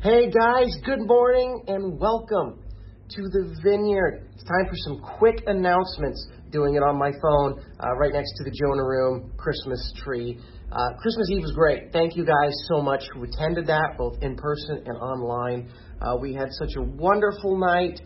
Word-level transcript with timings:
Hey 0.00 0.30
guys, 0.30 0.70
good 0.86 1.08
morning 1.08 1.64
and 1.66 1.98
welcome 1.98 2.62
to 3.10 3.22
the 3.34 3.52
Vineyard. 3.64 4.30
It's 4.32 4.44
time 4.44 4.66
for 4.70 4.76
some 4.76 5.02
quick 5.18 5.42
announcements. 5.48 6.24
Doing 6.52 6.76
it 6.76 6.84
on 6.86 6.96
my 6.96 7.10
phone, 7.20 7.58
uh, 7.80 7.96
right 7.98 8.12
next 8.12 8.30
to 8.36 8.44
the 8.44 8.54
Jonah 8.54 8.86
Room 8.86 9.32
Christmas 9.36 9.92
tree. 9.96 10.38
Uh, 10.70 10.94
Christmas 11.02 11.28
Eve 11.32 11.42
was 11.42 11.50
great. 11.50 11.90
Thank 11.92 12.14
you 12.14 12.24
guys 12.24 12.54
so 12.70 12.80
much 12.80 13.02
who 13.12 13.24
attended 13.24 13.66
that, 13.66 13.98
both 13.98 14.22
in 14.22 14.36
person 14.36 14.84
and 14.86 14.96
online. 14.98 15.68
Uh, 16.00 16.14
we 16.20 16.32
had 16.32 16.46
such 16.52 16.76
a 16.76 16.82
wonderful 16.82 17.58
night 17.58 18.00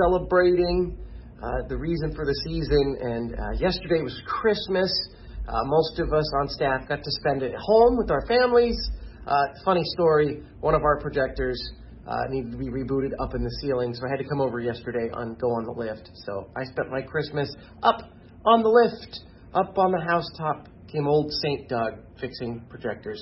celebrating 0.00 0.96
uh, 1.42 1.68
the 1.68 1.76
reason 1.76 2.14
for 2.14 2.24
the 2.24 2.34
season, 2.48 2.96
and 3.02 3.34
uh, 3.38 3.60
yesterday 3.60 4.00
was 4.00 4.18
Christmas. 4.24 4.88
Uh, 5.46 5.52
most 5.66 5.98
of 5.98 6.14
us 6.14 6.32
on 6.40 6.48
staff 6.48 6.88
got 6.88 7.04
to 7.04 7.10
spend 7.20 7.42
it 7.42 7.52
at 7.52 7.60
home 7.60 7.98
with 7.98 8.10
our 8.10 8.24
families. 8.24 8.88
Uh, 9.26 9.46
funny 9.64 9.82
story, 9.94 10.42
one 10.60 10.74
of 10.74 10.82
our 10.82 11.00
projectors 11.00 11.60
uh, 12.06 12.14
needed 12.30 12.52
to 12.52 12.58
be 12.58 12.68
rebooted 12.68 13.10
up 13.18 13.34
in 13.34 13.42
the 13.42 13.50
ceiling, 13.60 13.92
so 13.92 14.06
I 14.06 14.10
had 14.10 14.22
to 14.22 14.28
come 14.28 14.40
over 14.40 14.60
yesterday 14.60 15.08
and 15.12 15.36
go 15.38 15.48
on 15.48 15.64
the 15.64 15.72
lift. 15.72 16.10
So 16.26 16.48
I 16.56 16.64
spent 16.64 16.90
my 16.90 17.02
Christmas 17.02 17.52
up 17.82 18.00
on 18.44 18.62
the 18.62 18.68
lift, 18.68 19.20
up 19.52 19.76
on 19.78 19.90
the 19.90 20.00
housetop. 20.00 20.68
Came 20.86 21.08
old 21.08 21.32
Saint 21.42 21.68
Doug 21.68 21.94
fixing 22.20 22.62
projectors. 22.70 23.20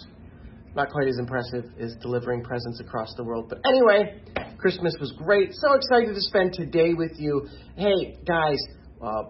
Not 0.76 0.90
quite 0.90 1.08
as 1.08 1.16
impressive 1.18 1.64
as 1.80 1.94
delivering 2.02 2.42
presents 2.44 2.80
across 2.80 3.14
the 3.16 3.24
world. 3.24 3.46
But 3.48 3.60
anyway, 3.66 4.20
Christmas 4.58 4.94
was 5.00 5.12
great. 5.16 5.50
So 5.54 5.72
excited 5.72 6.14
to 6.14 6.20
spend 6.20 6.52
today 6.52 6.92
with 6.92 7.12
you. 7.16 7.48
Hey, 7.76 8.18
guys, 8.26 8.58
uh, 9.00 9.22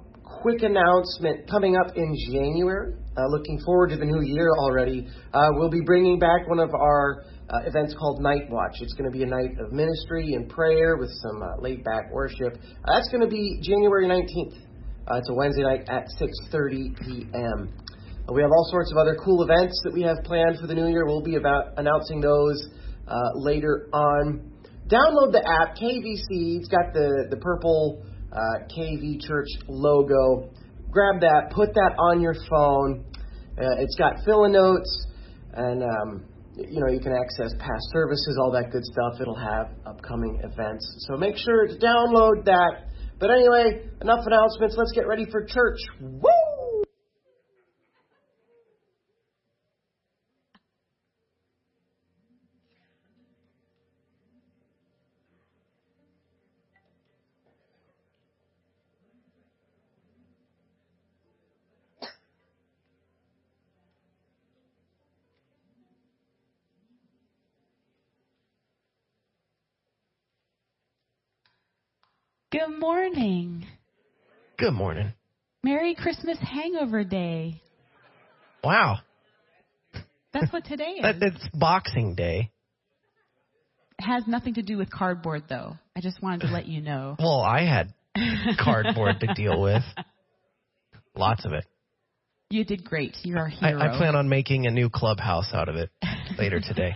quick 0.44 0.62
announcement 0.62 1.48
coming 1.48 1.74
up 1.74 1.96
in 1.96 2.14
January. 2.30 2.92
Uh, 3.16 3.24
looking 3.28 3.58
forward 3.64 3.88
to 3.88 3.96
the 3.96 4.04
new 4.04 4.20
year 4.20 4.50
already. 4.58 5.08
Uh, 5.32 5.48
we'll 5.52 5.70
be 5.70 5.80
bringing 5.80 6.18
back 6.18 6.46
one 6.46 6.58
of 6.58 6.68
our 6.74 7.24
uh, 7.48 7.60
events 7.64 7.94
called 7.98 8.20
Night 8.20 8.50
Watch. 8.50 8.76
It's 8.82 8.92
going 8.92 9.10
to 9.10 9.16
be 9.16 9.22
a 9.22 9.26
night 9.26 9.56
of 9.58 9.72
ministry 9.72 10.34
and 10.34 10.46
prayer 10.46 10.98
with 10.98 11.08
some 11.22 11.42
uh, 11.42 11.62
laid 11.62 11.82
back 11.82 12.12
worship. 12.12 12.58
Uh, 12.84 12.92
that's 12.92 13.08
going 13.08 13.22
to 13.22 13.26
be 13.26 13.58
January 13.62 14.06
19th. 14.06 14.52
Uh, 15.08 15.16
it's 15.16 15.30
a 15.30 15.32
Wednesday 15.32 15.62
night 15.62 15.88
at 15.88 16.08
6:30 16.20 17.00
p.m. 17.00 17.72
We 18.30 18.42
have 18.42 18.50
all 18.50 18.68
sorts 18.70 18.92
of 18.92 18.98
other 18.98 19.16
cool 19.24 19.44
events 19.44 19.80
that 19.84 19.94
we 19.94 20.02
have 20.02 20.18
planned 20.24 20.58
for 20.60 20.66
the 20.66 20.74
new 20.74 20.88
year. 20.88 21.06
We'll 21.06 21.22
be 21.22 21.36
about 21.36 21.78
announcing 21.78 22.20
those 22.20 22.68
later 23.34 23.88
on. 23.94 24.52
Download 24.88 25.32
the 25.32 25.40
app 25.40 25.74
KVC. 25.76 26.60
It's 26.60 26.68
got 26.68 26.92
the 26.92 27.28
the 27.30 27.38
purple 27.38 28.04
uh, 28.34 28.66
KV 28.76 29.20
Church 29.20 29.48
logo. 29.68 30.50
Grab 30.90 31.20
that, 31.20 31.50
put 31.52 31.74
that 31.74 31.94
on 31.98 32.20
your 32.20 32.34
phone. 32.50 33.04
Uh, 33.58 33.78
it's 33.78 33.96
got 33.96 34.14
fill-in 34.24 34.52
notes, 34.52 35.06
and 35.52 35.82
um, 35.82 36.24
you 36.56 36.80
know 36.80 36.88
you 36.90 37.00
can 37.00 37.12
access 37.12 37.52
past 37.58 37.84
services, 37.92 38.38
all 38.40 38.50
that 38.52 38.70
good 38.70 38.84
stuff. 38.84 39.20
It'll 39.20 39.34
have 39.34 39.70
upcoming 39.86 40.40
events. 40.42 41.06
So 41.08 41.16
make 41.16 41.36
sure 41.36 41.66
to 41.66 41.74
download 41.74 42.44
that. 42.46 42.90
But 43.18 43.30
anyway, 43.30 43.88
enough 44.02 44.26
announcements. 44.26 44.74
Let's 44.76 44.92
get 44.92 45.06
ready 45.06 45.26
for 45.30 45.44
church. 45.44 45.78
Woo! 46.00 46.43
Good 72.54 72.78
morning. 72.78 73.66
Good 74.58 74.74
morning. 74.74 75.12
Merry 75.64 75.96
Christmas 75.96 76.38
Hangover 76.40 77.02
Day. 77.02 77.60
Wow. 78.62 78.98
That's 80.32 80.52
what 80.52 80.64
today 80.64 80.84
is. 80.98 81.02
That, 81.02 81.16
it's 81.20 81.48
Boxing 81.52 82.14
Day. 82.14 82.52
It 83.98 84.04
has 84.04 84.28
nothing 84.28 84.54
to 84.54 84.62
do 84.62 84.76
with 84.76 84.88
cardboard, 84.88 85.42
though. 85.48 85.74
I 85.96 86.00
just 86.00 86.22
wanted 86.22 86.42
to 86.42 86.52
let 86.52 86.68
you 86.68 86.80
know. 86.80 87.16
Well, 87.18 87.40
I 87.40 87.62
had 87.62 87.92
cardboard 88.56 89.18
to 89.18 89.34
deal 89.34 89.60
with. 89.60 89.82
Lots 91.16 91.44
of 91.44 91.54
it. 91.54 91.64
You 92.50 92.64
did 92.64 92.84
great. 92.84 93.16
You're 93.24 93.38
our 93.40 93.50
I, 93.60 93.70
hero. 93.70 93.80
I 93.80 93.98
plan 93.98 94.14
on 94.14 94.28
making 94.28 94.68
a 94.68 94.70
new 94.70 94.90
clubhouse 94.90 95.48
out 95.52 95.68
of 95.68 95.74
it 95.74 95.90
later 96.38 96.60
today. 96.60 96.94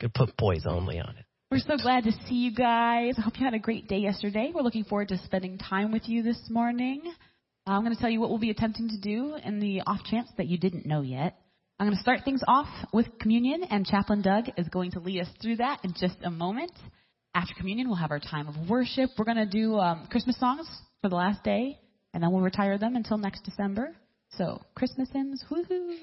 Could 0.00 0.12
put 0.12 0.36
boys 0.36 0.66
only 0.68 0.98
on 0.98 1.16
it. 1.16 1.24
We're 1.50 1.60
so 1.60 1.78
glad 1.78 2.04
to 2.04 2.12
see 2.28 2.34
you 2.34 2.54
guys. 2.54 3.14
I 3.16 3.22
hope 3.22 3.38
you 3.38 3.44
had 3.46 3.54
a 3.54 3.58
great 3.58 3.88
day 3.88 4.00
yesterday. 4.00 4.52
We're 4.54 4.60
looking 4.60 4.84
forward 4.84 5.08
to 5.08 5.18
spending 5.24 5.56
time 5.56 5.92
with 5.92 6.06
you 6.06 6.22
this 6.22 6.38
morning. 6.50 7.00
Uh, 7.66 7.70
I'm 7.70 7.82
going 7.82 7.94
to 7.94 7.98
tell 7.98 8.10
you 8.10 8.20
what 8.20 8.28
we'll 8.28 8.38
be 8.38 8.50
attempting 8.50 8.90
to 8.90 9.00
do 9.00 9.34
in 9.42 9.58
the 9.58 9.80
off 9.86 10.04
chance 10.04 10.28
that 10.36 10.46
you 10.46 10.58
didn't 10.58 10.84
know 10.84 11.00
yet. 11.00 11.38
I'm 11.80 11.86
going 11.86 11.96
to 11.96 12.02
start 12.02 12.20
things 12.22 12.42
off 12.46 12.68
with 12.92 13.06
communion, 13.18 13.62
and 13.62 13.86
Chaplain 13.86 14.20
Doug 14.20 14.50
is 14.58 14.68
going 14.68 14.90
to 14.90 15.00
lead 15.00 15.22
us 15.22 15.28
through 15.40 15.56
that 15.56 15.82
in 15.84 15.94
just 15.98 16.16
a 16.22 16.30
moment. 16.30 16.72
After 17.34 17.54
communion, 17.54 17.88
we'll 17.88 17.96
have 17.96 18.10
our 18.10 18.20
time 18.20 18.46
of 18.46 18.68
worship. 18.68 19.08
We're 19.16 19.24
going 19.24 19.38
to 19.38 19.46
do 19.46 19.76
um, 19.76 20.06
Christmas 20.10 20.38
songs 20.38 20.68
for 21.00 21.08
the 21.08 21.16
last 21.16 21.42
day, 21.44 21.78
and 22.12 22.22
then 22.22 22.30
we'll 22.30 22.42
retire 22.42 22.76
them 22.76 22.94
until 22.94 23.16
next 23.16 23.44
December. 23.44 23.96
So, 24.32 24.60
Christmas 24.74 25.08
hymns, 25.14 25.42
woohoo! 25.50 25.96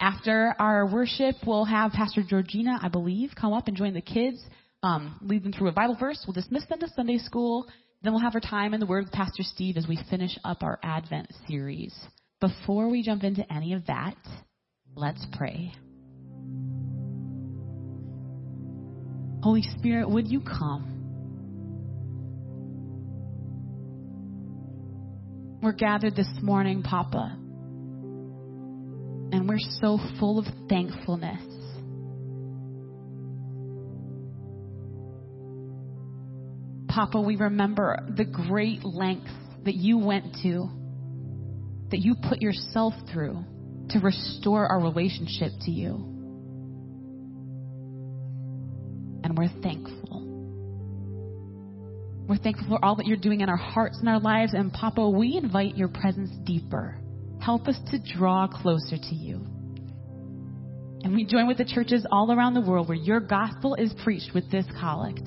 After 0.00 0.54
our 0.58 0.86
worship, 0.86 1.36
we'll 1.46 1.66
have 1.66 1.92
Pastor 1.92 2.22
Georgina, 2.26 2.78
I 2.82 2.88
believe, 2.88 3.32
come 3.38 3.52
up 3.52 3.68
and 3.68 3.76
join 3.76 3.92
the 3.92 4.00
kids 4.00 4.42
um, 4.82 5.18
lead 5.22 5.44
them 5.44 5.52
through 5.52 5.68
a 5.68 5.72
Bible 5.72 5.96
verse. 5.98 6.22
We'll 6.26 6.34
dismiss 6.34 6.66
them 6.66 6.80
to 6.80 6.88
Sunday 6.94 7.18
school. 7.18 7.66
Then 8.02 8.12
we'll 8.12 8.22
have 8.22 8.34
our 8.34 8.40
time 8.40 8.74
in 8.74 8.80
the 8.80 8.86
Word 8.86 9.04
with 9.04 9.12
Pastor 9.12 9.42
Steve 9.42 9.76
as 9.76 9.86
we 9.86 9.98
finish 10.10 10.36
up 10.44 10.62
our 10.62 10.78
Advent 10.82 11.28
series. 11.46 11.94
Before 12.40 12.88
we 12.88 13.02
jump 13.02 13.22
into 13.22 13.50
any 13.52 13.74
of 13.74 13.86
that, 13.86 14.16
let's 14.96 15.24
pray. 15.36 15.72
Holy 19.42 19.62
Spirit, 19.78 20.10
would 20.10 20.28
you 20.28 20.40
come? 20.40 20.88
We're 25.62 25.72
gathered 25.72 26.16
this 26.16 26.30
morning, 26.42 26.82
Papa, 26.82 27.36
and 29.30 29.48
we're 29.48 29.58
so 29.80 29.98
full 30.18 30.40
of 30.40 30.46
thankfulness. 30.68 31.61
Papa, 36.92 37.18
we 37.18 37.36
remember 37.36 38.06
the 38.16 38.24
great 38.24 38.84
lengths 38.84 39.32
that 39.64 39.74
you 39.74 39.96
went 39.96 40.36
to, 40.42 40.68
that 41.90 42.00
you 42.00 42.14
put 42.28 42.42
yourself 42.42 42.92
through 43.10 43.42
to 43.90 43.98
restore 44.00 44.66
our 44.66 44.78
relationship 44.78 45.52
to 45.62 45.70
you. 45.70 45.94
And 49.24 49.38
we're 49.38 49.48
thankful. 49.62 50.22
We're 52.28 52.36
thankful 52.36 52.68
for 52.68 52.84
all 52.84 52.96
that 52.96 53.06
you're 53.06 53.16
doing 53.16 53.40
in 53.40 53.48
our 53.48 53.56
hearts 53.56 53.98
and 53.98 54.08
our 54.08 54.20
lives. 54.20 54.52
And 54.52 54.70
Papa, 54.70 55.08
we 55.08 55.38
invite 55.42 55.78
your 55.78 55.88
presence 55.88 56.30
deeper. 56.44 56.98
Help 57.40 57.68
us 57.68 57.78
to 57.90 57.98
draw 58.16 58.46
closer 58.46 58.98
to 58.98 59.14
you. 59.14 59.36
And 61.04 61.14
we 61.14 61.24
join 61.24 61.46
with 61.46 61.56
the 61.56 61.64
churches 61.64 62.06
all 62.12 62.30
around 62.30 62.52
the 62.52 62.60
world 62.60 62.88
where 62.88 62.98
your 62.98 63.20
gospel 63.20 63.76
is 63.76 63.94
preached 64.04 64.34
with 64.34 64.50
this 64.50 64.66
collect. 64.78 65.26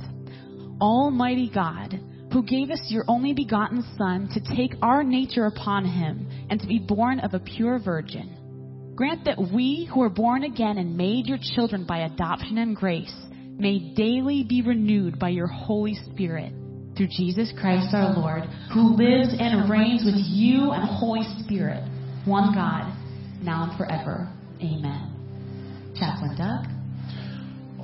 Almighty 0.81 1.49
God, 1.53 1.99
who 2.31 2.43
gave 2.43 2.69
us 2.69 2.81
your 2.89 3.05
only 3.07 3.33
begotten 3.33 3.83
Son 3.97 4.29
to 4.33 4.55
take 4.55 4.73
our 4.81 5.03
nature 5.03 5.45
upon 5.45 5.85
him 5.85 6.27
and 6.49 6.59
to 6.59 6.67
be 6.67 6.79
born 6.79 7.19
of 7.19 7.33
a 7.33 7.39
pure 7.39 7.79
virgin, 7.79 8.93
grant 8.95 9.25
that 9.25 9.39
we 9.53 9.89
who 9.93 10.01
are 10.01 10.09
born 10.09 10.43
again 10.43 10.77
and 10.77 10.97
made 10.97 11.27
your 11.27 11.39
children 11.55 11.85
by 11.85 11.99
adoption 11.99 12.57
and 12.57 12.75
grace 12.75 13.15
may 13.57 13.93
daily 13.95 14.43
be 14.43 14.61
renewed 14.61 15.17
by 15.17 15.29
your 15.29 15.47
Holy 15.47 15.95
Spirit 16.11 16.51
through 16.97 17.07
Jesus 17.07 17.53
Christ 17.59 17.93
our 17.93 18.13
Lord, 18.17 18.43
who 18.73 18.95
lives 18.95 19.33
and 19.37 19.69
reigns 19.69 20.03
with 20.05 20.15
you 20.17 20.71
and 20.71 20.83
Holy 20.83 21.23
Spirit, 21.43 21.83
one 22.25 22.53
God, 22.53 22.93
now 23.41 23.69
and 23.69 23.77
forever. 23.77 24.31
Amen. 24.61 25.93
Chaplain 25.95 26.35
Doug. 26.37 26.74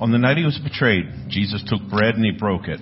On 0.02 0.10
the 0.10 0.18
night 0.18 0.36
he 0.36 0.44
was 0.44 0.58
betrayed, 0.58 1.06
Jesus 1.28 1.62
took 1.64 1.88
bread 1.88 2.16
and 2.16 2.24
he 2.24 2.32
broke 2.32 2.66
it, 2.66 2.80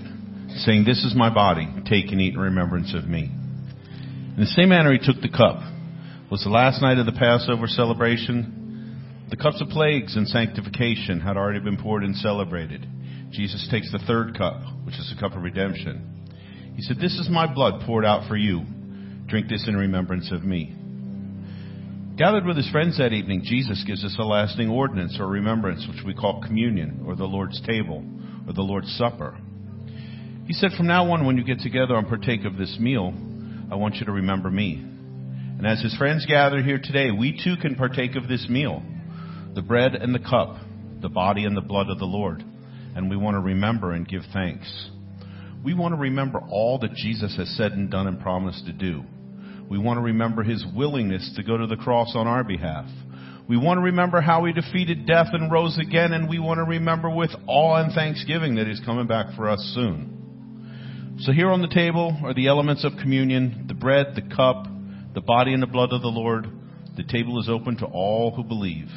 saying, 0.64 0.84
This 0.86 1.04
is 1.04 1.14
my 1.14 1.28
body. 1.28 1.68
Take 1.84 2.10
and 2.12 2.18
eat 2.18 2.32
in 2.32 2.40
remembrance 2.40 2.94
of 2.94 3.04
me. 3.04 3.24
In 3.24 4.36
the 4.38 4.46
same 4.46 4.70
manner, 4.70 4.90
he 4.90 4.98
took 4.98 5.20
the 5.20 5.28
cup. 5.28 5.60
It 5.60 6.30
was 6.30 6.42
the 6.44 6.48
last 6.48 6.80
night 6.80 6.96
of 6.96 7.04
the 7.04 7.12
Passover 7.12 7.66
celebration. 7.66 9.26
The 9.28 9.36
cups 9.36 9.60
of 9.60 9.68
plagues 9.68 10.16
and 10.16 10.26
sanctification 10.26 11.20
had 11.20 11.36
already 11.36 11.60
been 11.60 11.76
poured 11.76 12.04
and 12.04 12.16
celebrated. 12.16 12.88
Jesus 13.30 13.68
takes 13.70 13.92
the 13.92 13.98
third 14.06 14.38
cup, 14.38 14.62
which 14.84 14.94
is 14.94 15.12
the 15.14 15.20
cup 15.20 15.36
of 15.36 15.42
redemption. 15.42 16.72
He 16.74 16.80
said, 16.80 16.96
This 16.96 17.18
is 17.20 17.28
my 17.28 17.52
blood 17.52 17.82
poured 17.84 18.06
out 18.06 18.28
for 18.28 18.36
you. 18.36 18.64
Drink 19.26 19.46
this 19.46 19.68
in 19.68 19.76
remembrance 19.76 20.32
of 20.32 20.42
me. 20.42 20.74
Gathered 22.20 22.44
with 22.44 22.58
his 22.58 22.68
friends 22.68 22.98
that 22.98 23.14
evening, 23.14 23.40
Jesus 23.42 23.82
gives 23.86 24.04
us 24.04 24.14
a 24.18 24.22
lasting 24.22 24.68
ordinance 24.68 25.16
or 25.18 25.26
remembrance, 25.26 25.86
which 25.88 26.04
we 26.04 26.12
call 26.12 26.42
communion, 26.42 27.02
or 27.06 27.16
the 27.16 27.24
Lord's 27.24 27.58
table, 27.62 28.04
or 28.46 28.52
the 28.52 28.60
Lord's 28.60 28.94
supper. 28.98 29.38
He 30.46 30.52
said, 30.52 30.72
From 30.76 30.86
now 30.86 31.10
on, 31.12 31.24
when 31.24 31.38
you 31.38 31.44
get 31.44 31.60
together 31.60 31.94
and 31.96 32.06
partake 32.06 32.44
of 32.44 32.58
this 32.58 32.76
meal, 32.78 33.14
I 33.72 33.76
want 33.76 33.94
you 33.94 34.04
to 34.04 34.12
remember 34.12 34.50
me. 34.50 34.74
And 34.74 35.66
as 35.66 35.80
his 35.80 35.96
friends 35.96 36.26
gather 36.26 36.62
here 36.62 36.78
today, 36.78 37.10
we 37.10 37.40
too 37.42 37.54
can 37.56 37.74
partake 37.74 38.14
of 38.16 38.28
this 38.28 38.46
meal 38.50 38.82
the 39.54 39.62
bread 39.62 39.94
and 39.94 40.14
the 40.14 40.18
cup, 40.18 40.56
the 41.00 41.08
body 41.08 41.46
and 41.46 41.56
the 41.56 41.62
blood 41.62 41.88
of 41.88 41.98
the 41.98 42.04
Lord. 42.04 42.44
And 42.94 43.08
we 43.08 43.16
want 43.16 43.36
to 43.36 43.40
remember 43.40 43.92
and 43.92 44.06
give 44.06 44.24
thanks. 44.34 44.90
We 45.64 45.72
want 45.72 45.94
to 45.94 45.98
remember 45.98 46.38
all 46.50 46.80
that 46.80 46.92
Jesus 46.92 47.34
has 47.38 47.48
said 47.56 47.72
and 47.72 47.90
done 47.90 48.06
and 48.06 48.20
promised 48.20 48.66
to 48.66 48.74
do. 48.74 49.04
We 49.70 49.78
want 49.78 49.98
to 49.98 50.02
remember 50.02 50.42
his 50.42 50.64
willingness 50.74 51.32
to 51.36 51.44
go 51.44 51.56
to 51.56 51.68
the 51.68 51.76
cross 51.76 52.12
on 52.16 52.26
our 52.26 52.42
behalf. 52.42 52.86
We 53.48 53.56
want 53.56 53.78
to 53.78 53.82
remember 53.82 54.20
how 54.20 54.44
he 54.44 54.52
defeated 54.52 55.06
death 55.06 55.28
and 55.32 55.50
rose 55.50 55.78
again, 55.78 56.12
and 56.12 56.28
we 56.28 56.40
want 56.40 56.58
to 56.58 56.64
remember 56.64 57.08
with 57.08 57.30
awe 57.46 57.76
and 57.76 57.92
thanksgiving 57.92 58.56
that 58.56 58.66
he's 58.66 58.80
coming 58.84 59.06
back 59.06 59.34
for 59.36 59.48
us 59.48 59.60
soon. 59.74 61.16
So 61.20 61.32
here 61.32 61.50
on 61.50 61.62
the 61.62 61.68
table 61.68 62.18
are 62.24 62.34
the 62.34 62.48
elements 62.48 62.84
of 62.84 62.92
communion, 63.00 63.66
the 63.68 63.74
bread, 63.74 64.14
the 64.16 64.34
cup, 64.34 64.66
the 65.14 65.20
body 65.20 65.52
and 65.54 65.62
the 65.62 65.68
blood 65.68 65.92
of 65.92 66.02
the 66.02 66.08
Lord. 66.08 66.46
The 66.96 67.04
table 67.04 67.40
is 67.40 67.48
open 67.48 67.76
to 67.78 67.86
all 67.86 68.32
who 68.34 68.42
believe. 68.42 68.88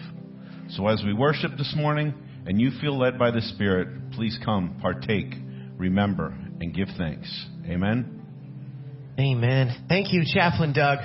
So 0.70 0.88
as 0.88 1.04
we 1.06 1.14
worship 1.14 1.52
this 1.58 1.74
morning 1.76 2.14
and 2.48 2.60
you 2.60 2.72
feel 2.82 2.98
led 2.98 3.20
by 3.20 3.30
the 3.30 3.42
Spirit, 3.42 4.12
please 4.14 4.40
come, 4.44 4.80
partake, 4.82 5.36
remember, 5.78 6.28
and 6.62 6.74
give 6.74 6.88
thanks. 6.98 7.46
Amen. 7.68 8.23
Amen. 9.20 9.86
Thank 9.88 10.12
you, 10.12 10.24
Chaplain 10.26 10.74
Doug. 10.74 11.00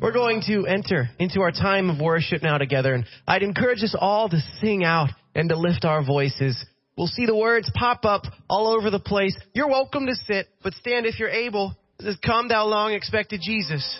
We're 0.00 0.12
going 0.12 0.42
to 0.48 0.66
enter 0.66 1.08
into 1.18 1.40
our 1.40 1.52
time 1.52 1.90
of 1.90 2.00
worship 2.00 2.42
now 2.42 2.58
together, 2.58 2.94
and 2.94 3.04
I'd 3.26 3.42
encourage 3.42 3.82
us 3.82 3.94
all 3.98 4.28
to 4.28 4.38
sing 4.60 4.84
out 4.84 5.10
and 5.34 5.48
to 5.50 5.56
lift 5.56 5.84
our 5.84 6.04
voices. 6.04 6.62
We'll 6.96 7.06
see 7.06 7.26
the 7.26 7.36
words 7.36 7.70
pop 7.74 8.04
up 8.04 8.22
all 8.48 8.68
over 8.68 8.90
the 8.90 9.00
place. 9.00 9.36
You're 9.52 9.68
welcome 9.68 10.06
to 10.06 10.14
sit, 10.14 10.48
but 10.62 10.74
stand 10.74 11.06
if 11.06 11.18
you're 11.18 11.28
able. 11.28 11.76
This 11.98 12.14
is 12.14 12.18
Come 12.24 12.48
Thou 12.48 12.66
Long 12.66 12.92
Expected 12.92 13.40
Jesus. 13.42 13.98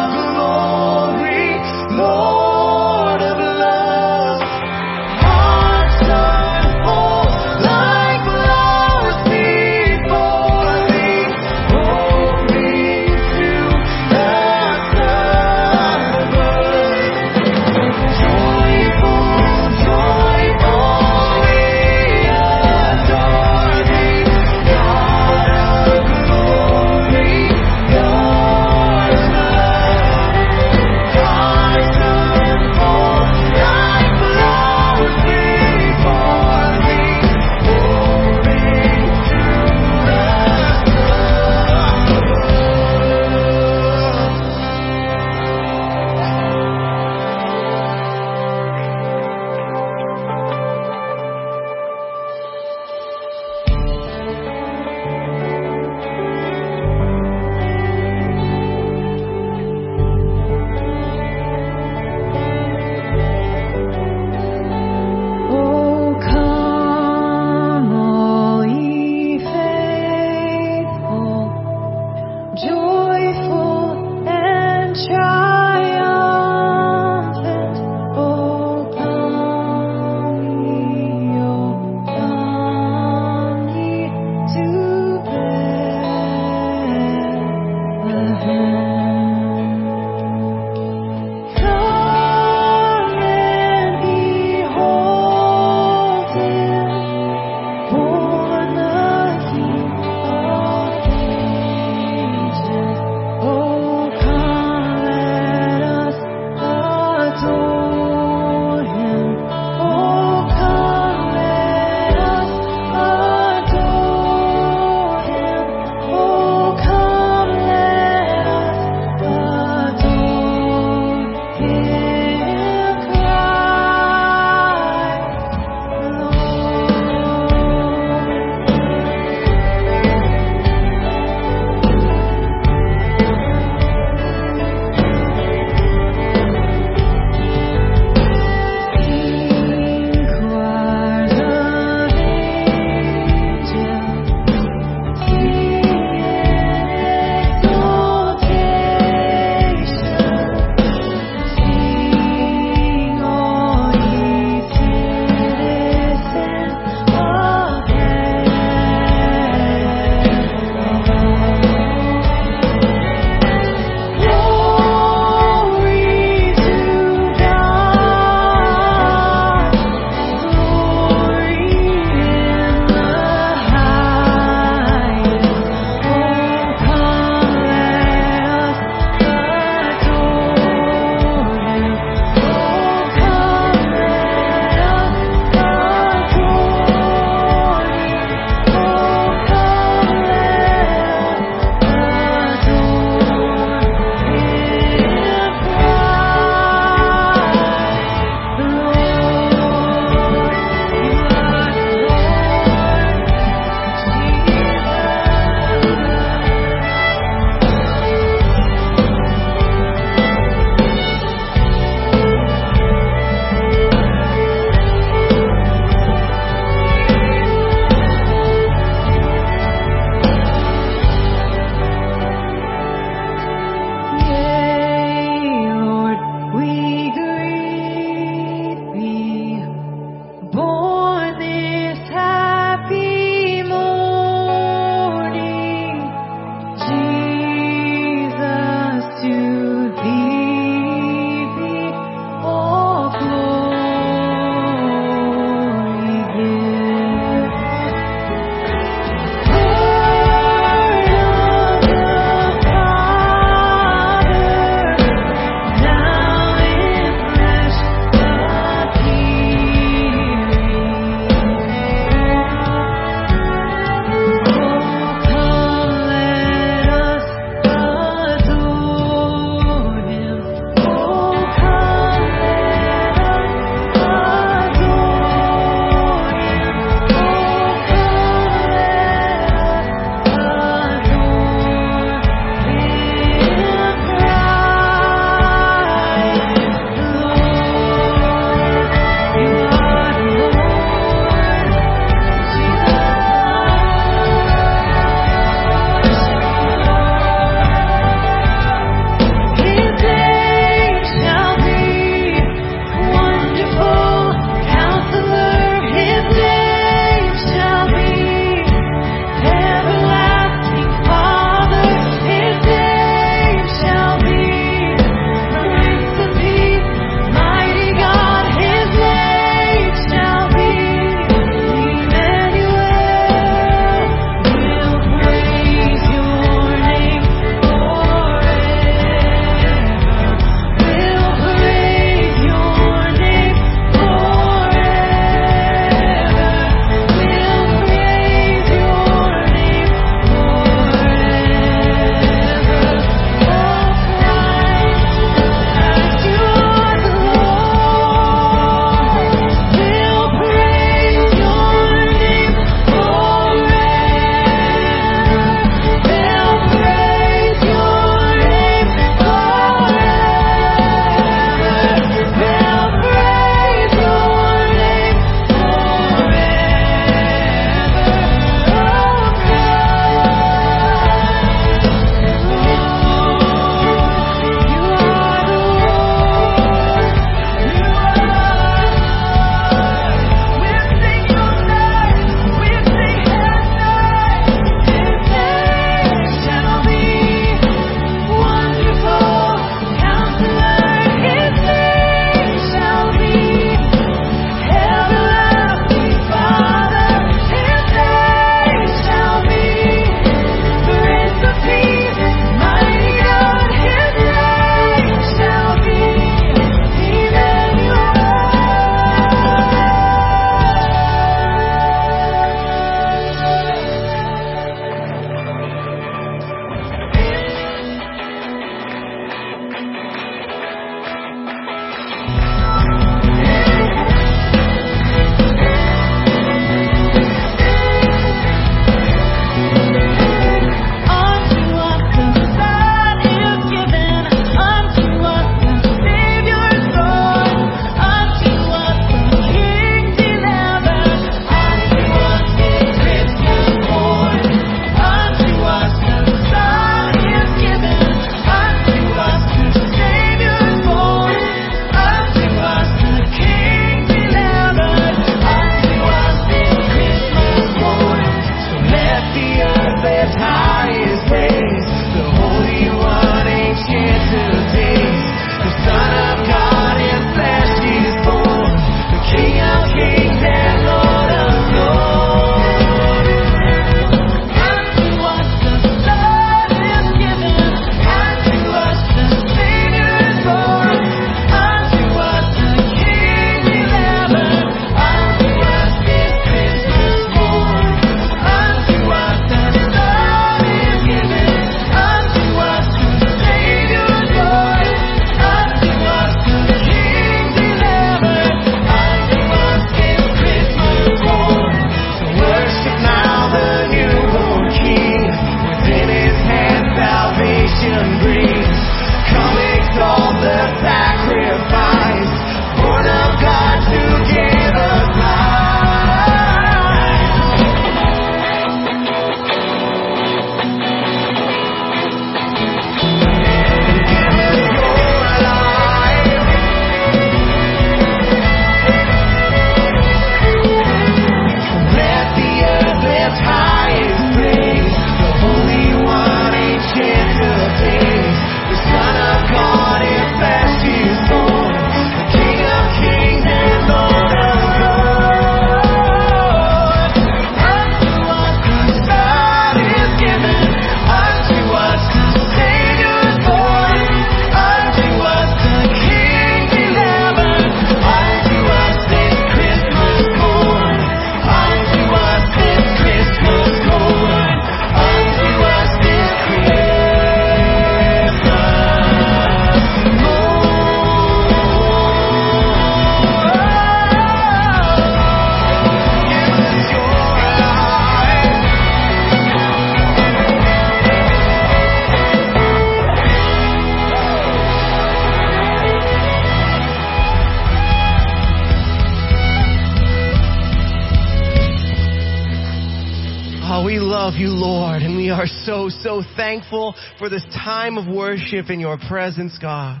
Thankful 596.72 596.94
for 597.18 597.28
this 597.28 597.44
time 597.54 597.98
of 597.98 598.06
worship 598.06 598.70
in 598.70 598.80
your 598.80 598.96
presence, 599.08 599.56
God. 599.60 600.00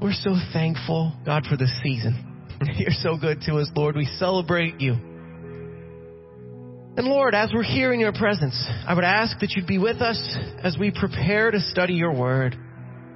We're 0.00 0.12
so 0.12 0.36
thankful, 0.52 1.12
God, 1.26 1.44
for 1.48 1.56
this 1.56 1.72
season. 1.82 2.46
You're 2.76 2.90
so 2.92 3.16
good 3.16 3.40
to 3.42 3.56
us, 3.56 3.68
Lord. 3.74 3.96
We 3.96 4.06
celebrate 4.18 4.80
you. 4.80 4.92
And 6.96 7.06
Lord, 7.06 7.34
as 7.34 7.50
we're 7.52 7.62
here 7.62 7.92
in 7.92 8.00
your 8.00 8.12
presence, 8.12 8.64
I 8.86 8.94
would 8.94 9.04
ask 9.04 9.38
that 9.40 9.52
you'd 9.52 9.66
be 9.66 9.78
with 9.78 10.00
us 10.00 10.36
as 10.62 10.76
we 10.78 10.92
prepare 10.92 11.50
to 11.50 11.60
study 11.60 11.94
your 11.94 12.14
word. 12.14 12.56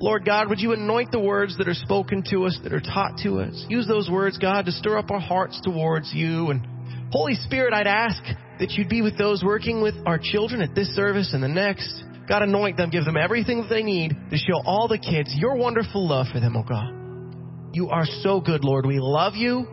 Lord 0.01 0.25
God, 0.25 0.49
would 0.49 0.61
you 0.61 0.73
anoint 0.73 1.13
the 1.13 1.21
words 1.21 1.57
that 1.59 1.69
are 1.69 1.75
spoken 1.75 2.25
to 2.31 2.47
us, 2.47 2.59
that 2.65 2.73
are 2.73 2.81
taught 2.81 3.19
to 3.23 3.41
us? 3.41 3.65
Use 3.69 3.87
those 3.87 4.11
words, 4.11 4.39
God, 4.39 4.67
to 4.67 4.73
stir 4.73 4.99
up 4.99 5.11
our 5.11 5.21
hearts 5.21 5.61
towards 5.63 6.13
you. 6.13 6.51
And 6.51 6.67
Holy 7.11 7.35
Spirit, 7.35 7.73
I'd 7.73 7.87
ask 7.87 8.23
that 8.59 8.73
you'd 8.73 8.89
be 8.89 9.03
with 9.03 9.17
those 9.17 9.43
working 9.45 9.83
with 9.83 9.95
our 10.05 10.19
children 10.21 10.61
at 10.63 10.75
this 10.75 10.89
service 10.95 11.33
and 11.33 11.43
the 11.43 11.49
next. 11.49 12.03
God, 12.29 12.43
anoint 12.43 12.77
them, 12.77 12.91
give 12.91 13.05
them 13.05 13.17
everything 13.17 13.63
that 13.63 13.69
they 13.69 13.83
need 13.83 14.17
to 14.31 14.37
show 14.37 14.63
all 14.65 14.89
the 14.89 14.99
kids 14.99 15.35
your 15.37 15.57
wonderful 15.57 16.09
love 16.09 16.27
for 16.33 16.41
them, 16.41 16.57
oh 16.57 16.63
God. 16.63 17.75
You 17.75 17.91
are 17.91 18.07
so 18.23 18.41
good, 18.41 18.65
Lord. 18.65 18.87
We 18.87 18.99
love 18.99 19.35
you 19.35 19.67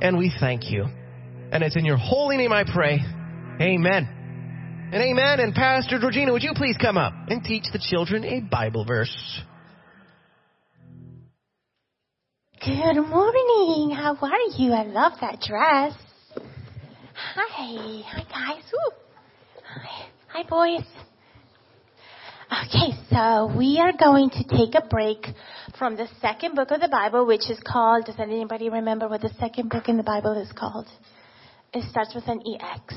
and 0.00 0.16
we 0.16 0.32
thank 0.38 0.70
you. 0.70 0.84
And 1.50 1.64
it's 1.64 1.76
in 1.76 1.84
your 1.84 1.96
holy 1.96 2.36
name 2.36 2.52
I 2.52 2.64
pray. 2.64 2.98
Amen. 3.60 4.88
And 4.92 5.02
amen. 5.02 5.40
And 5.40 5.54
Pastor 5.54 5.98
Georgina, 5.98 6.32
would 6.32 6.42
you 6.42 6.52
please 6.54 6.76
come 6.80 6.96
up 6.96 7.12
and 7.28 7.42
teach 7.42 7.64
the 7.72 7.78
children 7.90 8.24
a 8.24 8.40
Bible 8.40 8.84
verse? 8.84 9.42
Good 12.64 13.00
morning. 13.00 13.96
How 13.96 14.16
are 14.20 14.56
you? 14.56 14.72
I 14.72 14.84
love 14.84 15.12
that 15.20 15.40
dress. 15.40 15.94
Hi. 17.14 18.02
Hi, 18.04 18.22
guys. 18.22 18.62
Woo. 18.72 18.90
Hi. 19.64 20.06
Hi, 20.28 20.42
boys. 20.48 21.07
Okay, 22.50 22.96
so 23.10 23.52
we 23.58 23.78
are 23.78 23.92
going 23.92 24.30
to 24.30 24.42
take 24.44 24.74
a 24.74 24.86
break 24.88 25.26
from 25.78 25.96
the 25.96 26.08
second 26.22 26.54
book 26.54 26.70
of 26.70 26.80
the 26.80 26.88
Bible, 26.88 27.26
which 27.26 27.50
is 27.50 27.60
called, 27.60 28.06
does 28.06 28.14
anybody 28.18 28.70
remember 28.70 29.06
what 29.06 29.20
the 29.20 29.30
second 29.38 29.68
book 29.68 29.86
in 29.86 29.98
the 29.98 30.02
Bible 30.02 30.32
is 30.32 30.50
called? 30.52 30.86
It 31.74 31.84
starts 31.90 32.14
with 32.14 32.26
an 32.26 32.40
EX. 32.40 32.94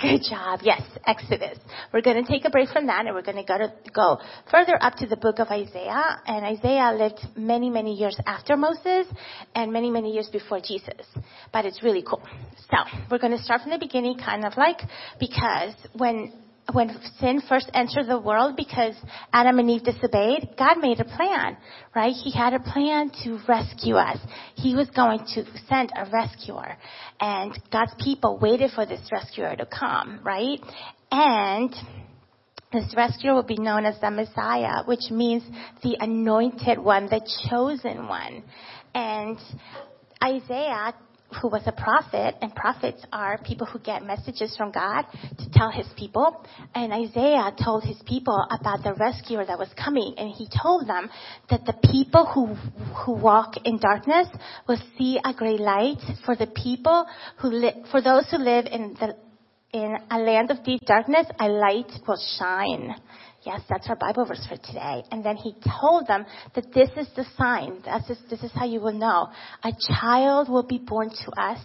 Good 0.00 0.20
job. 0.30 0.60
Yes, 0.62 0.82
Exodus. 1.04 1.58
We're 1.92 2.00
going 2.00 2.24
to 2.24 2.30
take 2.30 2.44
a 2.44 2.50
break 2.50 2.68
from 2.68 2.86
that 2.86 3.04
and 3.06 3.14
we're 3.14 3.22
going 3.22 3.38
to 3.38 3.42
go, 3.44 3.58
to 3.58 3.72
go 3.92 4.18
further 4.48 4.78
up 4.80 4.94
to 4.98 5.06
the 5.06 5.16
book 5.16 5.40
of 5.40 5.48
Isaiah. 5.48 6.20
And 6.26 6.46
Isaiah 6.46 6.94
lived 6.96 7.18
many, 7.36 7.70
many 7.70 7.94
years 7.94 8.16
after 8.24 8.56
Moses 8.56 9.08
and 9.56 9.72
many, 9.72 9.90
many 9.90 10.12
years 10.12 10.28
before 10.28 10.60
Jesus. 10.60 11.04
But 11.52 11.64
it's 11.64 11.82
really 11.82 12.04
cool. 12.08 12.22
So 12.70 12.76
we're 13.10 13.18
going 13.18 13.36
to 13.36 13.42
start 13.42 13.62
from 13.62 13.72
the 13.72 13.78
beginning, 13.78 14.16
kind 14.16 14.44
of 14.44 14.56
like, 14.56 14.78
because 15.18 15.74
when 15.94 16.32
when 16.72 16.96
sin 17.18 17.42
first 17.48 17.70
entered 17.74 18.06
the 18.06 18.18
world 18.18 18.56
because 18.56 18.94
Adam 19.32 19.58
and 19.58 19.70
Eve 19.70 19.84
disobeyed, 19.84 20.50
God 20.58 20.78
made 20.78 21.00
a 21.00 21.04
plan, 21.04 21.56
right? 21.94 22.12
He 22.12 22.30
had 22.30 22.54
a 22.54 22.60
plan 22.60 23.10
to 23.24 23.38
rescue 23.48 23.96
us. 23.96 24.18
He 24.54 24.74
was 24.74 24.88
going 24.90 25.20
to 25.34 25.44
send 25.68 25.92
a 25.96 26.08
rescuer. 26.10 26.76
And 27.20 27.58
God's 27.72 27.94
people 28.02 28.38
waited 28.38 28.70
for 28.74 28.86
this 28.86 29.00
rescuer 29.12 29.56
to 29.56 29.66
come, 29.66 30.20
right? 30.22 30.60
And 31.10 31.74
this 32.72 32.94
rescuer 32.96 33.34
will 33.34 33.42
be 33.42 33.58
known 33.58 33.84
as 33.84 34.00
the 34.00 34.10
Messiah, 34.10 34.84
which 34.84 35.10
means 35.10 35.42
the 35.82 35.96
anointed 35.98 36.78
one, 36.78 37.06
the 37.06 37.20
chosen 37.48 38.06
one. 38.06 38.44
And 38.94 39.38
Isaiah 40.22 40.94
who 41.40 41.48
was 41.48 41.62
a 41.66 41.72
prophet, 41.72 42.36
and 42.42 42.54
prophets 42.54 43.04
are 43.12 43.38
people 43.38 43.66
who 43.66 43.78
get 43.78 44.02
messages 44.02 44.56
from 44.56 44.72
God 44.72 45.04
to 45.38 45.50
tell 45.52 45.70
his 45.70 45.86
people. 45.96 46.44
And 46.74 46.92
Isaiah 46.92 47.52
told 47.62 47.84
his 47.84 48.00
people 48.06 48.44
about 48.50 48.82
the 48.82 48.94
rescuer 48.94 49.44
that 49.44 49.58
was 49.58 49.68
coming, 49.82 50.14
and 50.18 50.30
he 50.30 50.48
told 50.62 50.88
them 50.88 51.08
that 51.50 51.64
the 51.64 51.74
people 51.90 52.26
who 52.26 52.54
who 53.04 53.12
walk 53.12 53.54
in 53.64 53.78
darkness 53.78 54.28
will 54.66 54.80
see 54.98 55.18
a 55.24 55.32
great 55.32 55.60
light. 55.60 55.98
For 56.24 56.34
the 56.34 56.48
people 56.48 57.06
who 57.38 57.48
li- 57.48 57.84
for 57.90 58.00
those 58.00 58.28
who 58.30 58.38
live 58.38 58.66
in 58.66 58.96
the 58.98 59.16
in 59.72 59.96
a 60.10 60.18
land 60.18 60.50
of 60.50 60.64
deep 60.64 60.80
darkness, 60.84 61.26
a 61.38 61.48
light 61.48 61.92
will 62.06 62.20
shine. 62.38 62.94
Yes, 63.42 63.62
that's 63.70 63.88
our 63.88 63.96
Bible 63.96 64.26
verse 64.26 64.46
for 64.46 64.58
today. 64.58 65.02
And 65.10 65.24
then 65.24 65.36
he 65.36 65.54
told 65.80 66.06
them 66.06 66.26
that 66.54 66.74
this 66.74 66.90
is 66.98 67.08
the 67.16 67.24
sign. 67.38 67.82
This 67.82 68.18
is, 68.18 68.24
this 68.28 68.42
is 68.42 68.52
how 68.54 68.66
you 68.66 68.80
will 68.80 68.92
know. 68.92 69.28
A 69.64 69.72
child 69.98 70.50
will 70.50 70.62
be 70.62 70.76
born 70.76 71.08
to 71.08 71.40
us. 71.40 71.58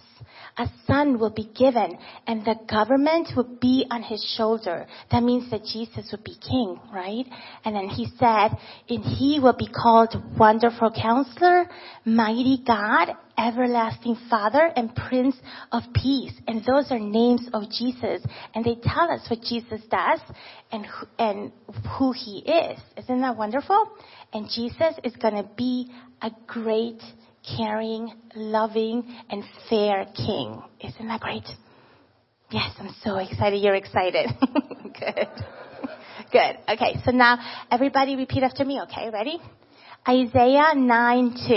A 0.56 0.66
son 0.86 1.18
will 1.18 1.30
be 1.30 1.50
given 1.54 1.98
and 2.26 2.42
the 2.46 2.56
government 2.66 3.28
will 3.36 3.58
be 3.60 3.86
on 3.90 4.02
his 4.02 4.24
shoulder. 4.38 4.86
That 5.10 5.22
means 5.22 5.50
that 5.50 5.64
Jesus 5.64 6.10
will 6.10 6.24
be 6.24 6.36
king, 6.40 6.80
right? 6.94 7.26
And 7.66 7.76
then 7.76 7.88
he 7.88 8.06
said, 8.18 8.56
and 8.88 9.04
he 9.04 9.38
will 9.38 9.56
be 9.56 9.68
called 9.68 10.14
wonderful 10.38 10.90
counselor, 10.90 11.68
mighty 12.06 12.62
God, 12.66 13.16
everlasting 13.38 14.16
Father 14.28 14.70
and 14.74 14.94
Prince 14.94 15.36
of 15.72 15.82
Peace. 15.94 16.32
And 16.46 16.64
those 16.64 16.90
are 16.90 16.98
names 16.98 17.48
of 17.52 17.64
Jesus. 17.70 18.22
And 18.54 18.64
they 18.64 18.76
tell 18.82 19.10
us 19.10 19.28
what 19.28 19.40
Jesus 19.42 19.80
does 19.90 20.20
and 20.72 20.86
who, 20.86 21.06
and 21.18 21.52
who 21.98 22.12
he 22.12 22.38
is. 22.38 22.78
Isn't 22.96 23.20
that 23.20 23.36
wonderful? 23.36 23.90
And 24.32 24.48
Jesus 24.48 24.94
is 25.04 25.14
going 25.16 25.34
to 25.34 25.48
be 25.56 25.90
a 26.22 26.30
great, 26.46 27.02
caring, 27.56 28.12
loving, 28.34 29.04
and 29.30 29.44
fair 29.68 30.06
king. 30.16 30.62
Isn't 30.80 31.08
that 31.08 31.20
great? 31.20 31.46
Yes, 32.50 32.70
I'm 32.78 32.94
so 33.02 33.16
excited. 33.16 33.62
You're 33.62 33.74
excited. 33.74 34.30
Good. 34.82 35.28
Good. 36.32 36.58
Okay, 36.68 37.00
so 37.04 37.10
now 37.10 37.38
everybody 37.70 38.16
repeat 38.16 38.42
after 38.42 38.64
me, 38.64 38.80
okay? 38.82 39.10
Ready? 39.12 39.38
Isaiah 40.08 40.74
9 40.74 41.34
2. 41.48 41.54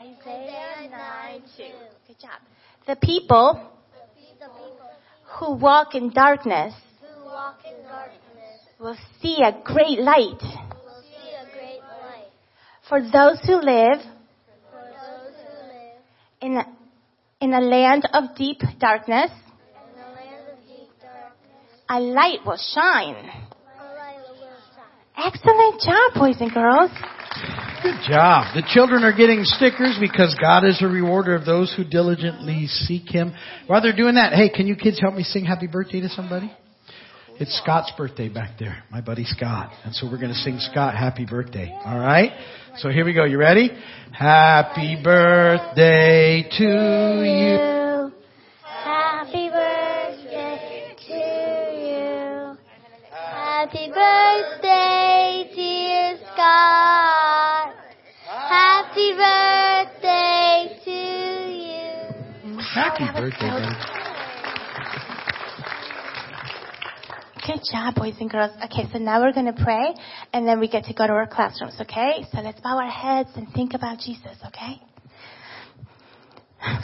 Isaiah 0.00 0.88
9 0.90 1.42
2. 1.56 1.62
Good 2.06 2.18
job. 2.20 2.40
The 2.86 2.96
people 2.96 3.68
who 5.38 5.54
walk 5.54 5.94
in 5.94 6.10
darkness 6.12 6.74
will 8.80 8.96
see 9.20 9.38
a 9.40 9.52
great 9.64 10.00
light. 10.00 10.42
For 12.88 13.00
those 13.00 13.38
who 13.46 13.60
live 13.60 14.00
in 16.40 16.56
a, 16.56 16.66
in 17.40 17.54
a 17.54 17.60
land 17.60 18.08
of 18.12 18.34
deep 18.36 18.60
darkness, 18.80 19.30
a 21.88 22.00
light 22.00 22.40
will 22.44 22.58
shine. 22.74 23.30
Excellent 25.16 25.80
job, 25.80 26.14
boys 26.14 26.40
and 26.40 26.52
girls. 26.52 26.90
Good 27.82 27.98
job. 28.08 28.54
The 28.54 28.62
children 28.72 29.02
are 29.02 29.12
getting 29.12 29.40
stickers 29.42 29.98
because 30.00 30.36
God 30.40 30.64
is 30.64 30.80
a 30.82 30.86
rewarder 30.86 31.34
of 31.34 31.44
those 31.44 31.74
who 31.76 31.82
diligently 31.82 32.66
seek 32.68 33.08
Him. 33.08 33.34
While 33.66 33.82
they're 33.82 33.96
doing 33.96 34.14
that, 34.14 34.34
hey, 34.34 34.50
can 34.50 34.68
you 34.68 34.76
kids 34.76 35.00
help 35.00 35.14
me 35.16 35.24
sing 35.24 35.44
happy 35.44 35.66
birthday 35.66 36.00
to 36.00 36.08
somebody? 36.08 36.52
It's 37.40 37.58
Scott's 37.60 37.92
birthday 37.98 38.28
back 38.28 38.56
there, 38.60 38.84
my 38.90 39.00
buddy 39.00 39.24
Scott. 39.24 39.72
And 39.84 39.92
so 39.94 40.06
we're 40.06 40.18
going 40.20 40.32
to 40.32 40.38
sing 40.38 40.58
Scott 40.60 40.94
happy 40.94 41.26
birthday. 41.26 41.76
All 41.84 41.98
right? 41.98 42.30
So 42.76 42.88
here 42.88 43.04
we 43.04 43.14
go. 43.14 43.24
You 43.24 43.38
ready? 43.38 43.70
Happy 44.12 44.96
birthday 45.02 46.44
to 46.58 47.66
you. 47.66 47.71
Happy 63.02 63.18
birthday, 63.18 63.50
buddy. 63.50 63.66
Good 67.44 67.62
job, 67.72 67.96
boys 67.96 68.14
and 68.20 68.30
girls. 68.30 68.52
Okay, 68.64 68.88
so 68.92 68.98
now 68.98 69.20
we're 69.20 69.32
going 69.32 69.52
to 69.52 69.64
pray, 69.64 69.92
and 70.32 70.46
then 70.46 70.60
we 70.60 70.68
get 70.68 70.84
to 70.84 70.94
go 70.94 71.08
to 71.08 71.12
our 71.12 71.26
classrooms, 71.26 71.74
okay? 71.80 72.24
So 72.32 72.40
let's 72.40 72.60
bow 72.60 72.78
our 72.78 72.88
heads 72.88 73.30
and 73.34 73.52
think 73.52 73.74
about 73.74 73.98
Jesus, 73.98 74.38
okay? 74.46 74.80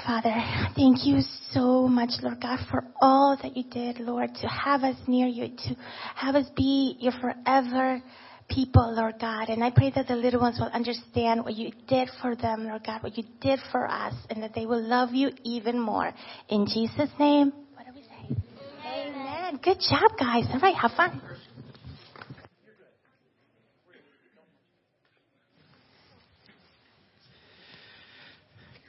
Father, 0.04 0.35
thank 0.74 1.07
you 1.07 1.20
so 1.52 1.87
much, 1.87 2.11
Lord 2.20 2.40
God, 2.42 2.59
for 2.68 2.83
all 3.00 3.38
that 3.40 3.57
you 3.57 3.62
did, 3.70 4.00
Lord, 4.00 4.35
to 4.40 4.48
have 4.48 4.83
us 4.83 4.96
near 5.07 5.28
you, 5.28 5.48
to 5.68 5.76
have 6.16 6.35
us 6.35 6.48
be 6.57 6.96
your 6.98 7.12
forever 7.12 8.02
people, 8.49 8.95
Lord 8.95 9.15
God. 9.21 9.49
And 9.49 9.63
I 9.63 9.71
pray 9.71 9.93
that 9.95 10.09
the 10.09 10.17
little 10.17 10.41
ones 10.41 10.59
will 10.59 10.71
understand 10.73 11.45
what 11.45 11.55
you 11.55 11.73
did 11.87 12.09
for 12.21 12.35
them, 12.35 12.65
Lord 12.65 12.83
God, 12.85 13.03
what 13.03 13.17
you 13.17 13.25
did 13.41 13.61
for 13.71 13.89
us, 13.89 14.15
and 14.31 14.43
that 14.43 14.55
they 14.55 14.67
will 14.67 14.83
love 14.83 15.11
you 15.13 15.31
even 15.45 15.79
more. 15.79 16.13
In 16.49 16.67
Jesus' 16.67 17.11
name, 17.19 17.53
what 17.75 17.87
do 17.87 17.93
we 17.95 18.03
say? 18.03 18.43
Amen. 18.87 19.61
Good 19.63 19.79
job, 19.81 20.13
guys. 20.19 20.45
All 20.53 20.61
right, 20.61 20.75
have 20.75 20.93
fun. 20.93 21.21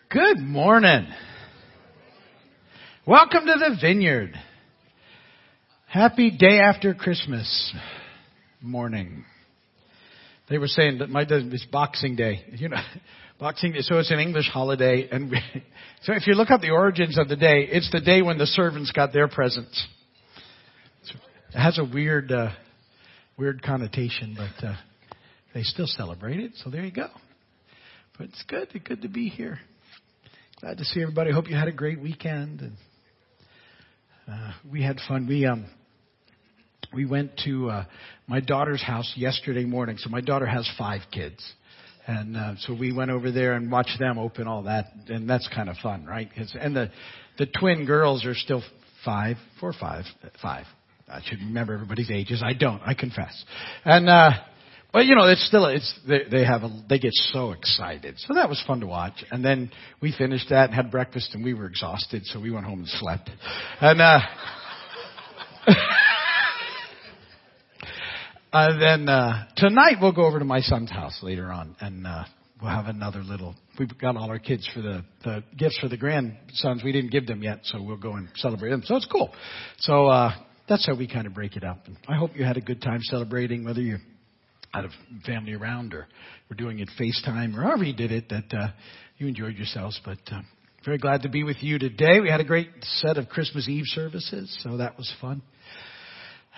Good 0.09 0.39
morning. 0.39 1.07
Welcome 3.05 3.45
to 3.45 3.53
the 3.59 3.77
vineyard. 3.79 4.33
Happy 5.87 6.31
day 6.31 6.59
after 6.59 6.93
Christmas 6.93 7.73
morning. 8.61 9.25
They 10.49 10.57
were 10.57 10.67
saying 10.67 10.99
that 10.99 11.09
my 11.09 11.23
is 11.23 11.65
Boxing 11.71 12.15
Day. 12.15 12.43
You 12.51 12.69
know, 12.69 12.77
Boxing 13.39 13.73
Day. 13.73 13.81
So 13.81 13.99
it's 13.99 14.11
an 14.11 14.19
English 14.19 14.49
holiday, 14.51 15.07
and 15.11 15.29
we, 15.29 15.37
so 16.03 16.13
if 16.13 16.25
you 16.27 16.33
look 16.33 16.49
up 16.49 16.61
the 16.61 16.71
origins 16.71 17.17
of 17.19 17.29
the 17.29 17.35
day, 17.35 17.67
it's 17.71 17.91
the 17.91 18.01
day 18.01 18.21
when 18.21 18.37
the 18.37 18.47
servants 18.47 18.91
got 18.91 19.13
their 19.13 19.27
presents. 19.27 19.87
It 21.53 21.59
has 21.59 21.79
a 21.79 21.83
weird, 21.83 22.31
uh, 22.31 22.49
weird 23.37 23.63
connotation, 23.63 24.35
but 24.37 24.67
uh, 24.67 24.75
they 25.53 25.63
still 25.63 25.87
celebrate 25.87 26.39
it. 26.39 26.51
So 26.63 26.69
there 26.69 26.83
you 26.83 26.91
go. 26.91 27.07
But 28.17 28.27
it's 28.27 28.43
good. 28.47 28.67
It's 28.73 28.87
good 28.87 29.01
to 29.03 29.07
be 29.07 29.29
here. 29.29 29.59
Glad 30.61 30.77
to 30.79 30.85
see 30.85 31.01
everybody. 31.01 31.31
Hope 31.31 31.49
you 31.49 31.55
had 31.55 31.67
a 31.67 31.71
great 31.71 32.01
weekend. 32.01 32.61
And 32.61 32.73
uh, 34.27 34.51
we 34.69 34.83
had 34.83 34.99
fun. 35.07 35.25
We 35.25 35.45
um, 35.45 35.65
we 36.93 37.05
went 37.05 37.31
to 37.45 37.69
uh, 37.69 37.85
my 38.27 38.39
daughter's 38.39 38.81
house 38.81 39.11
yesterday 39.15 39.65
morning. 39.65 39.97
So 39.99 40.09
my 40.09 40.21
daughter 40.21 40.45
has 40.45 40.69
five 40.77 41.01
kids. 41.11 41.43
And 42.07 42.35
uh, 42.35 42.53
so 42.59 42.73
we 42.73 42.91
went 42.91 43.11
over 43.11 43.31
there 43.31 43.53
and 43.53 43.71
watched 43.71 43.99
them 43.99 44.17
open 44.17 44.47
all 44.47 44.63
that, 44.63 44.85
and 45.09 45.29
that's 45.29 45.47
kind 45.53 45.69
of 45.69 45.77
fun, 45.77 46.05
right? 46.05 46.27
'Cause- 46.35 46.55
and 46.59 46.75
the 46.75 46.89
the 47.37 47.45
twin 47.45 47.85
girls 47.85 48.25
are 48.25 48.33
still 48.33 48.63
five, 49.05 49.37
four, 49.59 49.73
five, 49.73 50.05
five. 50.41 50.65
I 51.07 51.21
should 51.23 51.39
remember 51.39 51.73
everybody's 51.75 52.09
ages. 52.11 52.41
I 52.43 52.53
don't. 52.53 52.81
I 52.83 52.93
confess. 52.95 53.45
And 53.85 54.09
uh, 54.09 54.31
but 54.91 55.05
you 55.05 55.13
know, 55.13 55.27
it's 55.27 55.45
still 55.45 55.65
it's 55.67 55.99
they, 56.07 56.23
they 56.31 56.43
have 56.43 56.63
a, 56.63 56.83
they 56.89 56.97
get 56.97 57.13
so 57.13 57.51
excited. 57.51 58.15
So 58.17 58.33
that 58.33 58.49
was 58.49 58.59
fun 58.65 58.79
to 58.79 58.87
watch. 58.87 59.23
And 59.29 59.45
then 59.45 59.69
we 60.01 60.11
finished 60.17 60.49
that 60.49 60.65
and 60.65 60.73
had 60.73 60.89
breakfast, 60.89 61.35
and 61.35 61.43
we 61.43 61.53
were 61.53 61.67
exhausted, 61.67 62.25
so 62.25 62.39
we 62.39 62.49
went 62.49 62.65
home 62.65 62.79
and 62.79 62.87
slept. 62.87 63.29
And 63.81 64.01
uh, 64.01 64.19
Uh, 68.51 68.79
then 68.79 69.07
uh, 69.07 69.45
tonight 69.57 69.97
we'll 70.01 70.11
go 70.11 70.25
over 70.25 70.39
to 70.39 70.45
my 70.45 70.59
son's 70.59 70.89
house 70.89 71.19
later 71.21 71.51
on, 71.51 71.75
and 71.81 72.07
uh, 72.07 72.23
we'll 72.59 72.71
have 72.71 72.87
another 72.87 73.21
little. 73.21 73.53
We've 73.77 73.95
got 73.99 74.17
all 74.17 74.27
our 74.27 74.39
kids 74.39 74.67
for 74.73 74.81
the, 74.81 75.05
the 75.23 75.43
gifts 75.55 75.77
for 75.77 75.87
the 75.87 75.97
grandsons. 75.97 76.83
We 76.83 76.91
didn't 76.91 77.11
give 77.11 77.27
them 77.27 77.43
yet, 77.43 77.59
so 77.65 77.79
we'll 77.79 77.97
go 77.97 78.13
and 78.13 78.27
celebrate 78.37 78.71
them. 78.71 78.81
So 78.85 78.95
it's 78.95 79.05
cool. 79.05 79.31
So 79.77 80.07
uh, 80.07 80.31
that's 80.67 80.83
how 80.87 80.95
we 80.95 81.07
kind 81.07 81.27
of 81.27 81.35
break 81.35 81.57
it 81.57 81.63
up. 81.63 81.85
And 81.85 81.95
I 82.07 82.15
hope 82.15 82.31
you 82.33 82.43
had 82.43 82.57
a 82.57 82.61
good 82.61 82.81
time 82.81 83.01
celebrating, 83.03 83.65
whether 83.65 83.81
you 83.81 83.97
had 84.73 84.85
a 84.85 84.89
family 85.27 85.53
around 85.53 85.93
or 85.93 86.07
we're 86.49 86.57
doing 86.57 86.79
it 86.79 86.89
FaceTime 86.99 87.55
or 87.55 87.61
however 87.61 87.83
you 87.83 87.95
did 87.95 88.11
it. 88.11 88.29
That 88.29 88.51
uh, 88.51 88.67
you 89.19 89.27
enjoyed 89.27 89.57
yourselves, 89.57 89.99
but. 90.03 90.19
Uh, 90.31 90.41
very 90.85 90.97
glad 90.97 91.23
to 91.23 91.29
be 91.29 91.43
with 91.43 91.57
you 91.59 91.77
today. 91.77 92.21
We 92.21 92.29
had 92.29 92.39
a 92.39 92.45
great 92.45 92.69
set 92.83 93.17
of 93.17 93.27
Christmas 93.27 93.67
Eve 93.67 93.83
services, 93.87 94.57
so 94.63 94.77
that 94.77 94.97
was 94.97 95.13
fun. 95.19 95.41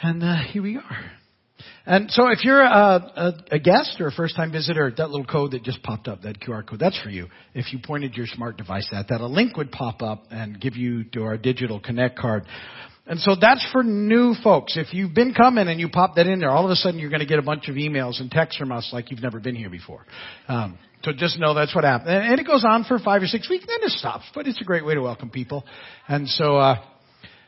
And 0.04 0.22
uh, 0.22 0.36
here 0.54 0.62
we 0.62 0.78
are. 0.78 1.12
And 1.86 2.12
so 2.12 2.28
if 2.28 2.44
you're 2.44 2.62
a, 2.62 2.68
a, 2.68 3.34
a 3.52 3.60
guest 3.60 3.98
or 4.00 4.08
a 4.08 4.12
first 4.12 4.36
time 4.36 4.52
visitor, 4.52 4.92
that 4.98 5.10
little 5.10 5.26
code 5.26 5.52
that 5.52 5.64
just 5.64 5.82
popped 5.84 6.08
up, 6.08 6.22
that 6.24 6.40
QR 6.40 6.68
code, 6.68 6.80
that's 6.80 7.00
for 7.02 7.10
you. 7.10 7.28
If 7.54 7.74
you 7.74 7.80
pointed 7.84 8.16
your 8.16 8.28
smart 8.28 8.58
device 8.58 8.90
at 8.92 9.08
that, 9.10 9.22
a 9.22 9.28
link 9.28 9.58
would 9.58 9.72
pop 9.72 10.02
up 10.02 10.26
and 10.32 10.60
give 10.60 10.76
you 10.76 11.04
to 11.14 11.24
our 11.24 11.38
digital 11.38 11.80
connect 11.80 12.18
card. 12.18 12.46
And 13.08 13.20
so 13.20 13.36
that's 13.40 13.66
for 13.72 13.84
new 13.84 14.36
folks. 14.44 14.78
If 14.78 14.94
you've 14.94 15.14
been 15.14 15.34
coming 15.34 15.68
and 15.68 15.80
you 15.80 15.90
pop 15.90 16.16
that 16.16 16.28
in 16.28 16.40
there, 16.40 16.52
all 16.52 16.66
of 16.66 16.72
a 16.72 16.76
sudden 16.76 17.00
you're 17.00 17.10
going 17.10 17.22
to 17.22 17.26
get 17.26 17.40
a 17.40 17.44
bunch 17.44 17.68
of 17.68 17.76
emails 17.76 18.22
and 18.22 18.30
texts 18.30 18.58
from 18.58 18.72
us 18.72 18.90
like 18.94 19.10
you've 19.10 19.22
never 19.22 19.40
been 19.40 19.56
here 19.56 19.70
before. 19.70 20.06
Um, 20.48 20.78
so 21.04 21.12
just 21.12 21.40
know 21.40 21.54
that's 21.56 21.74
what 21.74 21.84
happened. 21.84 22.12
And, 22.12 22.40
it 22.40 22.46
goes 22.46 22.64
on 22.64 22.84
for 22.84 23.00
five 23.00 23.24
or 23.24 23.28
six 23.28 23.50
weeks, 23.50 23.66
then 23.68 23.80
it 23.82 23.90
stops. 23.92 24.26
But 24.36 24.48
it's 24.48 24.62
a 24.62 24.64
great 24.64 24.86
way 24.86 24.94
to 24.94 25.02
welcome 25.02 25.30
people. 25.32 25.66
And 26.08 26.28
so, 26.28 26.58
uh, 26.58 26.76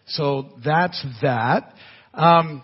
so 0.08 0.49
that's 0.65 1.06
that. 1.21 1.76
Um, 2.13 2.63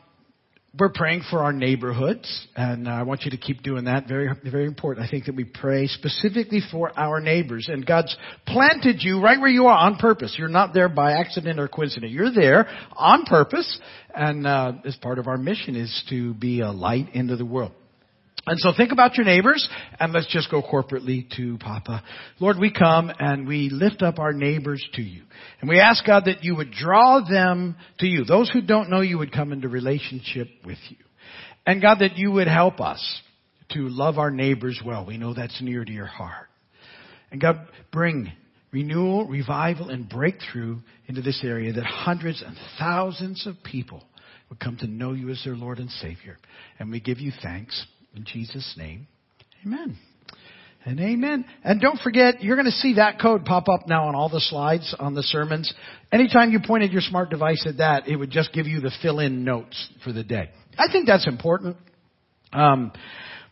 we're 0.78 0.90
praying 0.90 1.24
for 1.30 1.40
our 1.40 1.52
neighborhoods, 1.52 2.48
and 2.56 2.88
I 2.88 3.02
want 3.04 3.24
you 3.24 3.32
to 3.32 3.38
keep 3.38 3.64
doing 3.64 3.86
that. 3.86 4.08
Very, 4.08 4.30
very 4.44 4.66
important. 4.66 5.06
I 5.06 5.10
think 5.10 5.26
that 5.26 5.36
we 5.36 5.44
pray 5.44 5.88
specifically 5.88 6.62
for 6.72 6.92
our 6.98 7.20
neighbors, 7.20 7.68
and 7.72 7.86
God's 7.86 8.16
planted 8.46 8.98
you 9.00 9.22
right 9.22 9.40
where 9.40 9.50
you 9.50 9.66
are 9.66 9.78
on 9.78 9.96
purpose. 9.96 10.36
You're 10.38 10.48
not 10.48 10.74
there 10.74 10.88
by 10.88 11.14
accident 11.14 11.60
or 11.60 11.68
coincidence. 11.68 12.12
You're 12.12 12.32
there 12.32 12.68
on 12.96 13.26
purpose, 13.26 13.80
and 14.14 14.46
uh, 14.46 14.74
as 14.86 14.96
part 14.98 15.18
of 15.18 15.28
our 15.28 15.38
mission 15.38 15.76
is 15.76 16.04
to 16.10 16.36
be 16.36 16.62
a 16.62 16.72
light 16.72 17.16
into 17.16 17.36
the 17.36 17.46
world. 17.46 17.72
And 18.50 18.58
so 18.58 18.72
think 18.76 18.92
about 18.92 19.16
your 19.16 19.28
neighbors, 19.28 19.70
and 20.00 20.12
let's 20.12 20.26
just 20.26 20.50
go 20.50 20.64
corporately 20.64 21.30
to 21.38 21.60
Papa. 21.60 22.02
Lord, 22.40 22.58
we 22.58 22.74
come 22.74 23.12
and 23.20 23.48
we 23.48 23.70
lift 23.70 24.02
up 24.02 24.18
our 24.18 24.34
neighbors 24.34 24.84
to 24.94 25.04
you. 25.04 25.22
And 25.62 25.70
we 25.70 25.80
ask 25.80 26.04
God 26.04 26.26
that 26.26 26.44
you 26.44 26.56
would 26.56 26.72
draw 26.72 27.22
them 27.22 27.76
to 28.00 28.08
you. 28.08 28.26
Those 28.26 28.50
who 28.50 28.62
don't 28.62 28.90
know 28.90 29.02
you 29.02 29.20
would 29.20 29.32
come 29.32 29.52
into 29.52 29.70
relationship 29.70 30.48
with 30.66 30.80
you. 30.90 30.98
And 31.68 31.80
God, 31.80 32.00
that 32.00 32.18
you 32.18 32.32
would 32.32 32.48
help 32.48 32.82
us 32.82 33.22
to 33.74 33.88
love 33.88 34.18
our 34.18 34.32
neighbors 34.32 34.82
well. 34.84 35.06
We 35.06 35.20
know 35.20 35.36
that's 35.36 35.62
near 35.62 35.86
to 35.86 35.92
your 35.92 36.08
heart. 36.08 36.48
And 37.30 37.40
God, 37.40 37.68
bring 37.92 38.32
renewal, 38.72 39.28
revival, 39.28 39.90
and 39.90 40.10
breakthrough 40.10 40.80
into 41.06 41.22
this 41.22 41.42
area 41.44 41.72
that 41.74 41.86
hundreds 41.86 42.42
and 42.44 42.58
thousands 42.80 43.46
of 43.46 43.58
people 43.64 44.04
would 44.50 44.60
come 44.60 44.78
to 44.78 44.88
know 44.88 45.14
you 45.14 45.30
as 45.30 45.40
their 45.46 45.56
Lord 45.56 45.78
and 45.78 45.92
Savior. 45.92 46.40
And 46.80 46.90
we 46.90 47.00
give 47.00 47.20
you 47.20 47.32
thanks. 47.44 47.86
In 48.20 48.26
Jesus' 48.26 48.76
name, 48.78 49.08
amen. 49.66 49.98
And 50.84 51.00
amen. 51.00 51.46
And 51.64 51.80
don't 51.80 52.00
forget, 52.02 52.44
you're 52.44 52.58
going 52.58 52.66
to 52.66 52.72
see 52.72 52.96
that 52.96 53.18
code 53.22 53.46
pop 53.46 53.70
up 53.70 53.88
now 53.88 54.10
on 54.10 54.16
all 54.16 54.28
the 54.28 54.42
slides 54.42 54.94
on 55.00 55.14
the 55.14 55.24
sermons. 55.24 55.74
Anytime 56.12 56.52
you 56.52 56.60
pointed 56.60 56.92
your 56.92 57.00
smart 57.00 57.30
device 57.30 57.66
at 57.66 57.78
that, 57.78 58.10
it 58.10 58.18
would 58.18 58.30
just 58.30 58.52
give 58.52 58.68
you 58.68 58.82
the 58.82 58.92
fill-in 59.02 59.46
notes 59.46 59.90
for 60.04 60.12
the 60.12 60.22
day. 60.22 60.50
I 60.78 60.92
think 60.92 61.08
that's 61.08 61.28
important. 61.30 61.78
Um, 62.52 62.92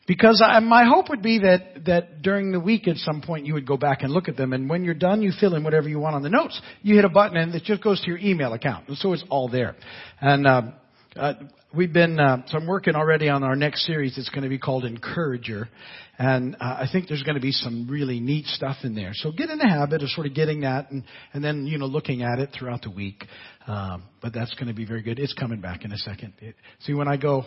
because 0.05 0.43
I, 0.45 0.59
my 0.59 0.83
hope 0.83 1.09
would 1.11 1.21
be 1.21 1.39
that, 1.39 1.85
that 1.85 2.21
during 2.21 2.51
the 2.51 2.59
week 2.59 2.89
at 2.89 2.97
some 2.97 3.21
point 3.21 3.45
you 3.45 3.53
would 3.53 3.67
go 3.67 3.77
back 3.77 4.01
and 4.01 4.11
look 4.11 4.27
at 4.27 4.35
them 4.35 4.51
and 4.51 4.69
when 4.69 4.83
you're 4.83 4.93
done 4.93 5.21
you 5.21 5.31
fill 5.39 5.55
in 5.55 5.63
whatever 5.63 5.87
you 5.87 5.99
want 5.99 6.15
on 6.15 6.23
the 6.23 6.29
notes. 6.29 6.59
You 6.81 6.95
hit 6.95 7.05
a 7.05 7.09
button 7.09 7.37
and 7.37 7.55
it 7.55 7.63
just 7.63 7.81
goes 7.81 8.01
to 8.01 8.07
your 8.07 8.17
email 8.17 8.51
account. 8.51 8.89
And 8.89 8.97
so 8.97 9.13
it's 9.13 9.23
all 9.29 9.47
there. 9.47 9.77
And, 10.19 10.45
um, 10.45 10.73
uh, 11.15 11.33
we've 11.77 11.93
been, 11.93 12.19
uh, 12.19 12.41
so 12.47 12.57
I'm 12.57 12.67
working 12.67 12.95
already 12.95 13.29
on 13.29 13.43
our 13.43 13.55
next 13.55 13.85
series. 13.85 14.17
It's 14.17 14.29
going 14.29 14.43
to 14.43 14.49
be 14.49 14.57
called 14.57 14.83
Encourager. 14.83 15.69
And 16.17 16.55
uh, 16.55 16.63
I 16.63 16.87
think 16.91 17.07
there's 17.07 17.21
going 17.21 17.35
to 17.35 17.41
be 17.41 17.51
some 17.51 17.87
really 17.87 18.19
neat 18.19 18.45
stuff 18.47 18.77
in 18.83 18.95
there. 18.95 19.11
So 19.13 19.31
get 19.31 19.51
in 19.51 19.59
the 19.59 19.67
habit 19.67 20.01
of 20.01 20.09
sort 20.09 20.25
of 20.25 20.33
getting 20.33 20.61
that 20.61 20.89
and, 20.89 21.03
and 21.31 21.43
then, 21.43 21.67
you 21.67 21.77
know, 21.77 21.85
looking 21.85 22.23
at 22.23 22.39
it 22.39 22.49
throughout 22.57 22.81
the 22.81 22.89
week. 22.89 23.23
Um, 23.67 24.03
but 24.21 24.33
that's 24.33 24.53
going 24.55 24.67
to 24.67 24.73
be 24.73 24.85
very 24.85 25.03
good. 25.03 25.19
It's 25.19 25.33
coming 25.33 25.61
back 25.61 25.85
in 25.85 25.91
a 25.91 25.97
second. 25.97 26.33
It, 26.39 26.55
see, 26.79 26.95
when 26.95 27.07
I 27.07 27.17
go, 27.17 27.45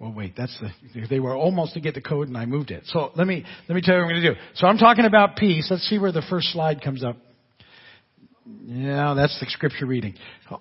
well, 0.00 0.12
wait, 0.12 0.34
that's 0.36 0.58
the, 0.60 1.06
they 1.08 1.20
were 1.20 1.36
almost 1.36 1.74
to 1.74 1.80
get 1.80 1.94
the 1.94 2.00
code 2.00 2.26
and 2.26 2.36
I 2.36 2.46
moved 2.46 2.72
it. 2.72 2.82
So 2.86 3.12
let 3.14 3.26
me, 3.26 3.44
let 3.68 3.74
me 3.76 3.80
tell 3.80 3.94
you 3.94 4.00
what 4.00 4.08
I'm 4.08 4.20
going 4.20 4.22
to 4.22 4.34
do. 4.34 4.40
So 4.54 4.66
I'm 4.66 4.78
talking 4.78 5.04
about 5.04 5.36
peace. 5.36 5.68
Let's 5.70 5.88
see 5.88 5.98
where 5.98 6.12
the 6.12 6.24
first 6.28 6.48
slide 6.48 6.82
comes 6.82 7.04
up. 7.04 7.16
Yeah, 8.64 9.14
that's 9.14 9.38
the 9.38 9.46
scripture 9.50 9.86
reading. 9.86 10.14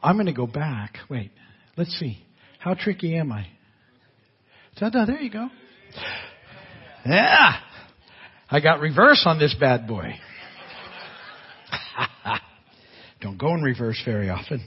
I'm 0.04 0.16
going 0.16 0.28
to 0.28 0.34
go 0.34 0.46
back. 0.46 0.98
Wait, 1.10 1.32
let's 1.76 1.98
see. 1.98 2.24
How 2.60 2.74
tricky 2.74 3.16
am 3.16 3.32
I? 3.32 3.48
There 5.08 5.22
you 5.22 5.32
go. 5.32 5.48
Yeah. 7.06 7.54
I 8.52 8.60
got 8.60 8.82
reverse 8.82 9.24
on 9.26 9.40
this 9.40 9.56
bad 9.58 9.88
boy. 9.88 10.14
Don't 13.22 13.38
go 13.38 13.54
in 13.54 13.62
reverse 13.62 14.02
very 14.04 14.30
often. 14.30 14.62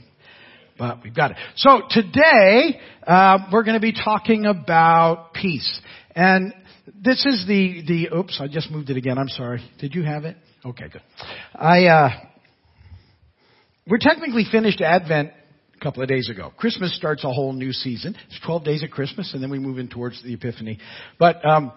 But 0.77 1.03
we've 1.03 1.13
got 1.13 1.31
it. 1.31 1.37
So 1.55 1.83
today, 1.87 2.79
uh, 3.05 3.37
we're 3.51 3.63
going 3.63 3.75
to 3.75 3.79
be 3.79 3.93
talking 3.93 4.47
about 4.47 5.35
peace. 5.35 5.79
And 6.15 6.51
this 7.03 7.23
is 7.27 7.45
the, 7.47 7.83
the, 7.87 8.17
oops, 8.17 8.39
I 8.41 8.47
just 8.47 8.71
moved 8.71 8.89
it 8.89 8.97
again. 8.97 9.19
I'm 9.19 9.29
sorry. 9.29 9.61
Did 9.79 9.93
you 9.93 10.01
have 10.01 10.25
it? 10.25 10.35
Okay, 10.65 10.85
good. 10.91 11.03
I, 11.53 11.85
uh, 11.85 12.09
we're 13.87 13.99
technically 13.99 14.45
finished 14.51 14.81
Advent 14.81 15.31
couple 15.83 16.01
of 16.01 16.09
days 16.09 16.29
ago. 16.29 16.51
Christmas 16.57 16.95
starts 16.95 17.23
a 17.23 17.31
whole 17.31 17.53
new 17.53 17.73
season. 17.73 18.15
It's 18.27 18.39
12 18.45 18.63
days 18.63 18.83
of 18.83 18.89
Christmas, 18.89 19.33
and 19.33 19.43
then 19.43 19.51
we 19.51 19.59
move 19.59 19.77
in 19.77 19.89
towards 19.89 20.23
the 20.23 20.33
Epiphany. 20.33 20.79
But 21.19 21.45
um, 21.47 21.73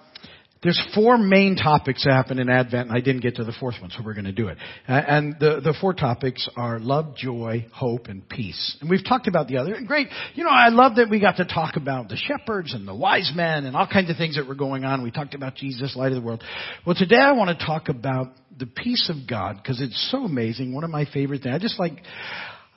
there's 0.63 0.83
four 0.95 1.19
main 1.19 1.55
topics 1.55 2.05
that 2.05 2.13
happen 2.13 2.39
in 2.39 2.49
Advent, 2.49 2.89
and 2.89 2.97
I 2.97 3.01
didn't 3.01 3.21
get 3.21 3.37
to 3.37 3.45
the 3.45 3.53
fourth 3.53 3.77
one, 3.81 3.91
so 3.91 3.99
we're 4.05 4.15
going 4.15 4.25
to 4.25 4.33
do 4.33 4.49
it. 4.49 4.59
And 4.89 5.37
the, 5.39 5.61
the 5.61 5.77
four 5.81 5.93
topics 5.93 6.49
are 6.57 6.79
love, 6.79 7.15
joy, 7.15 7.67
hope, 7.73 8.07
and 8.07 8.27
peace. 8.27 8.77
And 8.81 8.89
we've 8.89 9.05
talked 9.05 9.29
about 9.29 9.49
the 9.49 9.59
other. 9.59 9.75
And 9.75 9.87
great, 9.87 10.09
you 10.35 10.45
know, 10.45 10.51
I 10.51 10.71
love 10.71 10.97
that 10.97 11.11
we 11.11 11.21
got 11.21 11.37
to 11.37 11.45
talk 11.45 11.77
about 11.77 12.09
the 12.09 12.17
shepherds 12.17 12.75
and 12.75 12.89
the 12.89 12.95
wise 12.95 13.31
men 13.35 13.65
and 13.65 13.77
all 13.77 13.87
kinds 13.87 14.11
of 14.11 14.17
things 14.17 14.37
that 14.37 14.49
were 14.49 14.55
going 14.55 14.85
on. 14.85 15.03
We 15.03 15.11
talked 15.11 15.35
about 15.35 15.57
Jesus, 15.57 15.95
light 15.95 16.13
of 16.13 16.21
the 16.21 16.27
world. 16.27 16.43
Well, 16.87 16.97
today 16.97 17.21
I 17.21 17.33
want 17.33 17.57
to 17.57 17.65
talk 17.65 17.89
about 17.89 18.33
the 18.59 18.67
peace 18.67 19.11
of 19.11 19.29
God 19.29 19.59
because 19.63 19.81
it's 19.81 20.11
so 20.11 20.25
amazing. 20.25 20.75
One 20.75 20.85
of 20.85 20.91
my 20.91 21.05
favorite 21.05 21.43
things. 21.43 21.55
I 21.55 21.59
just 21.59 21.79
like. 21.79 21.99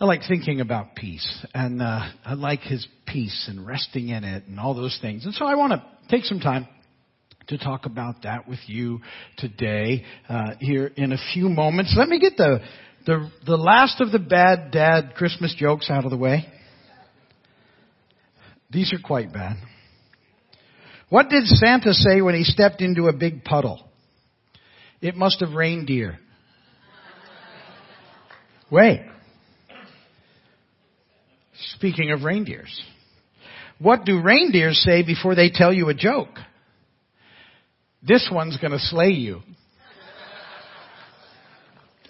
I 0.02 0.06
like 0.06 0.22
thinking 0.30 0.62
about 0.62 0.96
peace, 0.96 1.46
and 1.54 1.82
uh, 1.82 2.10
I 2.24 2.34
like 2.36 2.62
His 2.62 2.88
peace 3.06 3.48
and 3.50 3.68
resting 3.68 4.08
in 4.08 4.24
it, 4.24 4.46
and 4.48 4.58
all 4.58 4.74
those 4.74 4.98
things. 5.02 5.26
And 5.26 5.34
so 5.34 5.46
I 5.46 5.56
want 5.56 5.74
to 5.74 5.84
take 6.10 6.24
some 6.24 6.40
time 6.40 6.68
to 7.50 7.58
talk 7.58 7.86
about 7.86 8.24
that 8.24 8.48
with 8.48 8.60
you 8.68 9.02
today 9.38 10.06
uh, 10.30 10.52
here 10.62 10.86
in 10.96 11.12
a 11.12 11.18
few 11.34 11.50
moments. 11.50 11.96
Let 11.98 12.08
me 12.08 12.18
get 12.18 12.38
the 12.38 12.60
the, 13.06 13.30
the 13.46 13.58
last 13.58 14.00
of 14.00 14.14
the 14.14 14.20
bad 14.20 14.72
dad 14.72 15.16
Christmas 15.16 15.54
jokes 15.58 15.90
out 15.90 16.06
of 16.06 16.12
the 16.12 16.18
way. 16.18 16.46
These 18.72 18.94
are 18.94 19.06
quite 19.06 19.34
bad. 19.34 19.58
What 21.10 21.28
did 21.30 21.46
Santa 21.46 21.94
say 21.94 22.22
when 22.22 22.36
he 22.36 22.44
stepped 22.46 22.82
into 22.82 23.08
a 23.08 23.14
big 23.14 23.44
puddle? 23.44 23.86
It 25.02 25.16
must 25.16 25.42
have 25.42 25.54
rained 25.54 25.88
deer. 25.88 26.20
Wait. 28.72 29.02
Speaking 31.76 32.12
of 32.12 32.24
reindeers, 32.24 32.82
what 33.80 34.06
do 34.06 34.22
reindeers 34.22 34.82
say 34.86 35.04
before 35.04 35.36
they 35.36 35.50
tell 35.50 35.74
you 35.74 35.90
a 35.90 35.94
joke? 35.94 36.38
This 38.02 38.30
one's 38.32 38.58
going 38.58 38.72
to 38.72 38.80
slay 38.80 39.10
you. 39.10 39.42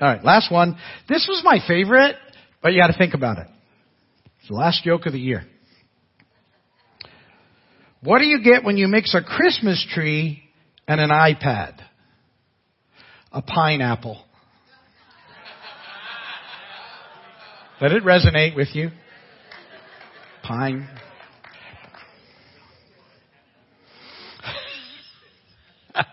All 0.02 0.08
right, 0.08 0.24
last 0.24 0.52
one. 0.52 0.78
This 1.10 1.26
was 1.28 1.42
my 1.44 1.60
favorite, 1.68 2.16
but 2.62 2.74
you 2.74 2.80
got 2.80 2.88
to 2.88 2.98
think 2.98 3.14
about 3.14 3.38
it. 3.40 3.48
It's 4.40 4.48
the 4.48 4.56
last 4.56 4.84
joke 4.84 5.06
of 5.06 5.14
the 5.14 5.20
year. 5.20 5.44
What 8.02 8.20
do 8.20 8.26
you 8.26 8.42
get 8.42 8.64
when 8.64 8.78
you 8.78 8.88
mix 8.88 9.14
a 9.14 9.22
Christmas 9.22 9.86
tree 9.94 10.42
and 10.88 11.02
an 11.02 11.10
iPad? 11.10 11.80
A 13.32 13.42
pineapple. 13.42 14.24
Let 17.82 17.92
it 17.92 18.04
resonate 18.04 18.56
with 18.56 18.70
you. 18.74 18.92
Pine. 20.44 20.88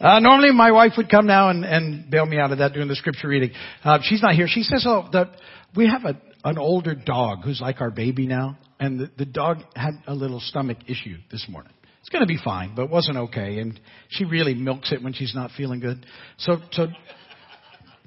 Uh, 0.00 0.20
normally 0.20 0.52
my 0.52 0.70
wife 0.70 0.92
would 0.98 1.08
come 1.08 1.26
now 1.26 1.48
and, 1.48 1.64
and 1.64 2.10
bail 2.10 2.26
me 2.26 2.36
out 2.36 2.52
of 2.52 2.58
that 2.58 2.74
during 2.74 2.88
the 2.88 2.96
scripture 2.96 3.28
reading. 3.28 3.50
Uh, 3.82 3.98
she's 4.02 4.20
not 4.20 4.34
here. 4.34 4.46
She 4.46 4.62
says, 4.62 4.84
oh, 4.86 5.08
the, 5.10 5.30
we 5.74 5.86
have 5.86 6.04
a, 6.04 6.20
an 6.44 6.58
older 6.58 6.94
dog 6.94 7.38
who's 7.42 7.58
like 7.58 7.80
our 7.80 7.90
baby 7.90 8.26
now, 8.26 8.58
and 8.78 9.00
the, 9.00 9.10
the 9.16 9.24
dog 9.24 9.58
had 9.74 9.94
a 10.06 10.14
little 10.14 10.40
stomach 10.40 10.76
issue 10.88 11.16
this 11.30 11.46
morning. 11.48 11.72
It's 12.00 12.10
going 12.10 12.20
to 12.20 12.28
be 12.28 12.38
fine, 12.42 12.74
but 12.74 12.90
wasn't 12.90 13.16
okay, 13.16 13.60
and 13.60 13.80
she 14.10 14.26
really 14.26 14.52
milks 14.52 14.92
it 14.92 15.02
when 15.02 15.14
she's 15.14 15.34
not 15.34 15.52
feeling 15.56 15.80
good. 15.80 16.04
So, 16.36 16.58
so 16.72 16.88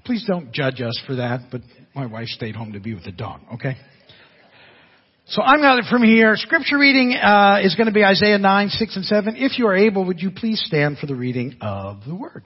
please 0.05 0.23
don't 0.27 0.51
judge 0.51 0.81
us 0.81 1.01
for 1.07 1.15
that, 1.15 1.47
but 1.51 1.61
my 1.95 2.05
wife 2.05 2.27
stayed 2.27 2.55
home 2.55 2.73
to 2.73 2.79
be 2.79 2.93
with 2.93 3.05
the 3.05 3.11
dog, 3.11 3.41
okay? 3.55 3.75
So 5.29 5.41
I'm 5.41 5.59
going 5.59 5.83
from 5.89 6.03
here, 6.03 6.37
scripture 6.37 6.77
reading 6.77 7.11
uh, 7.11 7.59
is 7.61 7.75
going 7.75 7.87
to 7.87 7.93
be 7.93 8.05
Isaiah 8.05 8.37
9, 8.37 8.69
6, 8.69 8.95
and 8.95 9.03
7. 9.03 9.35
If 9.35 9.59
you 9.59 9.67
are 9.67 9.75
able, 9.75 10.05
would 10.05 10.21
you 10.21 10.31
please 10.31 10.63
stand 10.65 10.99
for 10.99 11.05
the 11.05 11.15
reading 11.15 11.57
of 11.59 11.97
the 12.07 12.15
word? 12.15 12.43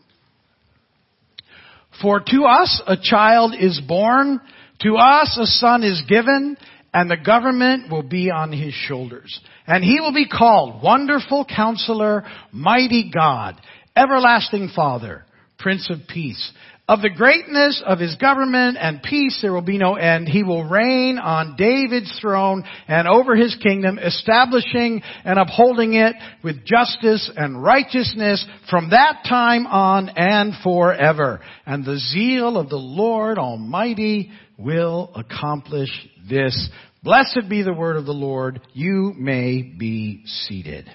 For 2.02 2.22
to 2.26 2.46
us 2.46 2.82
a 2.88 2.98
child 3.00 3.54
is 3.54 3.80
born, 3.88 4.42
to 4.80 4.96
us 4.96 5.38
a 5.40 5.46
son 5.46 5.84
is 5.84 6.02
given, 6.10 6.58
and 6.92 7.10
the 7.10 7.18
government 7.24 7.92
will 7.92 8.02
be 8.02 8.32
on 8.32 8.52
his 8.52 8.74
shoulders. 8.74 9.40
And 9.68 9.84
he 9.84 10.00
will 10.00 10.14
be 10.14 10.28
called 10.28 10.82
Wonderful 10.82 11.46
Counselor, 11.46 12.24
Mighty 12.52 13.12
God, 13.14 13.62
Everlasting 13.96 14.72
Father, 14.76 15.24
Prince 15.60 15.88
of 15.92 16.08
Peace. 16.08 16.52
Of 16.88 17.02
the 17.02 17.10
greatness 17.10 17.82
of 17.86 18.00
his 18.00 18.16
government 18.16 18.78
and 18.80 19.02
peace 19.02 19.40
there 19.42 19.54
will 19.54 19.62
be 19.62 19.78
no 19.78 19.96
end. 19.96 20.28
He 20.28 20.44
will 20.44 20.66
reign 20.68 21.20
on 21.20 21.56
David's 21.56 22.20
throne 22.20 22.66
and 22.88 23.08
over 23.08 23.36
his 23.36 23.56
kingdom, 23.64 23.98
establishing 23.98 25.02
and 25.24 25.40
upholding 25.40 25.94
it 25.94 26.16
with 26.44 26.66
justice 26.66 27.32
and 27.38 27.64
righteousness 27.64 28.46
from 28.70 28.90
that 28.90 29.24
time 29.30 29.68
on 29.68 30.10
and 30.10 30.54
forever. 30.64 31.40
And 31.66 31.86
the 31.86 31.98
zeal 31.98 32.58
of 32.58 32.68
the 32.68 32.76
Lord 32.76 33.38
Almighty 33.38 34.32
will 34.58 35.12
accomplish 35.16 35.90
this. 36.30 36.70
Blessed 37.04 37.48
be 37.48 37.62
the 37.62 37.74
word 37.74 37.96
of 37.96 38.06
the 38.06 38.12
Lord. 38.12 38.60
You 38.74 39.14
may 39.18 39.62
be 39.62 40.24
seated. 40.26 40.92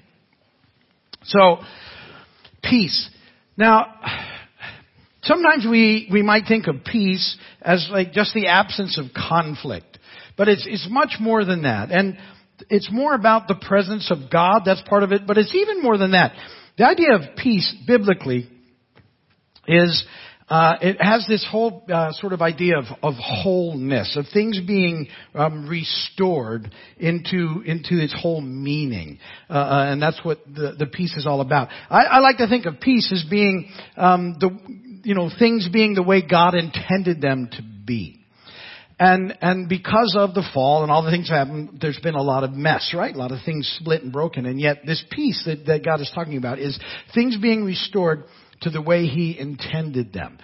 So, 1.24 1.58
peace. 2.62 3.10
Now, 3.56 3.94
Sometimes 5.26 5.66
we, 5.68 6.08
we 6.12 6.22
might 6.22 6.44
think 6.46 6.68
of 6.68 6.84
peace 6.84 7.36
as 7.60 7.88
like 7.90 8.12
just 8.12 8.32
the 8.32 8.46
absence 8.46 8.98
of 8.98 9.06
conflict. 9.12 9.98
But 10.36 10.48
it's, 10.48 10.66
it's 10.68 10.86
much 10.88 11.16
more 11.20 11.44
than 11.44 11.62
that. 11.62 11.90
And 11.90 12.18
it's 12.70 12.88
more 12.92 13.14
about 13.14 13.48
the 13.48 13.56
presence 13.56 14.10
of 14.10 14.30
God, 14.30 14.62
that's 14.64 14.82
part 14.88 15.02
of 15.02 15.12
it, 15.12 15.26
but 15.26 15.36
it's 15.38 15.54
even 15.54 15.82
more 15.82 15.98
than 15.98 16.12
that. 16.12 16.32
The 16.78 16.86
idea 16.86 17.14
of 17.14 17.36
peace, 17.36 17.74
biblically, 17.86 18.48
is 19.66 20.06
uh, 20.48 20.74
it 20.80 21.02
has 21.02 21.26
this 21.28 21.44
whole 21.50 21.84
uh, 21.92 22.12
sort 22.12 22.32
of 22.32 22.40
idea 22.40 22.78
of, 22.78 22.84
of 23.02 23.14
wholeness, 23.14 24.16
of 24.16 24.26
things 24.32 24.60
being 24.64 25.08
um, 25.34 25.68
restored 25.68 26.70
into 26.98 27.62
into 27.66 28.00
its 28.00 28.14
whole 28.16 28.40
meaning, 28.40 29.18
uh, 29.50 29.54
uh 29.54 29.86
and 29.88 30.00
that's 30.00 30.20
what 30.24 30.38
the, 30.46 30.76
the 30.78 30.86
peace 30.86 31.16
is 31.16 31.26
all 31.26 31.40
about. 31.40 31.68
I, 31.90 32.04
I 32.04 32.18
like 32.20 32.36
to 32.36 32.46
think 32.46 32.64
of 32.66 32.78
peace 32.80 33.10
as 33.12 33.28
being 33.28 33.68
um, 33.96 34.36
the 34.38 34.50
you 35.06 35.14
know, 35.14 35.30
things 35.38 35.68
being 35.72 35.94
the 35.94 36.02
way 36.02 36.20
God 36.20 36.54
intended 36.56 37.20
them 37.20 37.48
to 37.52 37.62
be. 37.62 38.20
And, 38.98 39.36
and 39.40 39.68
because 39.68 40.16
of 40.18 40.34
the 40.34 40.42
fall 40.52 40.82
and 40.82 40.90
all 40.90 41.04
the 41.04 41.10
things 41.10 41.28
that 41.28 41.46
happened, 41.46 41.78
there's 41.80 42.00
been 42.00 42.14
a 42.14 42.22
lot 42.22 42.42
of 42.42 42.52
mess, 42.52 42.92
right? 42.92 43.14
A 43.14 43.18
lot 43.18 43.30
of 43.30 43.38
things 43.44 43.72
split 43.80 44.02
and 44.02 44.12
broken. 44.12 44.46
And 44.46 44.58
yet 44.58 44.78
this 44.84 45.04
peace 45.10 45.42
that, 45.46 45.66
that 45.66 45.84
God 45.84 46.00
is 46.00 46.10
talking 46.12 46.36
about 46.38 46.58
is 46.58 46.78
things 47.14 47.36
being 47.40 47.62
restored 47.62 48.24
to 48.62 48.70
the 48.70 48.82
way 48.82 49.06
He 49.06 49.38
intended 49.38 50.12
them. 50.12 50.38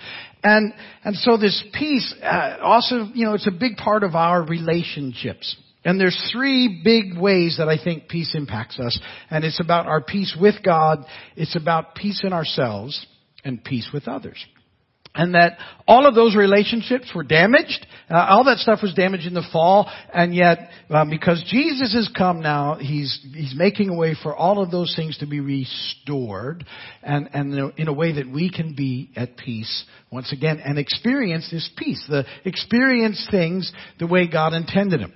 And, 0.44 0.72
and 1.02 1.16
so 1.16 1.36
this 1.36 1.64
peace, 1.72 2.14
uh, 2.22 2.58
also, 2.62 3.08
you 3.14 3.24
know, 3.24 3.34
it's 3.34 3.48
a 3.48 3.58
big 3.58 3.76
part 3.78 4.04
of 4.04 4.14
our 4.14 4.44
relationships. 4.44 5.56
And 5.84 5.98
there's 5.98 6.30
three 6.32 6.82
big 6.84 7.18
ways 7.18 7.56
that 7.58 7.68
I 7.68 7.82
think 7.82 8.08
peace 8.08 8.34
impacts 8.36 8.78
us. 8.78 8.96
And 9.28 9.44
it's 9.44 9.60
about 9.60 9.86
our 9.86 10.02
peace 10.02 10.36
with 10.40 10.56
God, 10.62 11.04
it's 11.36 11.56
about 11.56 11.96
peace 11.96 12.22
in 12.22 12.32
ourselves, 12.32 13.06
and 13.44 13.62
peace 13.62 13.88
with 13.92 14.08
others. 14.08 14.44
And 15.14 15.34
that 15.34 15.58
all 15.86 16.06
of 16.06 16.14
those 16.14 16.34
relationships 16.34 17.12
were 17.14 17.22
damaged. 17.22 17.86
Uh, 18.08 18.14
all 18.30 18.44
that 18.44 18.56
stuff 18.56 18.78
was 18.82 18.94
damaged 18.94 19.26
in 19.26 19.34
the 19.34 19.46
fall, 19.52 19.90
and 20.12 20.34
yet 20.34 20.70
um, 20.88 21.10
because 21.10 21.44
Jesus 21.50 21.92
has 21.92 22.10
come 22.16 22.40
now, 22.40 22.76
he's 22.76 23.20
he's 23.34 23.52
making 23.54 23.90
a 23.90 23.94
way 23.94 24.16
for 24.22 24.34
all 24.34 24.62
of 24.62 24.70
those 24.70 24.94
things 24.96 25.18
to 25.18 25.26
be 25.26 25.40
restored, 25.40 26.64
and 27.02 27.28
and 27.34 27.74
in 27.76 27.88
a 27.88 27.92
way 27.92 28.12
that 28.12 28.26
we 28.26 28.50
can 28.50 28.74
be 28.74 29.10
at 29.14 29.36
peace 29.36 29.84
once 30.10 30.32
again 30.32 30.62
and 30.64 30.78
experience 30.78 31.46
this 31.50 31.68
peace, 31.76 32.02
the 32.08 32.24
experience 32.46 33.28
things 33.30 33.70
the 33.98 34.06
way 34.06 34.26
God 34.26 34.54
intended 34.54 35.00
them. 35.00 35.12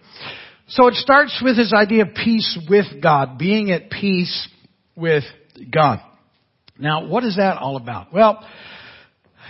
So 0.69 0.89
it 0.89 0.95
starts 0.97 1.41
with 1.43 1.57
this 1.57 1.73
idea 1.73 2.03
of 2.03 2.15
peace 2.15 2.59
with 2.69 3.03
God, 3.03 3.39
being 3.39 3.71
at 3.71 3.89
peace 3.89 4.47
with 4.95 5.25
God. 5.71 6.01
Now, 6.79 7.07
what 7.07 7.25
is 7.25 7.37
that 7.37 7.59
all 7.59 7.77
about? 7.77 8.13
Well, 8.13 8.45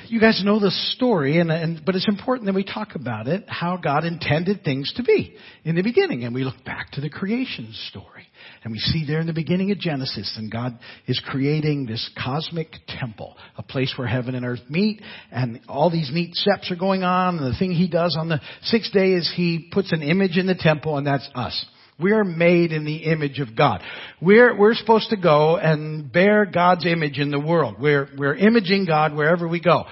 you 0.09 0.21
guys 0.21 0.41
know 0.45 0.61
the 0.61 0.71
story, 0.71 1.39
and, 1.39 1.51
and, 1.51 1.83
but 1.85 1.95
it's 1.95 2.09
important 2.09 2.47
that 2.47 2.55
we 2.55 2.65
talk 2.65 2.95
about 2.95 3.27
it, 3.27 3.45
how 3.49 3.77
God 3.77 4.05
intended 4.05 4.63
things 4.63 4.93
to 4.97 5.03
be 5.03 5.37
in 5.65 5.75
the 5.75 5.83
beginning. 5.83 6.25
And 6.25 6.35
we 6.35 6.45
look 6.45 6.65
back 6.65 6.93
to 6.93 7.01
the 7.01 7.11
creation 7.11 7.73
story. 7.89 8.27
And 8.63 8.73
we 8.73 8.79
see 8.79 9.05
there 9.07 9.21
in 9.21 9.27
the 9.27 9.33
beginning 9.33 9.71
of 9.73 9.79
Genesis, 9.79 10.35
and 10.37 10.51
God 10.51 10.79
is 11.07 11.21
creating 11.27 11.87
this 11.87 12.09
cosmic 12.23 12.69
temple, 12.87 13.37
a 13.57 13.63
place 13.63 13.95
where 13.97 14.07
heaven 14.07 14.35
and 14.35 14.45
earth 14.45 14.63
meet, 14.69 15.03
and 15.33 15.61
all 15.69 15.91
these 15.91 16.11
neat 16.13 16.35
steps 16.35 16.71
are 16.71 16.77
going 16.77 17.03
on, 17.03 17.39
and 17.39 17.53
the 17.53 17.59
thing 17.59 17.73
He 17.73 17.89
does 17.89 18.17
on 18.19 18.29
the 18.29 18.41
sixth 18.63 18.93
day 18.93 19.13
is 19.13 19.33
He 19.35 19.69
puts 19.73 19.93
an 19.93 20.03
image 20.03 20.37
in 20.37 20.47
the 20.47 20.55
temple, 20.55 20.97
and 20.99 21.07
that's 21.07 21.29
us. 21.35 21.65
We're 21.99 22.25
made 22.25 22.73
in 22.73 22.85
the 22.85 22.97
image 22.97 23.39
of 23.39 23.57
God. 23.57 23.83
We're, 24.21 24.57
we're 24.57 24.75
supposed 24.75 25.11
to 25.11 25.17
go 25.17 25.57
and 25.57 26.13
bear 26.13 26.45
God's 26.45 26.85
image 26.85 27.19
in 27.19 27.31
the 27.31 27.41
world. 27.41 27.77
We're, 27.81 28.09
we're 28.17 28.35
imaging 28.35 28.85
God 28.85 29.15
wherever 29.15 29.49
we 29.49 29.61
go. 29.61 29.85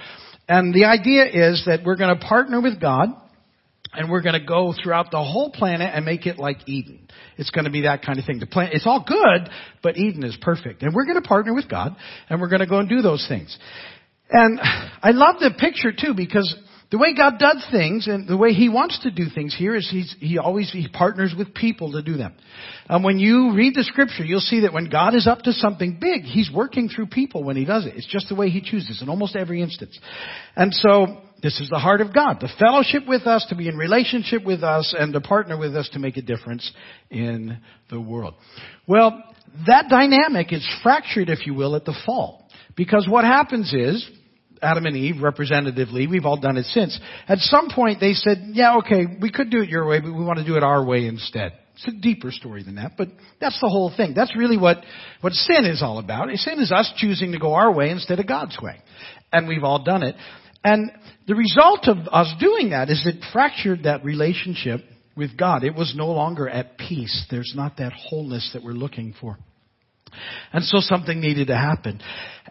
And 0.47 0.75
the 0.75 0.85
idea 0.85 1.25
is 1.25 1.65
that 1.67 1.81
we're 1.85 1.97
going 1.97 2.19
to 2.19 2.27
partner 2.27 2.61
with 2.61 2.79
God 2.79 3.09
and 3.95 4.11
we're 4.11 4.21
going 4.21 4.39
to 4.39 4.47
go 4.47 4.75
throughout 4.83 5.11
the 5.11 5.23
whole 5.23 5.51
planet 5.51 5.93
and 5.95 6.05
make 6.05 6.27
it 6.27 6.39
like 6.39 6.69
Eden. 6.69 7.09
It's 7.39 7.51
going 7.51 7.65
to 7.65 7.71
be 7.71 7.83
that 7.83 8.03
kind 8.03 8.19
of 8.19 8.27
thing. 8.27 8.39
The 8.39 8.47
planet, 8.47 8.75
it's 8.75 8.87
all 8.87 9.03
good, 9.07 9.49
but 9.83 9.97
Eden 9.97 10.25
is 10.25 10.37
perfect. 10.43 10.83
And 10.83 10.95
we're 10.95 11.07
going 11.07 11.21
to 11.21 11.27
partner 11.27 11.55
with 11.55 11.71
God 11.71 11.97
and 12.29 12.41
we're 12.41 12.49
going 12.49 12.61
to 12.61 12.67
go 12.67 12.81
and 12.81 12.89
do 12.89 13.01
those 13.01 13.25
things. 13.29 13.57
And 14.31 14.59
I 14.61 15.11
love 15.13 15.37
the 15.41 15.53
picture 15.59 15.93
too 15.93 16.13
because 16.15 16.55
the 16.95 16.99
way 16.99 17.13
God 17.13 17.41
does 17.41 17.67
things 17.73 18.07
and 18.07 18.29
the 18.29 18.37
way 18.37 18.53
He 18.53 18.69
wants 18.69 19.01
to 19.01 19.11
do 19.11 19.25
things 19.35 19.53
here 19.53 19.75
is 19.75 19.89
He's, 19.91 20.15
He 20.21 20.39
always, 20.39 20.71
He 20.71 20.87
partners 20.87 21.35
with 21.37 21.53
people 21.53 21.91
to 21.91 22.03
do 22.03 22.17
them. 22.17 22.37
And 22.89 23.03
when 23.03 23.19
you 23.19 23.53
read 23.53 23.75
the 23.75 23.83
scripture, 23.83 24.23
you'll 24.23 24.39
see 24.39 24.61
that 24.61 24.73
when 24.73 24.89
God 24.89 25.17
is 25.17 25.27
up 25.27 25.41
to 25.41 25.53
something 25.55 25.99
big, 26.01 26.23
He's 26.23 26.53
working 26.55 26.89
through 26.89 27.07
people 27.07 27.43
when 27.43 27.57
He 27.57 27.65
does 27.65 27.85
it. 27.85 27.95
It's 27.97 28.07
just 28.07 28.29
the 28.29 28.37
way 28.37 28.49
He 28.49 28.61
chooses 28.61 29.03
in 29.03 29.09
almost 29.09 29.35
every 29.35 29.61
instance. 29.61 29.99
And 30.55 30.73
so, 30.73 31.21
this 31.43 31.59
is 31.59 31.69
the 31.69 31.81
heart 31.81 32.01
of 32.01 32.15
God. 32.15 32.39
To 32.39 32.49
fellowship 32.61 33.09
with 33.09 33.23
us, 33.23 33.45
to 33.49 33.57
be 33.57 33.67
in 33.67 33.77
relationship 33.77 34.45
with 34.45 34.63
us, 34.63 34.95
and 34.97 35.13
to 35.15 35.21
partner 35.21 35.59
with 35.59 35.75
us 35.75 35.91
to 35.95 35.99
make 35.99 36.17
a 36.17 36.23
difference 36.23 36.71
in 37.11 37.59
the 37.91 38.01
world. 38.01 38.35
Well, 38.87 39.21
that 39.67 39.89
dynamic 39.89 40.53
is 40.53 40.65
fractured, 40.85 41.29
if 41.29 41.45
you 41.45 41.55
will, 41.55 41.75
at 41.75 41.87
the 41.87 42.01
fall. 42.07 42.49
Because 42.77 43.09
what 43.09 43.25
happens 43.25 43.75
is, 43.75 44.09
Adam 44.63 44.87
and 44.87 44.97
Eve, 44.97 45.23
representatively, 45.23 46.07
we've 46.07 46.25
all 46.25 46.39
done 46.41 46.57
it 46.57 46.67
since. 46.67 46.99
At 47.29 47.39
some 47.39 47.69
point 47.71 48.01
they 48.01 48.15
said, 48.15 48.51
yeah, 48.53 48.79
okay, 48.79 49.05
we 49.21 49.31
could 49.31 49.51
do 49.51 49.63
it 49.63 49.69
your 49.69 49.87
way, 49.87 50.01
but 50.01 50.13
we 50.13 50.25
want 50.25 50.39
to 50.39 50.45
do 50.45 50.57
it 50.57 50.63
our 50.63 50.85
way 50.85 51.07
instead. 51.07 51.53
It's 51.75 51.89
a 51.89 52.01
deeper 52.01 52.31
story 52.31 52.63
than 52.63 52.77
that, 52.77 52.93
but 52.97 53.09
that's 53.41 53.61
the 53.61 53.69
whole 53.69 53.93
thing. 53.95 54.15
That's 54.15 54.37
really 54.37 54.57
what, 54.57 54.79
what 55.21 55.33
sin 55.33 55.65
is 55.65 55.83
all 55.83 55.99
about. 55.99 56.29
Sin 56.35 56.61
is 56.61 56.71
us 56.71 56.93
choosing 56.97 57.33
to 57.33 57.39
go 57.39 57.55
our 57.55 57.73
way 57.73 57.91
instead 57.91 58.21
of 58.21 58.29
God's 58.29 58.57
way. 58.63 58.81
And 59.33 59.49
we've 59.49 59.65
all 59.65 59.83
done 59.83 60.05
it. 60.05 60.15
And 60.63 60.91
the 61.27 61.35
result 61.35 61.89
of 61.89 61.99
us 62.13 62.33
doing 62.39 62.71
that 62.71 62.91
is 62.91 63.05
it 63.07 63.25
fractured 63.33 63.83
that 63.83 64.05
relationship 64.05 64.81
with 65.17 65.37
God. 65.37 65.65
It 65.65 65.75
was 65.75 65.95
no 65.97 66.07
longer 66.07 66.49
at 66.49 66.79
peace. 66.79 67.27
There's 67.31 67.53
not 67.57 67.79
that 67.79 67.93
wholeness 67.93 68.51
that 68.55 68.63
we're 68.63 68.73
looking 68.73 69.15
for. 69.21 69.37
And 70.53 70.65
so 70.65 70.79
something 70.81 71.21
needed 71.21 71.49
to 71.49 71.57
happen. 71.57 72.01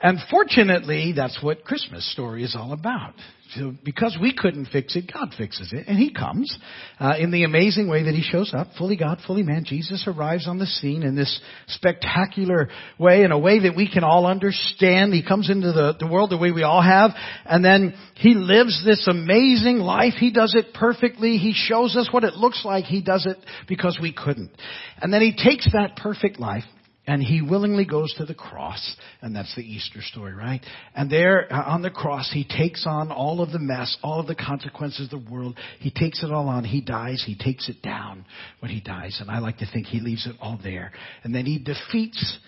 And 0.01 0.20
fortunately, 0.30 1.14
that's 1.16 1.41
what 1.41 1.64
Christmas 1.64 2.09
story 2.11 2.43
is 2.43 2.55
all 2.57 2.74
about. 2.74 3.14
So 3.55 3.74
because 3.84 4.18
we 4.20 4.34
couldn't 4.34 4.66
fix 4.66 4.95
it, 4.95 5.11
God 5.14 5.34
fixes 5.38 5.72
it. 5.72 5.86
And 5.88 5.97
He 5.97 6.11
comes 6.11 6.57
uh, 6.99 7.14
in 7.20 7.30
the 7.30 7.43
amazing 7.43 7.88
way 7.88 8.03
that 8.03 8.14
He 8.14 8.24
shows 8.24 8.51
up, 8.53 8.68
fully 8.78 8.97
God, 8.97 9.20
fully 9.28 9.43
man. 9.43 9.64
Jesus 9.66 10.07
arrives 10.07 10.47
on 10.47 10.57
the 10.57 10.66
scene 10.66 11.03
in 11.03 11.16
this 11.16 11.39
spectacular 11.68 12.70
way, 12.97 13.24
in 13.24 13.32
a 13.32 13.38
way 13.38 13.59
that 13.59 13.76
we 13.76 13.91
can 13.91 14.03
all 14.03 14.26
understand. 14.26 15.14
He 15.14 15.24
comes 15.24 15.49
into 15.49 15.72
the, 15.72 15.95
the 15.99 16.07
world 16.07 16.32
the 16.32 16.38
way 16.38 16.51
we 16.51 16.64
all 16.64 16.82
have. 16.82 17.11
And 17.45 17.64
then 17.64 17.93
He 18.16 18.34
lives 18.34 18.84
this 18.84 19.07
amazing 19.07 19.78
life. 19.78 20.14
He 20.18 20.32
does 20.32 20.55
it 20.55 20.74
perfectly. 20.74 21.38
He 21.38 21.53
shows 21.53 21.95
us 21.95 22.09
what 22.11 22.24
it 22.24 22.34
looks 22.34 22.64
like. 22.66 22.86
He 22.86 23.01
does 23.01 23.28
it 23.28 23.38
because 23.68 23.99
we 24.01 24.14
couldn't. 24.14 24.51
And 24.99 25.14
then 25.14 25.22
He 25.22 25.32
takes 25.32 25.72
that 25.74 25.95
perfect 25.97 26.39
life 26.39 26.64
and 27.06 27.22
he 27.22 27.41
willingly 27.41 27.86
goes 27.86 28.14
to 28.16 28.26
the 28.26 28.34
cross, 28.34 28.95
and 29.22 29.36
that's 29.36 29.54
the 29.56 29.62
Easter 29.62 30.01
story, 30.01 30.34
right? 30.34 30.62
And 30.95 31.10
there 31.10 31.51
uh, 31.51 31.64
on 31.64 31.82
the 31.82 31.89
cross, 31.89 32.32
he 32.32 32.45
takes 32.45 32.86
on 32.88 33.12
all 33.12 33.41
of 33.41 33.51
the 33.51 33.60
mess, 33.60 33.97
all 34.01 34.22
of 34.22 34.28
the 34.28 34.36
consequences 34.36 35.12
of 35.12 35.22
the 35.22 35.32
world. 35.32 35.58
He 35.80 35.91
takes 35.91 36.24
it 36.24 36.32
all 36.32 36.47
on. 36.47 36.64
He 36.64 36.80
dies. 36.80 37.22
He 37.26 37.36
takes 37.36 37.68
it 37.68 37.82
down 37.82 38.26
when 38.60 38.72
he 38.72 38.80
dies. 38.80 39.18
And 39.20 39.30
I 39.30 39.39
like 39.39 39.58
to 39.58 39.70
think 39.72 39.88
he 39.88 39.99
leaves 39.99 40.26
it 40.26 40.36
all 40.39 40.60
there. 40.64 40.93
And 41.24 41.36
then 41.36 41.45
he 41.45 41.60
defeats 41.60 42.39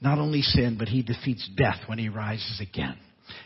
not 0.00 0.18
only 0.18 0.40
sin, 0.40 0.76
but 0.78 0.88
he 0.88 1.02
defeats 1.02 1.48
death 1.54 1.80
when 1.86 1.98
he 1.98 2.08
rises 2.08 2.62
again. 2.62 2.96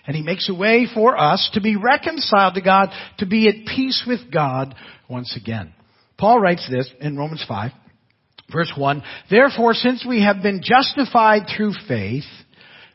And 0.06 0.14
he 0.14 0.22
makes 0.22 0.48
a 0.48 0.54
way 0.54 0.86
for 0.92 1.16
us 1.16 1.50
to 1.54 1.60
be 1.60 1.76
reconciled 1.76 2.54
to 2.54 2.60
God, 2.60 2.90
to 3.18 3.26
be 3.26 3.48
at 3.48 3.66
peace 3.66 4.04
with 4.06 4.32
God 4.32 4.74
once 5.08 5.36
again. 5.36 5.72
Paul 6.16 6.40
writes 6.40 6.68
this 6.70 6.90
in 7.00 7.16
Romans 7.16 7.44
5. 7.46 7.72
Verse 8.50 8.72
1, 8.76 9.02
Therefore, 9.30 9.74
since 9.74 10.04
we 10.06 10.22
have 10.22 10.42
been 10.42 10.62
justified 10.62 11.42
through 11.54 11.74
faith, 11.86 12.24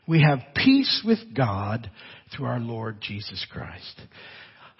we 0.06 0.22
have 0.22 0.40
peace 0.54 1.02
with 1.04 1.18
God 1.34 1.90
through 2.34 2.46
our 2.46 2.58
Lord 2.58 3.00
Jesus 3.00 3.44
Christ. 3.50 4.00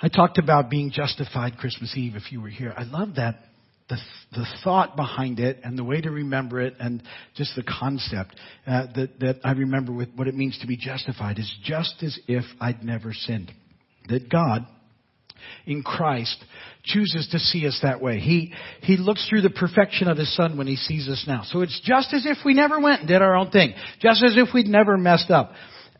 I 0.02 0.08
talked 0.08 0.38
about 0.38 0.70
being 0.70 0.90
justified 0.90 1.56
Christmas 1.58 1.96
Eve 1.96 2.16
if 2.16 2.32
you 2.32 2.40
were 2.40 2.48
here. 2.48 2.74
I 2.76 2.82
love 2.82 3.16
that. 3.16 3.36
The, 3.88 3.98
the 4.32 4.46
thought 4.64 4.96
behind 4.96 5.38
it 5.38 5.60
and 5.62 5.78
the 5.78 5.84
way 5.84 6.00
to 6.00 6.10
remember 6.10 6.58
it 6.62 6.74
and 6.80 7.02
just 7.36 7.54
the 7.54 7.62
concept 7.62 8.34
uh, 8.66 8.86
that, 8.94 9.20
that 9.20 9.40
I 9.44 9.52
remember 9.52 9.92
with 9.92 10.08
what 10.16 10.26
it 10.26 10.34
means 10.34 10.58
to 10.60 10.66
be 10.66 10.78
justified 10.78 11.38
is 11.38 11.54
just 11.62 12.02
as 12.02 12.18
if 12.26 12.44
I'd 12.60 12.82
never 12.82 13.12
sinned. 13.12 13.52
That 14.08 14.30
God 14.30 14.66
in 15.66 15.82
Christ 15.82 16.42
chooses 16.84 17.28
to 17.32 17.38
see 17.38 17.66
us 17.66 17.78
that 17.82 18.00
way. 18.00 18.20
He, 18.20 18.52
he 18.82 18.96
looks 18.96 19.26
through 19.28 19.40
the 19.40 19.50
perfection 19.50 20.08
of 20.08 20.18
His 20.18 20.34
Son 20.36 20.56
when 20.56 20.66
He 20.66 20.76
sees 20.76 21.08
us 21.08 21.24
now. 21.26 21.42
So 21.44 21.62
it's 21.62 21.80
just 21.82 22.12
as 22.12 22.26
if 22.26 22.38
we 22.44 22.54
never 22.54 22.78
went 22.78 23.00
and 23.00 23.08
did 23.08 23.22
our 23.22 23.34
own 23.34 23.50
thing. 23.50 23.74
Just 24.00 24.22
as 24.22 24.36
if 24.36 24.48
we'd 24.54 24.66
never 24.66 24.96
messed 24.96 25.30
up. 25.30 25.52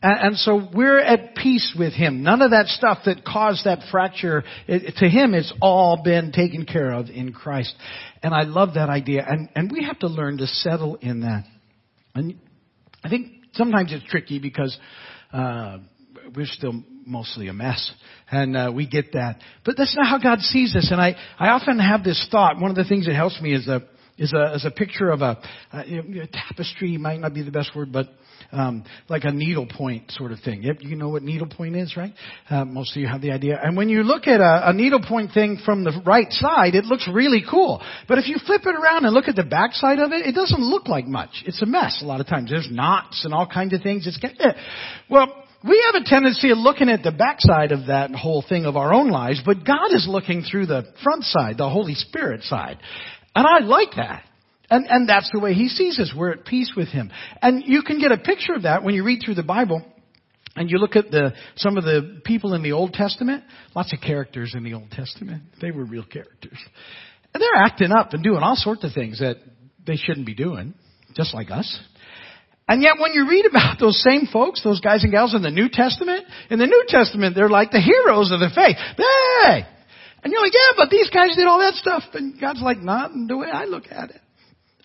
And, 0.02 0.20
and 0.20 0.36
so 0.36 0.68
we're 0.74 1.00
at 1.00 1.34
peace 1.34 1.74
with 1.78 1.94
Him. 1.94 2.22
None 2.22 2.42
of 2.42 2.50
that 2.50 2.66
stuff 2.66 2.98
that 3.06 3.24
caused 3.24 3.64
that 3.64 3.80
fracture, 3.90 4.44
it, 4.68 4.94
to 4.98 5.08
Him 5.08 5.34
it's 5.34 5.52
all 5.62 6.02
been 6.04 6.32
taken 6.32 6.66
care 6.66 6.92
of 6.92 7.08
in 7.08 7.32
Christ. 7.32 7.74
And 8.22 8.34
I 8.34 8.42
love 8.42 8.74
that 8.74 8.90
idea. 8.90 9.24
And, 9.26 9.48
and 9.54 9.72
we 9.72 9.84
have 9.84 9.98
to 10.00 10.06
learn 10.06 10.38
to 10.38 10.46
settle 10.46 10.96
in 10.96 11.22
that. 11.22 11.44
And 12.14 12.38
I 13.02 13.08
think 13.08 13.32
sometimes 13.54 13.92
it's 13.92 14.04
tricky 14.04 14.38
because, 14.38 14.76
uh, 15.32 15.78
we're 16.34 16.46
still 16.46 16.82
mostly 17.06 17.48
a 17.48 17.52
mess. 17.52 17.92
And 18.30 18.56
uh, 18.56 18.72
we 18.74 18.86
get 18.86 19.12
that. 19.12 19.40
But 19.64 19.76
that's 19.76 19.96
not 19.96 20.06
how 20.06 20.18
God 20.18 20.40
sees 20.40 20.74
us. 20.74 20.88
And 20.90 21.00
I, 21.00 21.16
I 21.38 21.48
often 21.48 21.78
have 21.78 22.04
this 22.04 22.26
thought. 22.30 22.60
One 22.60 22.70
of 22.70 22.76
the 22.76 22.84
things 22.84 23.06
that 23.06 23.14
helps 23.14 23.40
me 23.40 23.54
is 23.54 23.68
a, 23.68 23.82
is 24.16 24.32
a, 24.32 24.54
is 24.54 24.64
a 24.64 24.70
picture 24.70 25.10
of 25.10 25.20
a, 25.20 25.38
a, 25.72 25.78
a 26.22 26.28
tapestry 26.32 26.96
might 26.96 27.20
not 27.20 27.34
be 27.34 27.42
the 27.42 27.50
best 27.50 27.74
word, 27.74 27.92
but 27.92 28.08
um, 28.52 28.84
like 29.08 29.24
a 29.24 29.32
needlepoint 29.32 30.10
sort 30.12 30.32
of 30.32 30.40
thing. 30.40 30.62
Yep, 30.62 30.78
you 30.80 30.96
know 30.96 31.08
what 31.08 31.22
needlepoint 31.22 31.76
is, 31.76 31.96
right? 31.96 32.12
Uh, 32.48 32.64
most 32.64 32.96
of 32.96 33.02
you 33.02 33.08
have 33.08 33.20
the 33.20 33.32
idea. 33.32 33.58
And 33.60 33.76
when 33.76 33.88
you 33.88 34.02
look 34.02 34.26
at 34.26 34.40
a, 34.40 34.70
a 34.70 34.72
needlepoint 34.72 35.32
thing 35.32 35.58
from 35.64 35.84
the 35.84 36.00
right 36.06 36.30
side, 36.30 36.74
it 36.74 36.84
looks 36.84 37.08
really 37.12 37.42
cool. 37.48 37.82
But 38.08 38.18
if 38.18 38.28
you 38.28 38.36
flip 38.44 38.62
it 38.64 38.74
around 38.74 39.04
and 39.04 39.14
look 39.14 39.28
at 39.28 39.36
the 39.36 39.44
back 39.44 39.72
side 39.72 39.98
of 39.98 40.12
it, 40.12 40.26
it 40.26 40.34
doesn't 40.34 40.60
look 40.62 40.88
like 40.88 41.06
much. 41.06 41.42
It's 41.46 41.60
a 41.62 41.66
mess 41.66 42.00
a 42.02 42.06
lot 42.06 42.20
of 42.20 42.26
times. 42.26 42.50
There's 42.50 42.68
knots 42.70 43.24
and 43.24 43.34
all 43.34 43.46
kinds 43.46 43.74
of 43.74 43.82
things. 43.82 44.06
It's 44.06 44.18
eh. 44.22 44.52
well, 45.10 45.43
we 45.66 45.82
have 45.86 46.02
a 46.02 46.04
tendency 46.04 46.50
of 46.50 46.58
looking 46.58 46.90
at 46.90 47.02
the 47.02 47.10
backside 47.10 47.72
of 47.72 47.86
that 47.86 48.10
whole 48.10 48.44
thing 48.46 48.66
of 48.66 48.76
our 48.76 48.92
own 48.92 49.08
lives, 49.08 49.40
but 49.44 49.64
God 49.64 49.92
is 49.92 50.06
looking 50.08 50.42
through 50.42 50.66
the 50.66 50.84
front 51.02 51.24
side, 51.24 51.56
the 51.56 51.70
Holy 51.70 51.94
Spirit 51.94 52.42
side. 52.42 52.78
And 53.34 53.46
I 53.46 53.64
like 53.64 53.96
that. 53.96 54.24
And, 54.68 54.86
and 54.88 55.08
that's 55.08 55.30
the 55.32 55.40
way 55.40 55.54
He 55.54 55.68
sees 55.68 55.98
us. 55.98 56.12
We're 56.14 56.32
at 56.32 56.44
peace 56.44 56.72
with 56.76 56.88
Him. 56.88 57.10
And 57.40 57.62
you 57.66 57.82
can 57.82 57.98
get 57.98 58.12
a 58.12 58.18
picture 58.18 58.52
of 58.54 58.62
that 58.64 58.84
when 58.84 58.94
you 58.94 59.04
read 59.04 59.22
through 59.24 59.36
the 59.36 59.42
Bible 59.42 59.82
and 60.54 60.70
you 60.70 60.78
look 60.78 60.96
at 60.96 61.10
the, 61.10 61.32
some 61.56 61.78
of 61.78 61.84
the 61.84 62.20
people 62.24 62.54
in 62.54 62.62
the 62.62 62.72
Old 62.72 62.92
Testament. 62.92 63.44
Lots 63.74 63.92
of 63.92 64.00
characters 64.00 64.54
in 64.54 64.64
the 64.64 64.74
Old 64.74 64.90
Testament. 64.90 65.44
They 65.60 65.70
were 65.70 65.84
real 65.84 66.04
characters. 66.04 66.58
And 67.32 67.42
they're 67.42 67.64
acting 67.64 67.90
up 67.90 68.12
and 68.12 68.22
doing 68.22 68.42
all 68.42 68.56
sorts 68.56 68.84
of 68.84 68.92
things 68.92 69.18
that 69.20 69.36
they 69.86 69.96
shouldn't 69.96 70.26
be 70.26 70.34
doing, 70.34 70.74
just 71.14 71.34
like 71.34 71.50
us. 71.50 71.80
And 72.66 72.82
yet 72.82 72.94
when 72.98 73.12
you 73.12 73.28
read 73.28 73.46
about 73.46 73.78
those 73.78 74.02
same 74.02 74.26
folks, 74.32 74.62
those 74.62 74.80
guys 74.80 75.02
and 75.02 75.12
gals 75.12 75.34
in 75.34 75.42
the 75.42 75.50
New 75.50 75.68
Testament, 75.70 76.24
in 76.50 76.58
the 76.58 76.66
New 76.66 76.84
Testament, 76.88 77.34
they're 77.34 77.48
like 77.50 77.70
the 77.70 77.80
heroes 77.80 78.30
of 78.32 78.40
the 78.40 78.50
faith. 78.54 78.76
Hey! 78.96 79.66
And 80.22 80.32
you're 80.32 80.40
like, 80.40 80.54
yeah, 80.54 80.72
but 80.76 80.88
these 80.88 81.10
guys 81.10 81.36
did 81.36 81.46
all 81.46 81.58
that 81.58 81.74
stuff. 81.74 82.02
And 82.14 82.40
God's 82.40 82.62
like, 82.62 82.78
not 82.78 83.10
the 83.28 83.36
way 83.36 83.48
I 83.52 83.64
look 83.64 83.84
at 83.90 84.10
it. 84.10 84.20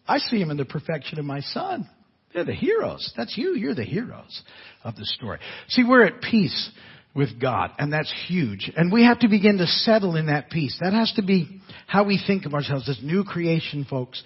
I 0.06 0.18
see 0.18 0.40
them 0.40 0.52
in 0.52 0.58
the 0.58 0.66
perfection 0.66 1.20
of 1.20 1.26
my 1.26 1.40
son. 1.40 1.90
They're 2.34 2.44
the 2.44 2.54
heroes. 2.54 3.14
That's 3.16 3.38
you. 3.38 3.56
You're 3.56 3.76
the 3.76 3.86
heroes 3.86 4.42
of 4.84 4.96
the 4.96 5.06
story. 5.06 5.40
See, 5.70 5.84
we're 5.84 6.06
at 6.06 6.22
peace 6.22 6.72
with 7.16 7.40
God, 7.40 7.72
and 7.80 7.92
that's 7.92 8.14
huge. 8.28 8.72
And 8.76 8.92
we 8.92 9.06
have 9.06 9.20
to 9.20 9.30
begin 9.30 9.58
to 9.60 9.68
settle 9.68 10.16
in 10.16 10.28
that 10.28 10.50
peace. 10.50 10.78
That 10.82 10.94
has 10.94 11.14
to 11.16 11.24
be 11.24 11.62
how 11.88 12.04
we 12.04 12.22
think 12.26 12.46
of 12.46 12.54
ourselves 12.54 12.90
as 12.90 13.00
new 13.02 13.24
creation 13.24 13.86
folks 13.90 14.22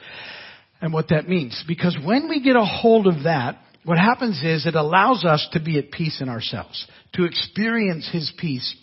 and 0.84 0.92
what 0.92 1.08
that 1.08 1.30
means. 1.30 1.64
Because 1.66 1.98
when 2.04 2.28
we 2.28 2.44
get 2.44 2.58
a 2.58 2.66
hold 2.66 3.08
of 3.08 3.24
that, 3.24 3.58
what 3.86 3.98
happens 3.98 4.42
is 4.44 4.66
it 4.66 4.76
allows 4.76 5.24
us 5.24 5.48
to 5.54 5.62
be 5.62 5.80
at 5.80 5.92
peace 5.92 6.20
in 6.22 6.28
ourselves, 6.28 6.86
to 7.14 7.24
experience 7.24 8.08
His 8.12 8.34
peace 8.38 8.76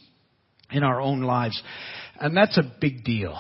in 0.73 0.83
our 0.83 0.99
own 0.99 1.21
lives. 1.21 1.63
And 2.19 2.35
that's 2.35 2.57
a 2.57 2.63
big 2.81 3.05
deal. 3.05 3.39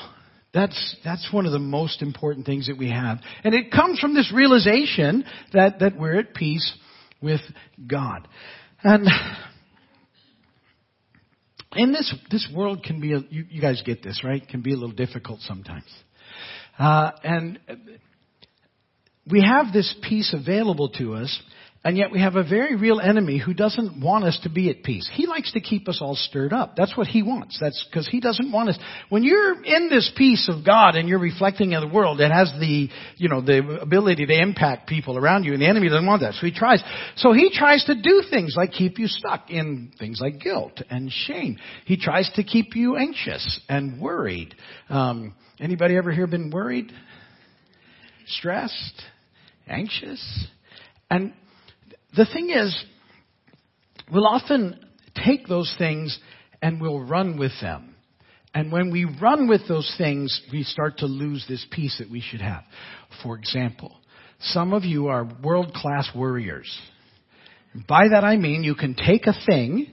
That's, 0.52 0.96
that's 1.02 1.26
one 1.32 1.46
of 1.46 1.52
the 1.52 1.58
most 1.58 2.02
important 2.02 2.44
things 2.44 2.66
that 2.66 2.76
we 2.76 2.90
have. 2.90 3.20
And 3.44 3.54
it 3.54 3.72
comes 3.72 3.98
from 3.98 4.14
this 4.14 4.30
realization 4.34 5.24
that, 5.54 5.78
that 5.80 5.98
we're 5.98 6.18
at 6.18 6.34
peace 6.34 6.70
with 7.22 7.40
God. 7.86 8.28
And 8.82 9.08
in 11.76 11.92
this, 11.92 12.14
this 12.30 12.46
world 12.54 12.84
can 12.84 13.00
be, 13.00 13.14
a, 13.14 13.20
you, 13.30 13.46
you 13.48 13.62
guys 13.62 13.82
get 13.86 14.02
this, 14.02 14.20
right? 14.22 14.46
Can 14.46 14.60
be 14.60 14.72
a 14.72 14.76
little 14.76 14.94
difficult 14.94 15.40
sometimes. 15.40 15.88
Uh, 16.78 17.12
and 17.24 17.58
we 19.28 19.42
have 19.42 19.72
this 19.72 19.94
peace 20.08 20.34
available 20.34 20.88
to 20.90 21.14
us, 21.14 21.40
and 21.82 21.96
yet 21.96 22.12
we 22.12 22.20
have 22.20 22.36
a 22.36 22.42
very 22.42 22.76
real 22.76 23.00
enemy 23.00 23.38
who 23.38 23.54
doesn't 23.54 24.02
want 24.02 24.24
us 24.24 24.38
to 24.42 24.50
be 24.50 24.68
at 24.68 24.82
peace. 24.82 25.10
He 25.14 25.26
likes 25.26 25.52
to 25.52 25.60
keep 25.60 25.88
us 25.88 26.00
all 26.02 26.14
stirred 26.14 26.52
up. 26.52 26.76
That's 26.76 26.94
what 26.94 27.06
he 27.06 27.22
wants. 27.22 27.58
That's 27.58 27.86
because 27.90 28.06
he 28.06 28.20
doesn't 28.20 28.52
want 28.52 28.68
us. 28.68 28.78
When 29.08 29.22
you're 29.22 29.64
in 29.64 29.88
this 29.88 30.12
peace 30.14 30.50
of 30.52 30.64
God 30.64 30.94
and 30.94 31.08
you're 31.08 31.18
reflecting 31.18 31.72
in 31.72 31.80
the 31.80 31.88
world, 31.88 32.20
it 32.20 32.30
has 32.30 32.52
the, 32.60 32.90
you 33.16 33.28
know, 33.30 33.40
the 33.40 33.78
ability 33.80 34.26
to 34.26 34.38
impact 34.38 34.90
people 34.90 35.16
around 35.16 35.44
you, 35.44 35.54
and 35.54 35.62
the 35.62 35.68
enemy 35.68 35.88
doesn't 35.88 36.06
want 36.06 36.20
that. 36.20 36.34
So 36.34 36.44
he 36.44 36.52
tries. 36.52 36.82
So 37.16 37.32
he 37.32 37.50
tries 37.50 37.84
to 37.86 37.94
do 37.94 38.24
things 38.28 38.54
like 38.56 38.72
keep 38.72 38.98
you 38.98 39.06
stuck 39.06 39.48
in 39.48 39.92
things 39.98 40.20
like 40.20 40.38
guilt 40.38 40.82
and 40.90 41.10
shame. 41.10 41.56
He 41.86 41.96
tries 41.96 42.30
to 42.34 42.44
keep 42.44 42.76
you 42.76 42.96
anxious 42.96 43.58
and 43.70 44.00
worried. 44.00 44.54
Um, 44.90 45.34
anybody 45.58 45.96
ever 45.96 46.12
here 46.12 46.26
been 46.26 46.50
worried? 46.50 46.92
Stressed? 48.38 49.02
anxious. 49.70 50.46
And 51.10 51.32
the 52.16 52.26
thing 52.26 52.50
is, 52.50 52.84
we'll 54.12 54.26
often 54.26 54.78
take 55.24 55.46
those 55.46 55.74
things 55.78 56.18
and 56.60 56.80
we'll 56.80 57.00
run 57.00 57.38
with 57.38 57.52
them. 57.60 57.94
And 58.52 58.72
when 58.72 58.90
we 58.90 59.04
run 59.04 59.48
with 59.48 59.62
those 59.68 59.92
things, 59.96 60.40
we 60.52 60.64
start 60.64 60.98
to 60.98 61.06
lose 61.06 61.46
this 61.48 61.64
peace 61.70 61.98
that 61.98 62.10
we 62.10 62.20
should 62.20 62.40
have. 62.40 62.64
For 63.22 63.38
example, 63.38 63.96
some 64.40 64.72
of 64.72 64.84
you 64.84 65.06
are 65.06 65.28
world 65.42 65.72
class 65.72 66.08
worriers. 66.14 66.68
By 67.88 68.08
that 68.08 68.24
I 68.24 68.36
mean 68.36 68.64
you 68.64 68.74
can 68.74 68.94
take 68.94 69.26
a 69.26 69.34
thing 69.46 69.92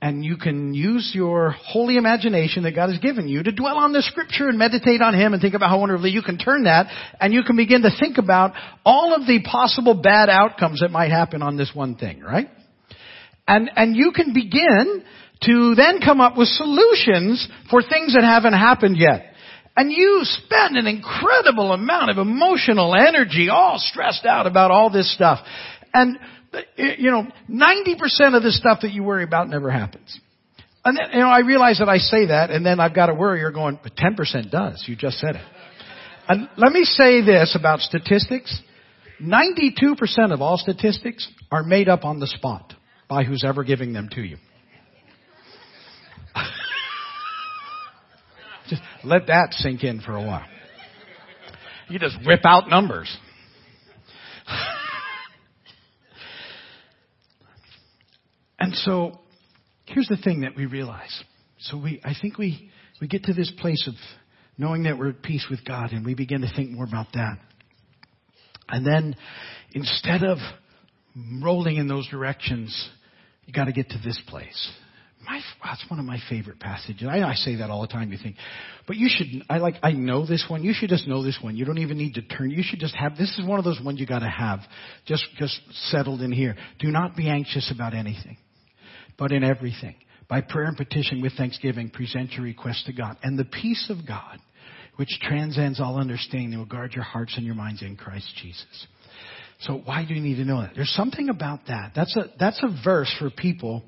and 0.00 0.24
you 0.24 0.36
can 0.36 0.74
use 0.74 1.10
your 1.12 1.50
holy 1.50 1.96
imagination 1.96 2.62
that 2.62 2.74
God 2.74 2.90
has 2.90 2.98
given 3.00 3.26
you 3.26 3.42
to 3.42 3.50
dwell 3.50 3.78
on 3.78 3.92
the 3.92 4.02
scripture 4.02 4.48
and 4.48 4.56
meditate 4.56 5.02
on 5.02 5.12
Him 5.12 5.32
and 5.32 5.42
think 5.42 5.54
about 5.54 5.70
how 5.70 5.80
wonderfully 5.80 6.10
you 6.10 6.22
can 6.22 6.38
turn 6.38 6.64
that 6.64 6.86
and 7.20 7.32
you 7.32 7.42
can 7.42 7.56
begin 7.56 7.82
to 7.82 7.90
think 7.98 8.16
about 8.18 8.52
all 8.84 9.14
of 9.14 9.26
the 9.26 9.42
possible 9.42 9.94
bad 9.94 10.28
outcomes 10.28 10.80
that 10.80 10.90
might 10.90 11.10
happen 11.10 11.42
on 11.42 11.56
this 11.56 11.72
one 11.74 11.96
thing, 11.96 12.20
right? 12.20 12.48
And, 13.48 13.70
and 13.74 13.96
you 13.96 14.12
can 14.14 14.32
begin 14.32 15.02
to 15.42 15.74
then 15.74 16.00
come 16.04 16.20
up 16.20 16.36
with 16.36 16.48
solutions 16.48 17.48
for 17.70 17.82
things 17.82 18.14
that 18.14 18.22
haven't 18.22 18.52
happened 18.52 18.96
yet. 18.98 19.32
And 19.76 19.92
you 19.92 20.20
spend 20.22 20.76
an 20.76 20.86
incredible 20.86 21.72
amount 21.72 22.10
of 22.10 22.18
emotional 22.18 22.94
energy 22.94 23.48
all 23.48 23.78
stressed 23.78 24.26
out 24.26 24.46
about 24.46 24.70
all 24.70 24.90
this 24.90 25.12
stuff. 25.14 25.38
And 25.94 26.18
you 26.76 27.10
know, 27.10 27.26
90% 27.50 28.36
of 28.36 28.42
the 28.42 28.52
stuff 28.52 28.80
that 28.82 28.92
you 28.92 29.02
worry 29.02 29.24
about 29.24 29.48
never 29.48 29.70
happens. 29.70 30.18
And 30.84 30.96
then, 30.96 31.10
you 31.12 31.18
know, 31.20 31.28
I 31.28 31.40
realize 31.40 31.78
that 31.78 31.88
I 31.88 31.98
say 31.98 32.26
that 32.26 32.50
and 32.50 32.64
then 32.64 32.80
I've 32.80 32.94
got 32.94 33.10
a 33.10 33.14
worrier 33.14 33.50
going, 33.50 33.78
but 33.82 33.94
10% 33.96 34.50
does. 34.50 34.84
You 34.86 34.96
just 34.96 35.18
said 35.18 35.36
it. 35.36 35.44
And 36.28 36.48
let 36.56 36.72
me 36.72 36.84
say 36.84 37.22
this 37.22 37.56
about 37.58 37.80
statistics. 37.80 38.60
92% 39.22 40.32
of 40.32 40.40
all 40.40 40.56
statistics 40.58 41.28
are 41.50 41.62
made 41.62 41.88
up 41.88 42.04
on 42.04 42.20
the 42.20 42.26
spot 42.26 42.74
by 43.08 43.24
who's 43.24 43.44
ever 43.44 43.64
giving 43.64 43.92
them 43.92 44.08
to 44.12 44.20
you. 44.22 44.36
just 48.68 48.82
let 49.04 49.26
that 49.26 49.54
sink 49.54 49.82
in 49.82 50.00
for 50.00 50.16
a 50.16 50.22
while. 50.22 50.46
You 51.88 51.98
just 51.98 52.16
whip 52.24 52.40
out 52.44 52.68
numbers. 52.68 53.14
And 58.68 58.76
so 58.76 59.18
here's 59.86 60.08
the 60.08 60.18
thing 60.18 60.42
that 60.42 60.54
we 60.54 60.66
realize. 60.66 61.24
So 61.60 61.78
we, 61.78 62.02
I 62.04 62.12
think 62.20 62.36
we, 62.36 62.70
we 63.00 63.08
get 63.08 63.24
to 63.24 63.32
this 63.32 63.50
place 63.60 63.88
of 63.88 63.94
knowing 64.58 64.82
that 64.82 64.98
we're 64.98 65.08
at 65.08 65.22
peace 65.22 65.46
with 65.50 65.64
God 65.64 65.92
and 65.92 66.04
we 66.04 66.14
begin 66.14 66.42
to 66.42 66.52
think 66.54 66.70
more 66.72 66.84
about 66.84 67.06
that. 67.14 67.38
And 68.68 68.86
then 68.86 69.16
instead 69.72 70.22
of 70.22 70.36
rolling 71.42 71.76
in 71.76 71.88
those 71.88 72.06
directions, 72.08 72.90
you 73.46 73.54
got 73.54 73.64
to 73.64 73.72
get 73.72 73.88
to 73.88 73.98
this 74.04 74.20
place. 74.28 74.70
My, 75.24 75.40
that's 75.64 75.84
one 75.88 75.98
of 75.98 76.04
my 76.04 76.18
favorite 76.28 76.60
passages. 76.60 77.08
I, 77.10 77.22
I 77.22 77.36
say 77.36 77.56
that 77.56 77.70
all 77.70 77.80
the 77.80 77.88
time. 77.88 78.12
You 78.12 78.18
think, 78.22 78.36
but 78.86 78.96
you 78.96 79.08
should. 79.10 79.44
I 79.48 79.58
like. 79.58 79.76
I 79.82 79.92
know 79.92 80.26
this 80.26 80.44
one. 80.48 80.62
You 80.62 80.72
should 80.74 80.90
just 80.90 81.08
know 81.08 81.24
this 81.24 81.38
one. 81.40 81.56
You 81.56 81.64
don't 81.64 81.78
even 81.78 81.98
need 81.98 82.14
to 82.14 82.22
turn. 82.22 82.50
You 82.50 82.62
should 82.62 82.78
just 82.78 82.94
have. 82.94 83.16
This 83.16 83.36
is 83.38 83.46
one 83.46 83.58
of 83.58 83.64
those 83.64 83.80
ones 83.84 83.98
you 83.98 84.06
got 84.06 84.20
to 84.20 84.30
have. 84.30 84.60
Just, 85.06 85.26
just 85.36 85.60
settled 85.90 86.22
in 86.22 86.30
here. 86.30 86.54
Do 86.78 86.88
not 86.88 87.16
be 87.16 87.28
anxious 87.28 87.70
about 87.74 87.94
anything 87.94 88.36
but 89.18 89.32
in 89.32 89.44
everything. 89.44 89.96
By 90.28 90.42
prayer 90.42 90.66
and 90.66 90.76
petition 90.76 91.22
with 91.22 91.32
thanksgiving, 91.34 91.90
present 91.90 92.32
your 92.32 92.44
request 92.44 92.86
to 92.86 92.92
God. 92.92 93.16
And 93.22 93.38
the 93.38 93.44
peace 93.44 93.90
of 93.90 94.06
God, 94.06 94.38
which 94.96 95.08
transcends 95.22 95.80
all 95.80 95.98
understanding, 95.98 96.58
will 96.58 96.66
guard 96.66 96.92
your 96.92 97.04
hearts 97.04 97.34
and 97.36 97.46
your 97.46 97.54
minds 97.54 97.82
in 97.82 97.96
Christ 97.96 98.30
Jesus. 98.42 98.86
So 99.60 99.80
why 99.84 100.04
do 100.06 100.14
you 100.14 100.20
need 100.20 100.36
to 100.36 100.44
know 100.44 100.60
that? 100.60 100.72
There's 100.74 100.94
something 100.94 101.30
about 101.30 101.60
that. 101.68 101.92
That's 101.96 102.14
a, 102.16 102.26
that's 102.38 102.62
a 102.62 102.82
verse 102.84 103.12
for 103.18 103.30
people 103.30 103.82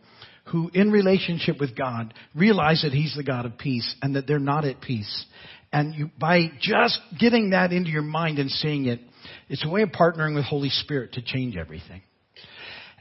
who, 0.47 0.71
in 0.75 0.91
relationship 0.91 1.61
with 1.61 1.77
God, 1.77 2.13
realize 2.35 2.83
that 2.83 2.93
He's 2.93 3.15
the 3.17 3.23
God 3.23 3.47
of 3.47 3.57
peace 3.57 3.95
and 4.03 4.17
that 4.17 4.27
they're 4.27 4.39
not 4.39 4.65
at 4.65 4.81
peace. 4.81 5.27
And 5.73 5.95
you, 5.95 6.11
by 6.19 6.51
just 6.61 6.99
getting 7.21 7.51
that 7.51 7.73
into 7.73 7.91
your 7.91 8.03
mind 8.03 8.39
and 8.39 8.51
seeing 8.51 8.87
it, 8.87 9.01
it's 9.49 9.65
a 9.65 9.69
way 9.69 9.83
of 9.83 9.91
partnering 9.91 10.35
with 10.35 10.45
Holy 10.45 10.71
Spirit 10.71 11.13
to 11.13 11.23
change 11.23 11.57
everything. 11.57 12.03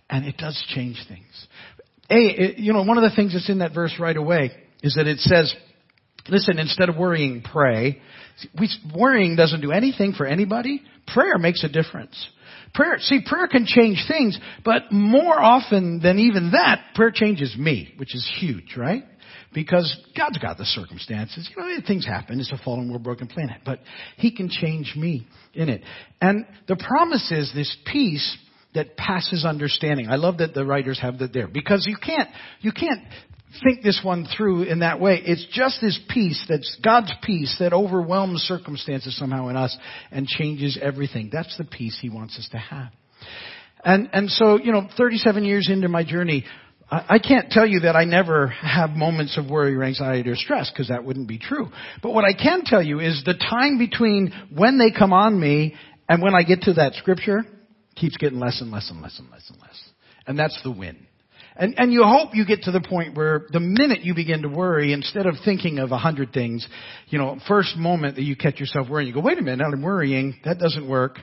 And 0.10 0.26
it 0.26 0.38
does 0.38 0.62
change 0.76 1.04
things. 1.08 1.48
A, 2.10 2.55
you 2.57 2.74
know, 2.74 2.84
one 2.84 2.97
of 2.97 3.03
the 3.03 3.16
things 3.16 3.34
that's 3.34 3.49
in 3.49 3.60
that 3.60 3.74
verse 3.74 3.93
right 3.99 4.18
away 4.18 4.51
is 4.82 4.95
that 4.95 5.07
it 5.07 5.20
says, 5.20 5.53
listen, 6.28 6.60
instead 6.60 6.89
of 6.89 6.97
worrying, 6.97 7.43
pray. 7.43 8.01
We, 8.60 8.70
worrying 8.95 9.36
doesn't 9.36 9.62
do 9.62 9.72
anything 9.72 10.14
for 10.14 10.26
anybody. 10.26 10.82
Prayer 11.14 11.38
makes 11.38 11.64
a 11.64 11.70
difference. 11.70 12.16
Prayer, 12.74 12.97
see, 12.99 13.22
prayer 13.26 13.47
can 13.47 13.66
change 13.66 14.03
things, 14.07 14.39
but 14.64 14.91
more 14.91 15.39
often 15.39 15.99
than 16.01 16.20
even 16.20 16.51
that, 16.51 16.93
prayer 16.95 17.12
changes 17.12 17.55
me, 17.57 17.93
which 17.97 18.16
is 18.16 18.30
huge, 18.39 18.76
right? 18.78 19.03
Because 19.53 19.95
God's 20.16 20.38
got 20.38 20.57
the 20.57 20.66
circumstances. 20.66 21.49
You 21.55 21.64
know, 21.64 21.78
things 21.86 22.05
happen. 22.05 22.39
It's 22.39 22.51
a 22.51 22.60
fallen 22.64 22.89
world, 22.89 23.03
broken 23.03 23.28
planet. 23.28 23.62
But 23.66 23.80
He 24.18 24.32
can 24.36 24.49
change 24.49 24.93
me 24.95 25.28
in 25.55 25.70
it. 25.70 25.82
And 26.22 26.45
the 26.68 26.76
promise 26.76 27.32
is 27.32 27.51
this 27.55 27.76
peace 27.91 28.38
that 28.76 28.96
passes 28.96 29.46
understanding. 29.46 30.08
I 30.10 30.16
love 30.16 30.38
that 30.38 30.54
the 30.54 30.66
writers 30.66 31.00
have 31.02 31.20
that 31.20 31.34
there 31.34 31.48
because 31.48 31.86
you 31.88 31.98
can't, 31.98 32.30
you 32.62 32.72
can't 32.72 33.02
think 33.64 33.82
this 33.82 34.00
one 34.04 34.28
through 34.38 34.64
in 34.64 34.80
that 34.80 35.00
way. 35.00 35.22
It's 35.26 35.46
just 35.52 35.82
this 35.82 36.00
peace 36.10 36.44
that's 36.48 36.78
God's 36.84 37.12
peace 37.24 37.56
that 37.60 37.74
overwhelms 37.74 38.42
circumstances 38.42 39.18
somehow 39.18 39.48
in 39.48 39.58
us 39.58 39.76
and 40.12 40.28
changes 40.28 40.78
everything. 40.82 41.30
That's 41.32 41.58
the 41.58 41.64
peace 41.64 41.98
He 42.00 42.10
wants 42.10 42.38
us 42.38 42.48
to 42.52 42.58
have. 42.58 42.90
And, 43.84 44.10
and 44.14 44.30
so, 44.30 44.60
you 44.60 44.72
know, 44.72 44.88
37 44.98 45.46
years 45.46 45.70
into 45.72 45.88
my 45.88 46.04
journey, 46.04 46.46
I, 46.92 47.06
I 47.10 47.20
can't 47.20 47.50
tell 47.50 47.66
you 47.66 47.82
that 47.82 47.96
I 47.96 48.04
never 48.04 48.48
have 48.48 48.92
moments 48.92 49.38
of 49.38 49.50
worry 49.50 49.76
or 49.76 49.84
anxiety 49.84 50.30
or 50.30 50.36
stress 50.36 50.70
because 50.70 50.90
that 50.90 51.04
wouldn't 51.04 51.28
be 51.28 51.40
true. 51.40 51.70
But 52.04 52.14
what 52.14 52.26
I 52.26 52.34
can 52.34 52.64
tell 52.66 52.84
you 52.84 53.00
is 53.00 53.24
the 53.26 53.34
time 53.34 53.78
between 53.78 54.34
when 54.56 54.78
they 54.78 54.92
come 54.92 55.14
on 55.14 55.40
me 55.40 55.76
and 56.08 56.22
when 56.22 56.36
I 56.36 56.44
get 56.44 56.64
to 56.64 56.74
that 56.74 56.94
scripture, 56.96 57.46
keeps 57.96 58.18
getting 58.18 58.40
less 58.40 58.62
and 58.62 58.72
less 58.72 58.90
and 58.90 59.02
less 59.02 59.20
and 59.20 59.30
less 59.30 59.50
and 59.50 59.60
less. 59.62 59.90
And 60.28 60.38
that's 60.38 60.60
the 60.64 60.72
win. 60.72 61.08
And, 61.56 61.76
and 61.78 61.92
you 61.92 62.04
hope 62.04 62.36
you 62.36 62.46
get 62.46 62.64
to 62.64 62.72
the 62.72 62.82
point 62.82 63.18
where 63.18 63.46
the 63.52 63.60
minute 63.60 64.02
you 64.02 64.16
begin 64.16 64.44
to 64.44 64.48
worry, 64.50 64.94
instead 64.94 65.26
of 65.26 65.36
thinking 65.44 65.80
of 65.80 65.92
a 65.92 65.98
hundred 65.98 66.32
things, 66.32 66.66
you 67.08 67.18
know, 67.18 67.38
first 67.48 67.76
moment 67.76 68.16
that 68.16 68.24
you 68.24 68.36
catch 68.36 68.60
yourself 68.60 68.88
worrying, 68.90 69.08
you 69.08 69.14
go, 69.14 69.20
wait 69.20 69.38
a 69.38 69.42
minute, 69.42 69.66
I'm 69.66 69.82
worrying. 69.82 70.40
That 70.46 70.58
doesn't 70.58 70.88
work. 70.88 71.20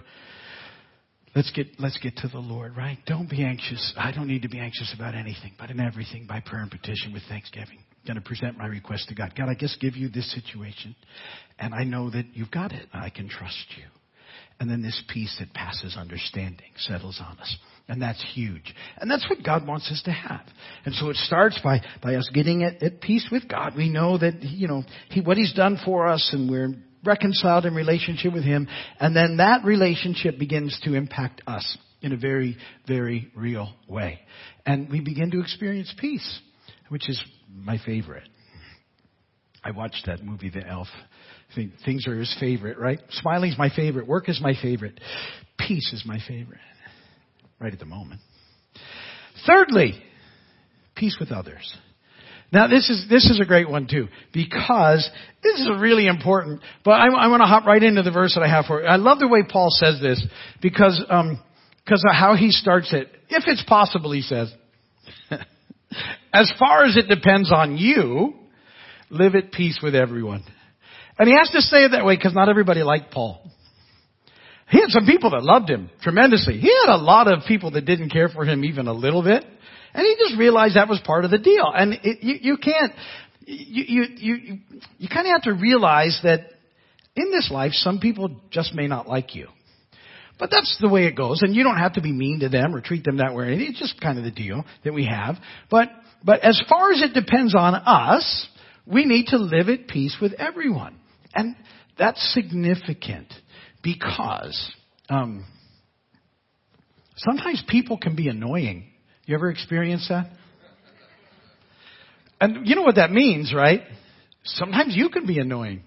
Let's 1.34 1.50
get, 1.52 1.68
let's 1.78 1.98
get 1.98 2.16
to 2.18 2.28
the 2.28 2.38
Lord, 2.38 2.76
right? 2.76 2.98
Don't 3.06 3.28
be 3.28 3.44
anxious. 3.44 3.92
I 3.96 4.10
don't 4.12 4.26
need 4.26 4.42
to 4.42 4.48
be 4.48 4.58
anxious 4.58 4.92
about 4.94 5.14
anything, 5.14 5.52
but 5.58 5.70
in 5.70 5.80
everything 5.80 6.26
by 6.26 6.40
prayer 6.40 6.62
and 6.62 6.70
petition 6.70 7.12
with 7.12 7.22
thanksgiving. 7.28 7.78
I'm 7.78 8.06
going 8.06 8.22
to 8.22 8.26
present 8.26 8.58
my 8.58 8.66
request 8.66 9.08
to 9.08 9.14
God. 9.14 9.34
God, 9.36 9.48
I 9.48 9.54
just 9.54 9.80
give 9.80 9.96
you 9.96 10.08
this 10.08 10.32
situation 10.32 10.94
and 11.58 11.74
I 11.74 11.84
know 11.84 12.10
that 12.10 12.26
you've 12.34 12.50
got 12.50 12.72
it. 12.72 12.88
I 12.92 13.10
can 13.10 13.28
trust 13.28 13.66
you. 13.76 13.84
And 14.58 14.70
then 14.70 14.82
this 14.82 15.02
peace 15.12 15.36
that 15.38 15.52
passes 15.52 15.96
understanding 15.96 16.70
settles 16.76 17.20
on 17.20 17.38
us. 17.38 17.56
And 17.88 18.00
that's 18.00 18.24
huge. 18.34 18.74
And 18.98 19.10
that's 19.10 19.28
what 19.28 19.44
God 19.44 19.66
wants 19.66 19.90
us 19.92 20.02
to 20.04 20.10
have. 20.10 20.42
And 20.84 20.94
so 20.94 21.10
it 21.10 21.16
starts 21.16 21.58
by, 21.62 21.82
by 22.02 22.14
us 22.14 22.28
getting 22.32 22.64
at, 22.64 22.82
at 22.82 23.00
peace 23.00 23.28
with 23.30 23.48
God. 23.48 23.74
We 23.76 23.90
know 23.90 24.18
that, 24.18 24.42
you 24.42 24.66
know, 24.66 24.82
he, 25.10 25.20
what 25.20 25.36
He's 25.36 25.52
done 25.52 25.78
for 25.84 26.08
us 26.08 26.30
and 26.32 26.50
we're 26.50 26.74
reconciled 27.04 27.66
in 27.66 27.74
relationship 27.74 28.32
with 28.32 28.44
Him. 28.44 28.66
And 28.98 29.14
then 29.14 29.36
that 29.36 29.64
relationship 29.64 30.38
begins 30.38 30.78
to 30.84 30.94
impact 30.94 31.42
us 31.46 31.76
in 32.00 32.12
a 32.12 32.16
very, 32.16 32.56
very 32.88 33.30
real 33.36 33.72
way. 33.88 34.20
And 34.64 34.90
we 34.90 35.00
begin 35.00 35.30
to 35.32 35.40
experience 35.40 35.94
peace, 35.98 36.40
which 36.88 37.08
is 37.08 37.22
my 37.54 37.78
favorite. 37.84 38.28
I 39.62 39.72
watched 39.72 40.06
that 40.06 40.24
movie, 40.24 40.50
The 40.50 40.66
Elf. 40.66 40.88
Things 41.84 42.06
are 42.06 42.16
his 42.16 42.34
favorite, 42.38 42.78
right? 42.78 43.00
Smiling's 43.10 43.58
my 43.58 43.70
favorite. 43.74 44.06
Work 44.06 44.28
is 44.28 44.40
my 44.40 44.54
favorite. 44.60 45.00
Peace 45.58 45.92
is 45.92 46.04
my 46.06 46.18
favorite. 46.28 46.60
Right 47.58 47.72
at 47.72 47.78
the 47.78 47.86
moment. 47.86 48.20
Thirdly, 49.46 49.94
peace 50.94 51.16
with 51.18 51.32
others. 51.32 51.76
Now 52.52 52.68
this 52.68 52.88
is 52.90 53.06
this 53.08 53.28
is 53.28 53.40
a 53.40 53.44
great 53.44 53.68
one 53.68 53.88
too 53.88 54.08
because 54.32 55.10
this 55.42 55.60
is 55.60 55.68
really 55.78 56.06
important. 56.06 56.60
But 56.84 56.92
I, 56.92 57.06
I 57.06 57.26
want 57.28 57.40
to 57.40 57.46
hop 57.46 57.64
right 57.66 57.82
into 57.82 58.02
the 58.02 58.12
verse 58.12 58.34
that 58.34 58.42
I 58.42 58.48
have 58.48 58.66
for. 58.66 58.82
You. 58.82 58.86
I 58.86 58.96
love 58.96 59.18
the 59.18 59.28
way 59.28 59.42
Paul 59.48 59.68
says 59.70 59.98
this 60.00 60.24
because 60.62 61.02
um, 61.08 61.42
because 61.84 62.04
of 62.08 62.14
how 62.14 62.34
he 62.36 62.50
starts 62.50 62.92
it. 62.92 63.08
If 63.28 63.44
it's 63.46 63.64
possible, 63.64 64.12
he 64.12 64.22
says, 64.22 64.52
as 66.32 66.52
far 66.58 66.84
as 66.84 66.96
it 66.96 67.08
depends 67.08 67.52
on 67.52 67.76
you, 67.76 68.34
live 69.08 69.34
at 69.34 69.52
peace 69.52 69.78
with 69.82 69.94
everyone. 69.94 70.44
And 71.18 71.28
he 71.28 71.34
has 71.34 71.50
to 71.50 71.60
say 71.62 71.84
it 71.84 71.92
that 71.92 72.04
way 72.04 72.16
because 72.16 72.34
not 72.34 72.48
everybody 72.48 72.82
liked 72.82 73.10
Paul. 73.10 73.42
He 74.68 74.80
had 74.80 74.90
some 74.90 75.06
people 75.06 75.30
that 75.30 75.42
loved 75.42 75.70
him 75.70 75.90
tremendously. 76.02 76.58
He 76.58 76.68
had 76.68 76.94
a 76.94 76.98
lot 76.98 77.32
of 77.32 77.44
people 77.46 77.70
that 77.72 77.82
didn't 77.82 78.10
care 78.10 78.28
for 78.28 78.44
him 78.44 78.64
even 78.64 78.88
a 78.88 78.92
little 78.92 79.22
bit. 79.22 79.44
And 79.94 80.04
he 80.04 80.16
just 80.18 80.38
realized 80.38 80.76
that 80.76 80.88
was 80.88 81.00
part 81.06 81.24
of 81.24 81.30
the 81.30 81.38
deal. 81.38 81.72
And 81.74 81.94
it, 82.02 82.22
you, 82.22 82.34
you 82.42 82.56
can't, 82.58 82.92
you, 83.40 83.84
you, 83.86 84.04
you, 84.16 84.58
you 84.98 85.08
kind 85.08 85.26
of 85.26 85.32
have 85.32 85.42
to 85.42 85.54
realize 85.54 86.18
that 86.24 86.40
in 87.14 87.30
this 87.30 87.50
life, 87.50 87.72
some 87.72 88.00
people 88.00 88.40
just 88.50 88.74
may 88.74 88.88
not 88.88 89.08
like 89.08 89.34
you. 89.34 89.48
But 90.38 90.50
that's 90.50 90.76
the 90.80 90.88
way 90.88 91.06
it 91.06 91.16
goes. 91.16 91.40
And 91.42 91.54
you 91.54 91.62
don't 91.62 91.78
have 91.78 91.94
to 91.94 92.02
be 92.02 92.12
mean 92.12 92.40
to 92.40 92.50
them 92.50 92.74
or 92.74 92.80
treat 92.82 93.04
them 93.04 93.18
that 93.18 93.34
way. 93.34 93.54
It's 93.54 93.78
just 93.78 94.00
kind 94.00 94.18
of 94.18 94.24
the 94.24 94.30
deal 94.30 94.64
that 94.84 94.92
we 94.92 95.06
have. 95.06 95.36
But, 95.70 95.88
but 96.22 96.40
as 96.40 96.62
far 96.68 96.92
as 96.92 97.00
it 97.00 97.14
depends 97.14 97.54
on 97.54 97.74
us, 97.74 98.48
we 98.84 99.04
need 99.06 99.28
to 99.28 99.38
live 99.38 99.68
at 99.68 99.88
peace 99.88 100.16
with 100.20 100.34
everyone. 100.34 100.96
And 101.36 101.54
that's 101.98 102.32
significant 102.32 103.32
because 103.82 104.72
um, 105.10 105.44
sometimes 107.16 107.62
people 107.68 107.98
can 107.98 108.16
be 108.16 108.28
annoying. 108.28 108.84
You 109.26 109.34
ever 109.34 109.50
experience 109.50 110.06
that? 110.08 110.30
And 112.40 112.66
you 112.66 112.74
know 112.74 112.82
what 112.82 112.96
that 112.96 113.10
means, 113.10 113.52
right? 113.54 113.82
Sometimes 114.44 114.96
you 114.96 115.10
can 115.10 115.26
be 115.26 115.38
annoying. 115.38 115.82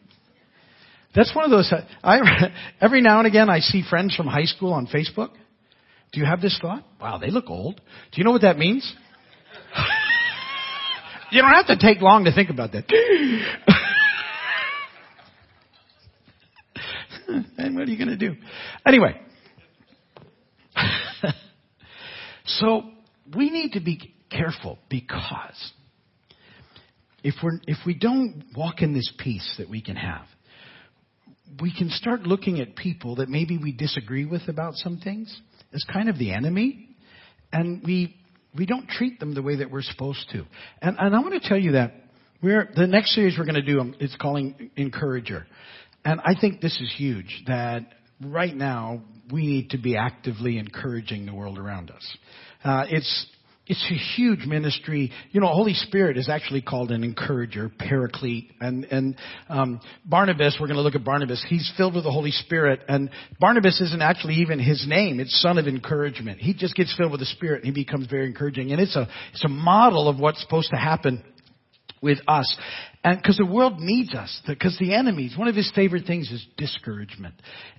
That's 1.16 1.34
one 1.36 1.46
of 1.46 1.52
those. 1.52 1.74
I 2.04 2.20
every 2.82 3.02
now 3.02 3.18
and 3.18 3.28
again 3.28 3.50
I 3.50 3.60
see 3.60 3.84
friends 3.90 4.16
from 4.16 4.28
high 4.28 4.46
school 4.46 4.74
on 4.74 4.86
Facebook. 4.88 5.32
Do 6.12 6.20
you 6.20 6.26
have 6.26 6.42
this 6.42 6.58
thought? 6.62 6.84
Wow, 7.02 7.18
they 7.18 7.32
look 7.32 7.50
old. 7.50 7.76
Do 7.76 8.18
you 8.18 8.24
know 8.24 8.32
what 8.32 8.42
that 8.42 8.58
means? 8.58 8.92
you 11.32 11.42
don't 11.42 11.52
have 11.52 11.68
to 11.68 11.78
take 11.78 12.02
long 12.02 12.26
to 12.26 12.34
think 12.34 12.50
about 12.50 12.72
that. 12.72 12.86
and 17.58 17.76
what 17.76 17.88
are 17.88 17.92
you 17.92 17.98
going 17.98 18.10
to 18.10 18.18
do? 18.18 18.36
Anyway. 18.86 19.20
so 22.46 22.84
we 23.36 23.50
need 23.50 23.74
to 23.74 23.80
be 23.80 24.14
careful 24.30 24.78
because 24.90 25.72
if 27.24 27.36
we're 27.44 27.60
if 27.68 27.78
we 27.86 27.94
don't 27.94 28.44
walk 28.56 28.82
in 28.82 28.94
this 28.94 29.12
peace 29.18 29.56
that 29.58 29.70
we 29.70 29.82
can 29.82 29.96
have, 29.96 30.26
we 31.62 31.74
can 31.76 31.90
start 31.90 32.22
looking 32.22 32.60
at 32.60 32.76
people 32.76 33.16
that 33.18 33.30
maybe 33.30 33.58
we 33.58 33.72
disagree 33.72 34.26
with 34.26 34.48
about 34.48 34.76
some 34.76 35.00
things 35.00 35.42
as 35.74 35.84
kind 35.92 36.10
of 36.10 36.18
the 36.18 36.32
enemy, 36.34 36.90
and 37.52 37.82
we 37.84 38.16
we 38.56 38.66
don't 38.66 38.88
treat 38.88 39.20
them 39.20 39.34
the 39.34 39.42
way 39.42 39.58
that 39.58 39.70
we're 39.70 39.82
supposed 39.82 40.30
to. 40.32 40.46
And, 40.82 40.98
and 41.00 41.16
I 41.16 41.20
want 41.20 41.42
to 41.42 41.48
tell 41.48 41.60
you 41.60 41.74
that 41.74 41.94
we're 42.42 42.70
the 42.76 42.88
next 42.88 43.14
series 43.14 43.38
we're 43.38 43.46
going 43.46 43.56
to 43.56 43.62
do 43.62 43.80
um, 43.80 43.96
is 44.00 44.16
calling 44.20 44.72
Encourager, 44.76 45.46
and 46.06 46.20
I 46.22 46.34
think 46.40 46.62
this 46.62 46.80
is 46.80 46.94
huge. 46.96 47.44
That 47.48 47.86
right 48.22 48.56
now 48.56 49.02
we 49.32 49.46
need 49.46 49.72
to 49.72 49.78
be 49.78 49.98
actively 49.98 50.58
encouraging 50.58 51.26
the 51.26 51.34
world 51.34 51.58
around 51.58 51.92
us. 51.92 52.18
Uh, 52.64 52.86
it's 52.90 53.28
it's 53.70 53.86
a 53.92 54.18
huge 54.18 54.48
ministry. 54.48 55.12
You 55.32 55.42
know, 55.42 55.48
Holy 55.48 55.76
Spirit 55.76 56.18
is 56.18 56.28
actually 56.28 56.64
called 56.64 56.90
an 56.90 57.04
encourager, 57.04 57.70
paraclete, 57.70 58.52
and 58.60 58.84
and 58.86 59.16
um, 59.48 59.80
Barnabas. 60.04 60.58
We're 60.60 60.68
going 60.68 60.78
to 60.78 60.82
look 60.82 60.96
at 60.96 61.04
Barnabas. 61.04 61.46
He's 61.48 61.72
filled 61.78 61.94
with 61.94 62.04
the 62.04 62.12
Holy 62.12 62.32
Spirit, 62.32 62.82
and 62.88 63.12
Barnabas 63.40 63.80
isn't 63.80 64.02
actually 64.02 64.36
even 64.36 64.58
his 64.60 64.86
name. 64.88 65.20
It's 65.20 65.40
son 65.40 65.60
of 65.60 65.68
encouragement. 65.68 66.40
He 66.40 66.56
just 66.56 66.76
gets 66.76 66.94
filled 66.98 67.12
with 67.12 67.20
the 67.20 67.28
Spirit, 67.28 67.64
and 67.64 67.76
he 67.76 67.84
becomes 67.84 68.08
very 68.08 68.26
encouraging. 68.26 68.72
And 68.72 68.82
it's 68.82 68.96
a 68.96 69.08
it's 69.34 69.46
a 69.46 69.50
model 69.50 70.10
of 70.10 70.20
what's 70.20 70.42
supposed 70.42 70.72
to 70.72 70.78
happen 70.78 71.24
with 72.02 72.20
us. 72.28 72.58
And 73.04 73.18
because 73.18 73.38
the 73.38 73.46
world 73.46 73.80
needs 73.80 74.14
us, 74.14 74.42
because 74.46 74.78
the 74.80 74.94
enemies, 74.94 75.36
one 75.38 75.48
of 75.48 75.56
his 75.56 75.72
favorite 75.74 76.06
things 76.06 76.30
is 76.32 76.46
discouragement. 76.58 77.36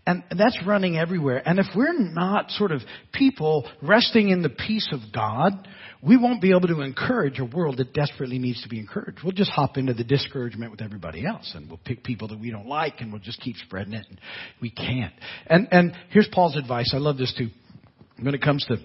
And 0.06 0.24
that's 0.36 0.58
running 0.66 0.96
everywhere. 0.96 1.42
And 1.46 1.58
if 1.58 1.66
we're 1.76 1.98
not 1.98 2.50
sort 2.50 2.72
of 2.72 2.80
people 3.12 3.68
resting 3.82 4.30
in 4.30 4.42
the 4.42 4.48
peace 4.48 4.88
of 4.92 5.00
God, 5.12 5.68
we 6.02 6.16
won't 6.16 6.40
be 6.40 6.50
able 6.50 6.68
to 6.68 6.80
encourage 6.80 7.38
a 7.38 7.44
world 7.44 7.76
that 7.76 7.92
desperately 7.92 8.38
needs 8.38 8.62
to 8.62 8.68
be 8.70 8.78
encouraged. 8.78 9.18
We'll 9.22 9.32
just 9.32 9.50
hop 9.50 9.76
into 9.76 9.92
the 9.92 10.04
discouragement 10.04 10.70
with 10.70 10.80
everybody 10.80 11.26
else 11.26 11.52
and 11.54 11.68
we'll 11.68 11.80
pick 11.84 12.02
people 12.02 12.28
that 12.28 12.40
we 12.40 12.50
don't 12.50 12.66
like 12.66 13.00
and 13.00 13.12
we'll 13.12 13.20
just 13.20 13.40
keep 13.42 13.56
spreading 13.56 13.92
it. 13.92 14.06
And 14.08 14.18
we 14.62 14.70
can't. 14.70 15.12
And, 15.46 15.68
and 15.70 15.92
here's 16.10 16.28
Paul's 16.32 16.56
advice. 16.56 16.92
I 16.94 16.98
love 16.98 17.18
this 17.18 17.34
too. 17.36 17.48
When 18.22 18.34
it 18.34 18.40
comes 18.40 18.64
to 18.66 18.76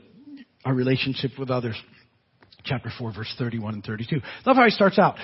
our 0.66 0.74
relationship 0.74 1.32
with 1.40 1.50
others 1.50 1.82
chapter 2.66 2.92
4, 2.98 3.14
verse 3.14 3.34
31 3.38 3.76
and 3.76 3.84
32. 3.84 4.18
Love 4.46 4.58
how 4.58 4.66
he 4.66 4.72
starts 4.72 5.00
out. 5.00 5.16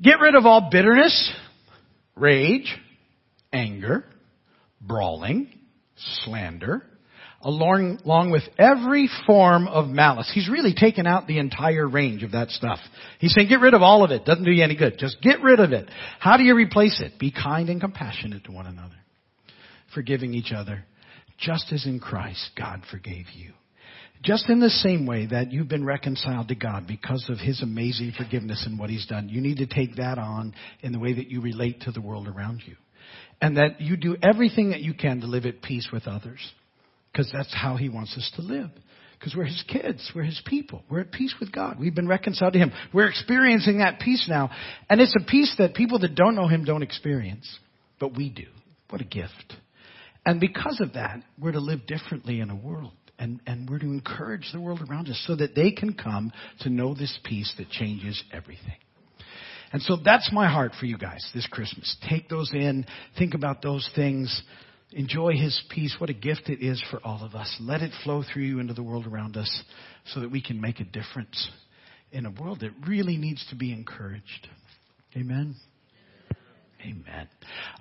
Get 0.00 0.20
rid 0.20 0.34
of 0.34 0.46
all 0.46 0.68
bitterness, 0.70 1.32
rage, 2.16 2.76
anger, 3.52 4.04
brawling, 4.80 5.48
slander, 6.24 6.82
along, 7.42 8.00
along 8.04 8.30
with 8.30 8.42
every 8.58 9.08
form 9.26 9.68
of 9.68 9.88
malice. 9.88 10.30
He's 10.32 10.48
really 10.48 10.74
taken 10.74 11.06
out 11.06 11.26
the 11.26 11.38
entire 11.38 11.88
range 11.88 12.22
of 12.22 12.32
that 12.32 12.50
stuff. 12.50 12.78
He's 13.18 13.34
saying 13.34 13.48
get 13.48 13.60
rid 13.60 13.74
of 13.74 13.82
all 13.82 14.04
of 14.04 14.10
it. 14.10 14.24
Doesn't 14.24 14.44
do 14.44 14.50
you 14.50 14.64
any 14.64 14.76
good. 14.76 14.98
Just 14.98 15.20
get 15.22 15.42
rid 15.42 15.60
of 15.60 15.72
it. 15.72 15.88
How 16.18 16.36
do 16.36 16.42
you 16.42 16.54
replace 16.54 17.00
it? 17.00 17.18
Be 17.18 17.32
kind 17.32 17.68
and 17.68 17.80
compassionate 17.80 18.44
to 18.44 18.52
one 18.52 18.66
another. 18.66 18.96
Forgiving 19.94 20.34
each 20.34 20.52
other. 20.52 20.84
Just 21.38 21.72
as 21.72 21.86
in 21.86 21.98
Christ 21.98 22.50
God 22.56 22.82
forgave 22.90 23.26
you. 23.34 23.52
Just 24.22 24.48
in 24.48 24.60
the 24.60 24.70
same 24.70 25.04
way 25.04 25.26
that 25.26 25.50
you've 25.50 25.68
been 25.68 25.84
reconciled 25.84 26.48
to 26.48 26.54
God 26.54 26.86
because 26.86 27.26
of 27.28 27.38
His 27.38 27.60
amazing 27.60 28.12
forgiveness 28.16 28.64
and 28.66 28.78
what 28.78 28.88
He's 28.88 29.06
done, 29.06 29.28
you 29.28 29.40
need 29.40 29.56
to 29.56 29.66
take 29.66 29.96
that 29.96 30.16
on 30.16 30.54
in 30.80 30.92
the 30.92 31.00
way 31.00 31.14
that 31.14 31.28
you 31.28 31.40
relate 31.40 31.82
to 31.82 31.90
the 31.92 32.00
world 32.00 32.28
around 32.28 32.62
you. 32.64 32.76
And 33.40 33.56
that 33.56 33.80
you 33.80 33.96
do 33.96 34.16
everything 34.22 34.70
that 34.70 34.80
you 34.80 34.94
can 34.94 35.20
to 35.20 35.26
live 35.26 35.44
at 35.44 35.60
peace 35.60 35.88
with 35.92 36.06
others. 36.06 36.38
Because 37.10 37.30
that's 37.32 37.52
how 37.52 37.76
He 37.76 37.88
wants 37.88 38.16
us 38.16 38.30
to 38.36 38.42
live. 38.42 38.70
Because 39.18 39.34
we're 39.34 39.44
His 39.44 39.64
kids. 39.66 40.12
We're 40.14 40.22
His 40.22 40.40
people. 40.46 40.84
We're 40.88 41.00
at 41.00 41.10
peace 41.10 41.34
with 41.40 41.50
God. 41.50 41.80
We've 41.80 41.94
been 41.94 42.06
reconciled 42.06 42.52
to 42.52 42.60
Him. 42.60 42.70
We're 42.94 43.08
experiencing 43.08 43.78
that 43.78 43.98
peace 43.98 44.26
now. 44.28 44.50
And 44.88 45.00
it's 45.00 45.14
a 45.20 45.28
peace 45.28 45.52
that 45.58 45.74
people 45.74 45.98
that 45.98 46.14
don't 46.14 46.36
know 46.36 46.46
Him 46.46 46.64
don't 46.64 46.82
experience. 46.82 47.58
But 47.98 48.16
we 48.16 48.30
do. 48.30 48.46
What 48.88 49.00
a 49.00 49.04
gift. 49.04 49.56
And 50.24 50.38
because 50.38 50.80
of 50.80 50.92
that, 50.92 51.22
we're 51.40 51.52
to 51.52 51.60
live 51.60 51.86
differently 51.88 52.38
in 52.38 52.50
a 52.50 52.54
world 52.54 52.92
and, 53.18 53.40
and 53.46 53.68
we're 53.68 53.78
to 53.78 53.86
encourage 53.86 54.48
the 54.52 54.60
world 54.60 54.80
around 54.88 55.08
us 55.08 55.22
so 55.26 55.36
that 55.36 55.54
they 55.54 55.70
can 55.70 55.94
come 55.94 56.32
to 56.60 56.70
know 56.70 56.94
this 56.94 57.18
peace 57.24 57.52
that 57.58 57.70
changes 57.70 58.22
everything. 58.32 58.76
And 59.72 59.80
so 59.82 59.96
that's 60.02 60.30
my 60.32 60.48
heart 60.50 60.72
for 60.78 60.86
you 60.86 60.98
guys 60.98 61.28
this 61.34 61.46
Christmas. 61.46 61.96
Take 62.08 62.28
those 62.28 62.50
in, 62.52 62.84
think 63.18 63.34
about 63.34 63.62
those 63.62 63.88
things, 63.94 64.42
enjoy 64.92 65.32
His 65.32 65.60
peace. 65.70 65.96
What 65.98 66.10
a 66.10 66.14
gift 66.14 66.48
it 66.48 66.62
is 66.62 66.82
for 66.90 67.00
all 67.04 67.24
of 67.24 67.34
us. 67.34 67.56
Let 67.60 67.80
it 67.80 67.92
flow 68.04 68.22
through 68.22 68.42
you 68.42 68.58
into 68.60 68.74
the 68.74 68.82
world 68.82 69.06
around 69.06 69.36
us 69.36 69.62
so 70.06 70.20
that 70.20 70.30
we 70.30 70.42
can 70.42 70.60
make 70.60 70.80
a 70.80 70.84
difference 70.84 71.50
in 72.12 72.26
a 72.26 72.30
world 72.30 72.60
that 72.60 72.70
really 72.86 73.16
needs 73.16 73.46
to 73.48 73.56
be 73.56 73.72
encouraged. 73.72 74.48
Amen. 75.16 75.54
Amen. 76.82 77.28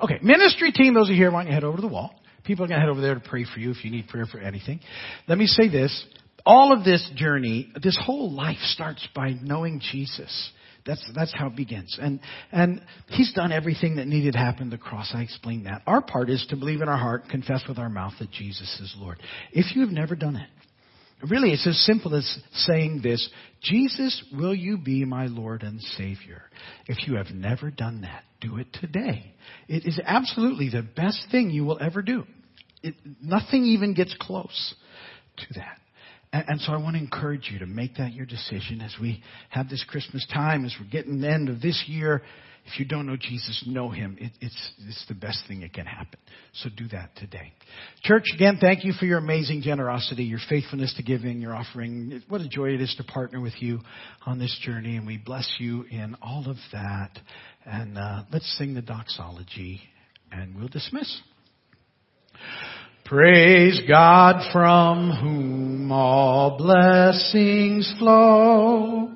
Okay, 0.02 0.20
ministry 0.22 0.72
team, 0.72 0.94
those 0.94 1.10
are 1.10 1.14
here, 1.14 1.32
why 1.32 1.42
don't 1.42 1.48
you 1.48 1.54
head 1.54 1.64
over 1.64 1.78
to 1.78 1.82
the 1.82 1.88
wall? 1.88 2.21
People 2.44 2.66
are 2.66 2.68
going 2.68 2.80
to 2.80 2.82
head 2.82 2.90
over 2.90 3.02
there 3.02 3.16
to 3.16 3.22
pray 3.22 3.46
for 3.52 3.60
you 3.60 3.72
if 3.72 3.84
you 3.84 3.92
need 3.92 4.08
prayer 4.08 4.26
for 4.26 4.40
anything. 4.40 4.80
Let 5.28 5.38
me 5.38 5.48
say 5.48 5.70
this. 5.70 6.06
All 6.46 6.76
of 6.76 6.84
this 6.84 7.08
journey, 7.16 7.72
this 7.84 8.00
whole 8.04 8.32
life 8.32 8.58
starts 8.74 9.08
by 9.16 9.36
knowing 9.42 9.80
Jesus. 9.92 10.52
That's, 10.86 11.12
that's 11.16 11.34
how 11.38 11.48
it 11.48 11.56
begins. 11.56 11.98
And, 12.02 12.20
and 12.52 12.82
He's 13.08 13.32
done 13.34 13.52
everything 13.52 13.98
that 13.98 14.08
needed 14.08 14.34
to 14.34 14.40
happen 14.40 14.66
at 14.66 14.72
the 14.72 14.78
cross. 14.78 15.12
I 15.14 15.22
explained 15.22 15.68
that. 15.68 15.84
Our 15.86 16.02
part 16.02 16.30
is 16.30 16.46
to 16.50 16.56
believe 16.56 16.82
in 16.82 16.90
our 16.90 16.98
heart, 16.98 17.30
confess 17.30 17.64
with 17.68 17.78
our 17.78 17.90
mouth 17.90 18.14
that 18.20 18.32
Jesus 18.32 18.80
is 18.82 18.96
Lord. 18.98 19.20
If 19.52 19.76
you 19.76 19.82
have 19.82 19.92
never 19.92 20.16
done 20.16 20.36
it, 20.36 20.50
really 21.30 21.52
it's 21.52 21.68
as 21.68 21.78
simple 21.86 22.16
as 22.16 22.40
saying 22.54 23.02
this, 23.04 23.30
Jesus, 23.62 24.24
will 24.34 24.56
you 24.56 24.78
be 24.78 25.06
my 25.06 25.28
Lord 25.28 25.62
and 25.62 25.80
Savior? 25.80 26.42
If 26.88 27.08
you 27.08 27.16
have 27.18 27.30
never 27.32 27.70
done 27.70 28.02
that, 28.02 28.24
do 28.42 28.58
it 28.58 28.68
today. 28.74 29.34
It 29.68 29.86
is 29.86 30.00
absolutely 30.04 30.70
the 30.70 30.82
best 30.82 31.28
thing 31.32 31.50
you 31.50 31.64
will 31.64 31.80
ever 31.80 32.02
do. 32.02 32.26
It, 32.84 32.96
nothing 33.22 33.64
even 33.64 33.94
gets 33.94 34.16
close 34.20 34.76
to 35.38 35.46
that. 35.56 35.78
And, 36.34 36.46
and, 36.48 36.62
so 36.62 36.74
I 36.74 36.78
want 36.78 36.96
to 36.96 37.02
encourage 37.02 37.50
you 37.52 37.60
to 37.60 37.66
make 37.66 37.96
that 37.98 38.14
your 38.14 38.26
decision 38.26 38.82
as 38.82 38.96
we 39.00 39.22
have 39.50 39.70
this 39.70 39.84
Christmas 39.88 40.26
time, 40.34 40.66
as 40.66 40.76
we're 40.80 40.90
getting 40.90 41.22
the 41.22 41.30
end 41.30 41.50
of 41.50 41.62
this 41.62 41.84
year. 41.88 42.24
If 42.66 42.80
you 42.80 42.86
don't 42.86 43.06
know 43.06 43.18
Jesus, 43.18 43.64
know 43.68 43.90
Him. 43.90 44.18
It, 44.20 44.32
it's, 44.40 44.72
it's 44.88 45.06
the 45.08 45.16
best 45.16 45.44
thing 45.48 45.62
that 45.62 45.74
can 45.74 45.86
happen. 45.86 46.20
So 46.54 46.70
do 46.76 46.88
that 46.90 47.16
today. 47.16 47.54
Church, 48.04 48.26
again, 48.34 48.58
thank 48.62 48.86
you 48.86 48.94
for 48.94 49.06
your 49.06 49.18
amazing 49.18 49.62
generosity, 49.62 50.24
your 50.24 50.40
faithfulness 50.48 50.94
to 50.98 51.04
giving, 51.04 51.42
your 51.42 51.56
offering. 51.56 52.22
What 52.30 52.42
a 52.42 52.48
joy 52.48 52.70
it 52.74 52.82
is 52.82 52.94
to 52.98 53.04
partner 53.04 53.42
with 53.42 53.60
you 53.60 53.80
on 54.26 54.40
this 54.40 54.58
journey, 54.64 54.96
and 54.96 55.06
we 55.06 55.18
bless 55.18 55.56
you 55.60 55.84
in 55.90 56.16
all 56.22 56.50
of 56.50 56.58
that. 56.72 57.20
And 57.66 57.98
uh, 57.98 58.24
let's 58.32 58.58
sing 58.58 58.74
the 58.74 58.82
doxology, 58.82 59.82
and 60.32 60.56
we'll 60.56 60.68
dismiss. 60.68 61.22
Praise 63.06 63.82
God 63.90 64.54
from 64.54 65.12
whom 65.12 65.92
all 65.92 66.58
blessings 66.58 67.94
flow. 68.00 69.12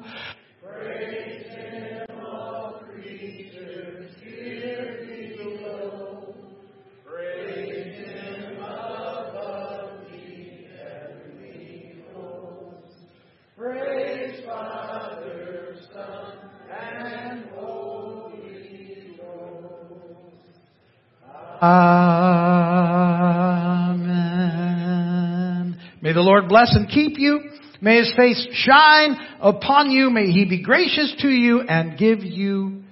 Lord 26.36 26.50
bless 26.50 26.76
and 26.76 26.90
keep 26.90 27.18
you. 27.18 27.40
May 27.80 28.00
his 28.00 28.14
face 28.18 28.46
shine 28.52 29.16
upon 29.40 29.90
you. 29.90 30.10
May 30.10 30.32
he 30.32 30.44
be 30.44 30.62
gracious 30.62 31.16
to 31.22 31.30
you 31.30 31.62
and 31.62 31.98
give 31.98 32.24
you 32.24 32.84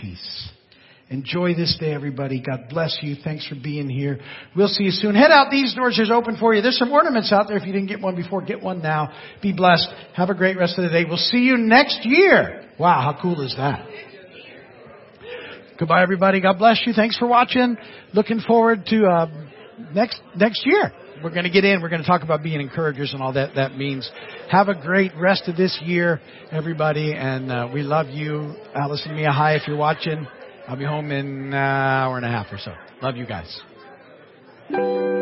peace. 0.00 0.50
Enjoy 1.08 1.54
this 1.54 1.76
day, 1.78 1.94
everybody. 1.94 2.40
God 2.40 2.68
bless 2.68 2.98
you. 3.00 3.14
Thanks 3.22 3.46
for 3.46 3.54
being 3.54 3.88
here. 3.88 4.18
We'll 4.56 4.66
see 4.66 4.82
you 4.82 4.90
soon. 4.90 5.14
Head 5.14 5.30
out. 5.30 5.52
These 5.52 5.74
doors 5.74 6.00
are 6.00 6.14
open 6.14 6.36
for 6.36 6.52
you. 6.52 6.62
There's 6.62 6.76
some 6.76 6.90
ornaments 6.90 7.32
out 7.32 7.46
there. 7.46 7.56
If 7.56 7.64
you 7.64 7.72
didn't 7.72 7.86
get 7.86 8.00
one 8.00 8.16
before, 8.16 8.42
get 8.42 8.60
one 8.60 8.82
now. 8.82 9.12
Be 9.40 9.52
blessed. 9.52 9.88
Have 10.16 10.30
a 10.30 10.34
great 10.34 10.56
rest 10.58 10.76
of 10.76 10.82
the 10.82 10.90
day. 10.90 11.04
We'll 11.06 11.16
see 11.16 11.44
you 11.44 11.56
next 11.56 12.00
year. 12.02 12.68
Wow, 12.76 13.02
how 13.02 13.22
cool 13.22 13.40
is 13.40 13.54
that? 13.56 13.86
Goodbye, 15.78 16.02
everybody. 16.02 16.40
God 16.40 16.58
bless 16.58 16.82
you. 16.84 16.92
Thanks 16.92 17.16
for 17.18 17.28
watching. 17.28 17.76
Looking 18.14 18.40
forward 18.40 18.84
to 18.86 19.06
uh, 19.06 19.26
next 19.94 20.20
next 20.34 20.66
year. 20.66 20.90
We're 21.24 21.30
going 21.30 21.44
to 21.44 21.50
get 21.50 21.64
in. 21.64 21.80
We're 21.80 21.88
going 21.88 22.02
to 22.02 22.06
talk 22.06 22.22
about 22.22 22.42
being 22.42 22.60
encouragers 22.60 23.14
and 23.14 23.22
all 23.22 23.32
that 23.32 23.54
that 23.54 23.78
means. 23.78 24.10
Have 24.50 24.68
a 24.68 24.74
great 24.74 25.10
rest 25.16 25.48
of 25.48 25.56
this 25.56 25.80
year, 25.82 26.20
everybody, 26.52 27.14
and 27.14 27.50
uh, 27.50 27.66
we 27.72 27.80
love 27.80 28.08
you. 28.10 28.54
Allison 28.74 29.16
Mia, 29.16 29.32
hi 29.32 29.54
if 29.54 29.66
you're 29.66 29.78
watching. 29.78 30.26
I'll 30.68 30.76
be 30.76 30.84
home 30.84 31.10
in 31.10 31.46
an 31.46 31.54
hour 31.54 32.18
and 32.18 32.26
a 32.26 32.28
half 32.28 32.52
or 32.52 32.58
so. 32.58 32.74
Love 33.00 33.16
you 33.16 33.24
guys. 33.24 35.13